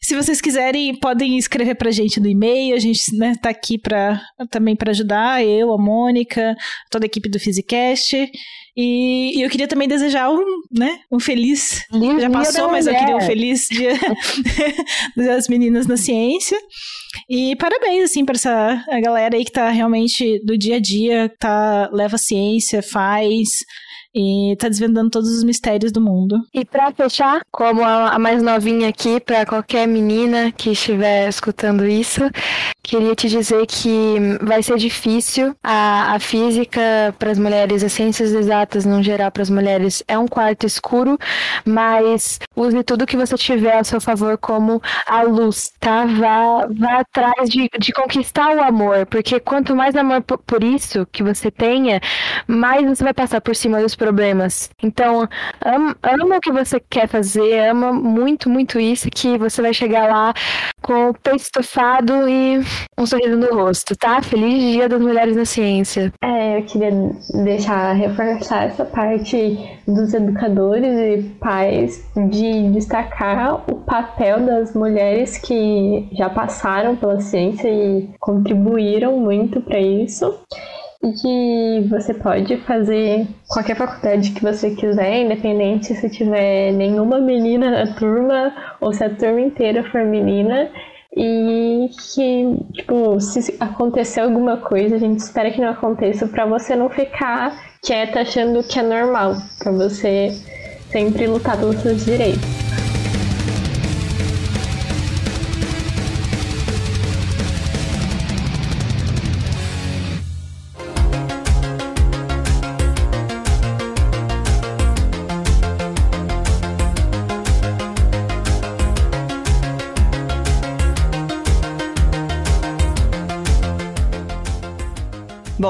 [0.00, 4.20] se vocês quiserem, podem escrever pra gente no e-mail, a gente né, tá aqui pra,
[4.50, 6.54] também para ajudar, eu, a Mônica,
[6.90, 8.30] toda a equipe do Physicast.
[8.76, 11.82] E, e, eu queria também desejar um, né, um feliz.
[12.20, 13.92] já passou, mas eu queria um feliz dia
[15.16, 16.58] das meninas na ciência.
[17.28, 21.88] E parabéns, assim, para essa galera aí que tá realmente do dia a dia, tá,
[21.92, 23.48] leva ciência, faz,
[24.14, 26.38] e tá desvendando todos os mistérios do mundo.
[26.54, 32.20] E para fechar, como a, mais novinha aqui, para qualquer menina que estiver escutando isso,
[32.82, 35.56] queria te dizer que vai ser difícil.
[35.62, 36.80] A, a física
[37.18, 41.18] para as mulheres, as ciências exatas no geral para as mulheres é um quarto escuro,
[41.64, 46.04] mas use tudo que você tiver a seu favor como a luz, tá?
[46.06, 51.22] Vá, vá atrás de, de conquistar o amor, porque quanto mais amor por, isso que
[51.22, 52.00] você tenha,
[52.46, 54.70] mais você vai passar por cima dos problemas.
[54.82, 55.28] Então,
[55.64, 60.08] ama, ama o que você quer fazer, ama muito, muito isso, que você vai chegar
[60.08, 60.34] lá
[60.82, 62.60] com o peito estofado e
[62.98, 64.22] um sorriso no rosto, tá?
[64.22, 66.12] Feliz Dia das Mulheres na Ciência.
[66.22, 66.90] É, eu queria
[67.44, 76.08] deixar, reforçar essa parte dos educadores e pais de destacar o papel das mulheres que
[76.12, 80.34] já passaram pela ciência e contribuíram muito para isso
[81.04, 87.70] e que você pode fazer qualquer faculdade que você quiser, independente se tiver nenhuma menina
[87.70, 90.70] na turma ou se a turma inteira for menina.
[91.16, 96.74] E que, tipo, se acontecer alguma coisa, a gente espera que não aconteça para você
[96.74, 100.30] não ficar quieta achando que é normal, para você
[100.90, 102.83] sempre lutar pelos seus direitos.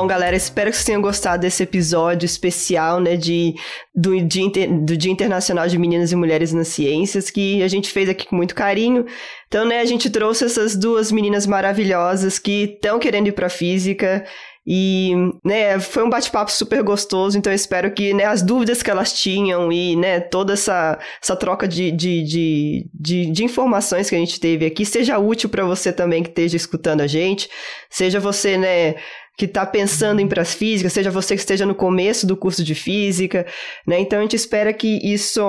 [0.04, 3.54] Bom, galera, espero que vocês tenham gostado desse episódio especial, né, de,
[3.94, 8.06] do, Dia, do Dia Internacional de Meninas e Mulheres nas Ciências, que a gente fez
[8.10, 9.06] aqui com muito carinho.
[9.48, 14.26] Então, né, a gente trouxe essas duas meninas maravilhosas que estão querendo ir para física
[14.66, 15.12] e,
[15.44, 19.70] né, foi um bate-papo super gostoso, então espero que, né, as dúvidas que elas tinham
[19.70, 24.40] e, né, toda essa, essa troca de, de, de, de, de informações que a gente
[24.40, 27.48] teve aqui seja útil para você também que esteja escutando a gente,
[27.90, 28.94] seja você, né,
[29.36, 32.74] que está pensando em para física, seja você que esteja no começo do curso de
[32.74, 33.46] física,
[33.86, 33.98] né?
[33.98, 35.42] Então a gente espera que isso,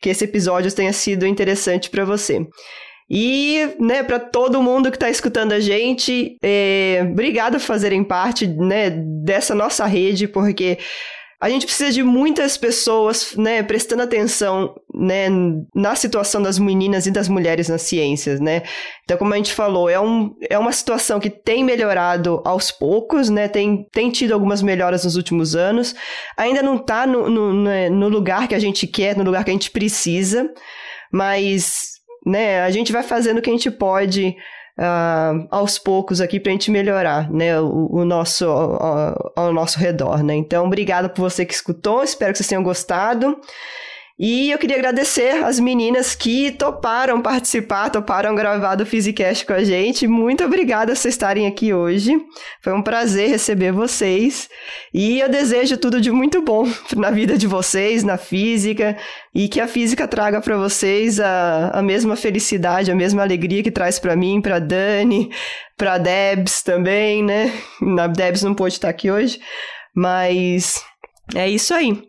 [0.00, 2.46] que esse episódio tenha sido interessante para você.
[3.10, 8.46] E, né, para todo mundo que está escutando a gente, é, obrigado por fazerem parte,
[8.46, 8.90] né,
[9.22, 10.78] dessa nossa rede, porque
[11.44, 15.26] a gente precisa de muitas pessoas, né, prestando atenção, né,
[15.74, 18.62] na situação das meninas e das mulheres nas ciências, né.
[19.04, 23.28] Então, como a gente falou, é, um, é uma situação que tem melhorado aos poucos,
[23.28, 25.94] né, tem, tem tido algumas melhoras nos últimos anos,
[26.34, 29.50] ainda não está no, no, né, no lugar que a gente quer, no lugar que
[29.50, 30.50] a gente precisa,
[31.12, 31.90] mas,
[32.24, 34.34] né, a gente vai fazendo o que a gente pode
[34.78, 39.78] uh, aos poucos aqui para a gente melhorar né, o, o nosso, ao, ao nosso
[39.78, 40.22] redor.
[40.22, 40.34] Né?
[40.34, 43.38] Então, obrigada por você que escutou, espero que vocês tenham gostado.
[44.16, 49.64] E eu queria agradecer as meninas que toparam participar, toparam gravar do Physicast com a
[49.64, 50.06] gente.
[50.06, 52.16] Muito obrigada por vocês estarem aqui hoje.
[52.62, 54.48] Foi um prazer receber vocês.
[54.92, 56.64] E eu desejo tudo de muito bom
[56.96, 58.96] na vida de vocês, na física,
[59.34, 63.70] e que a física traga para vocês a, a mesma felicidade, a mesma alegria que
[63.70, 65.28] traz para mim, para Dani,
[65.76, 67.52] para Debs também, né?
[67.98, 69.40] A Debs não pôde estar aqui hoje,
[69.92, 70.84] mas
[71.34, 72.00] é isso aí.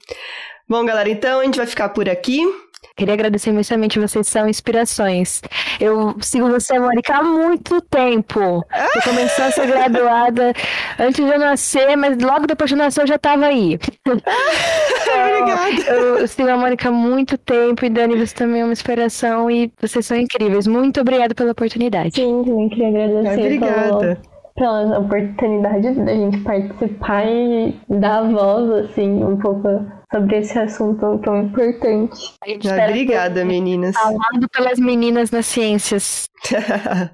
[0.68, 2.42] Bom, galera, então a gente vai ficar por aqui.
[2.98, 5.42] Queria agradecer imensamente, vocês são inspirações.
[5.80, 8.40] Eu sigo você, Mônica, há muito tempo.
[8.40, 10.54] Eu comecei a ser graduada
[10.98, 13.78] antes de eu nascer, mas logo depois de eu nascer eu já estava aí.
[14.08, 15.82] Obrigada.
[15.88, 19.52] Eu, eu sigo a Mônica há muito tempo e Dani, você também é uma inspiração
[19.52, 20.66] e vocês são incríveis.
[20.66, 22.16] Muito obrigada pela oportunidade.
[22.16, 24.22] Sim, também queria agradecer Obrigada.
[24.56, 31.19] pela, pela oportunidade da gente participar e dar voz, assim, um pouco sobre esse assunto
[31.19, 32.34] tão importante.
[32.44, 33.95] A gente espera Obrigada, meninas.
[33.95, 36.30] Falado pelas meninas nas ciências.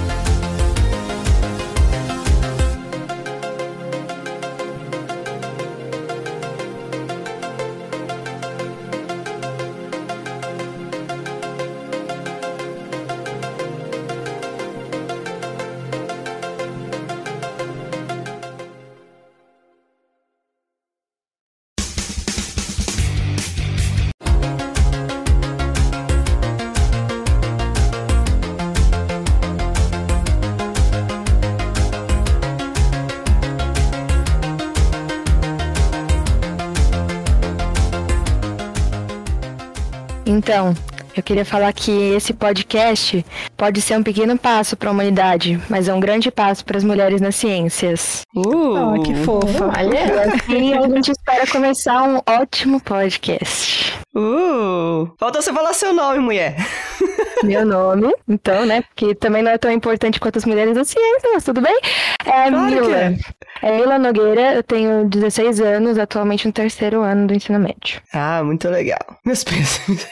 [40.46, 40.76] Então,
[41.18, 43.26] eu queria falar que esse podcast
[43.58, 46.84] pode ser um pequeno passo para a humanidade, mas é um grande passo para as
[46.84, 48.22] mulheres nas ciências.
[48.36, 49.72] Uh, Oh, que fofa.
[49.76, 53.85] Olha, E a gente espera começar um ótimo podcast.
[54.16, 56.56] Uh, falta você falar seu nome, mulher.
[57.44, 58.82] Meu nome, então, né?
[58.84, 61.78] Porque também não é tão importante quanto as mulheres da ciência, mas tudo bem.
[62.26, 62.98] É Claro Mila.
[62.98, 63.18] é.
[63.62, 68.02] É Mila Nogueira, eu tenho 16 anos, atualmente no terceiro ano do ensino médio.
[68.14, 69.00] Ah, muito legal.
[69.26, 70.08] Meus pêsames.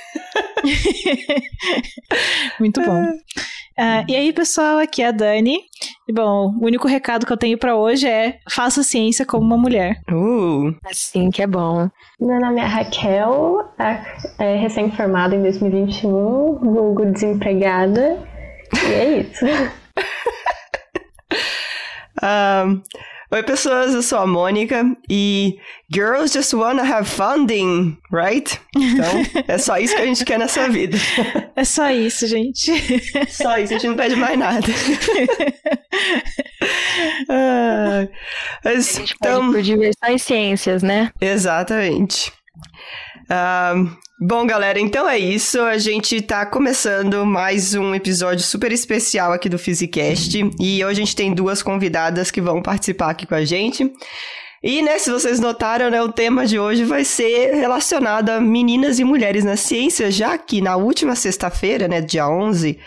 [2.59, 3.03] Muito bom.
[3.77, 5.57] Ah, e aí, pessoal, aqui é a Dani.
[6.07, 9.57] E bom, o único recado que eu tenho pra hoje é faça ciência como uma
[9.57, 9.99] mulher.
[10.11, 11.89] Uh, Assim que é bom.
[12.19, 14.05] meu nome é Raquel, a-
[14.39, 16.09] é recém-formada em 2021,
[16.59, 18.19] vulgo desempregada.
[18.73, 19.45] E é isso.
[22.21, 22.65] ah,
[23.33, 23.95] oi, pessoas.
[23.95, 25.57] Eu sou a Mônica e
[25.91, 28.59] girls just wanna have funding, right?
[28.77, 30.97] Então, é só isso que a gente quer nessa vida.
[31.55, 32.71] É só isso, gente.
[33.29, 34.67] Só isso, a gente não pede mais nada.
[37.29, 38.07] Ah,
[38.63, 41.11] mas, A gente então, pode por diversão e ciências, né?
[41.21, 42.31] Exatamente.
[43.29, 43.73] Ah,
[44.19, 45.61] bom, galera, então é isso.
[45.61, 50.37] A gente tá começando mais um episódio super especial aqui do Physicast.
[50.59, 53.91] E hoje a gente tem duas convidadas que vão participar aqui com a gente.
[54.63, 58.97] E, né, se vocês notaram, né, o tema de hoje vai ser relacionado a meninas
[58.97, 62.79] e mulheres na ciência, já que na última sexta-feira, né, dia 11,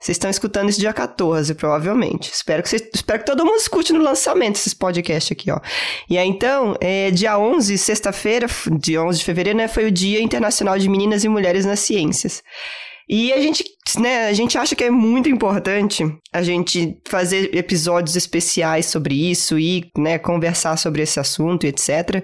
[0.00, 2.30] vocês estão escutando isso dia 14, provavelmente.
[2.32, 5.60] Espero que, vocês- espero que todo mundo escute no lançamento esses podcasts aqui, ó.
[6.08, 8.46] E aí, então, é, dia 11, sexta-feira,
[8.80, 12.42] dia 11 de fevereiro, né, foi o Dia Internacional de Meninas e Mulheres nas Ciências.
[13.08, 13.64] E a gente,
[13.98, 19.58] né, a gente acha que é muito importante a gente fazer episódios especiais sobre isso
[19.58, 22.22] e, né, conversar sobre esse assunto etc.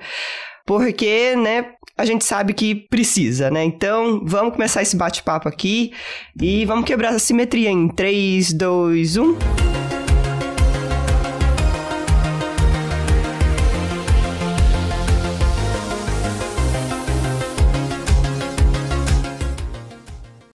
[0.66, 3.65] Porque, né, a gente sabe que precisa, né?
[3.65, 5.93] Então, vamos começar esse bate-papo aqui
[6.40, 7.89] e vamos quebrar essa simetria em um.
[7.89, 9.73] 3, 2, 1.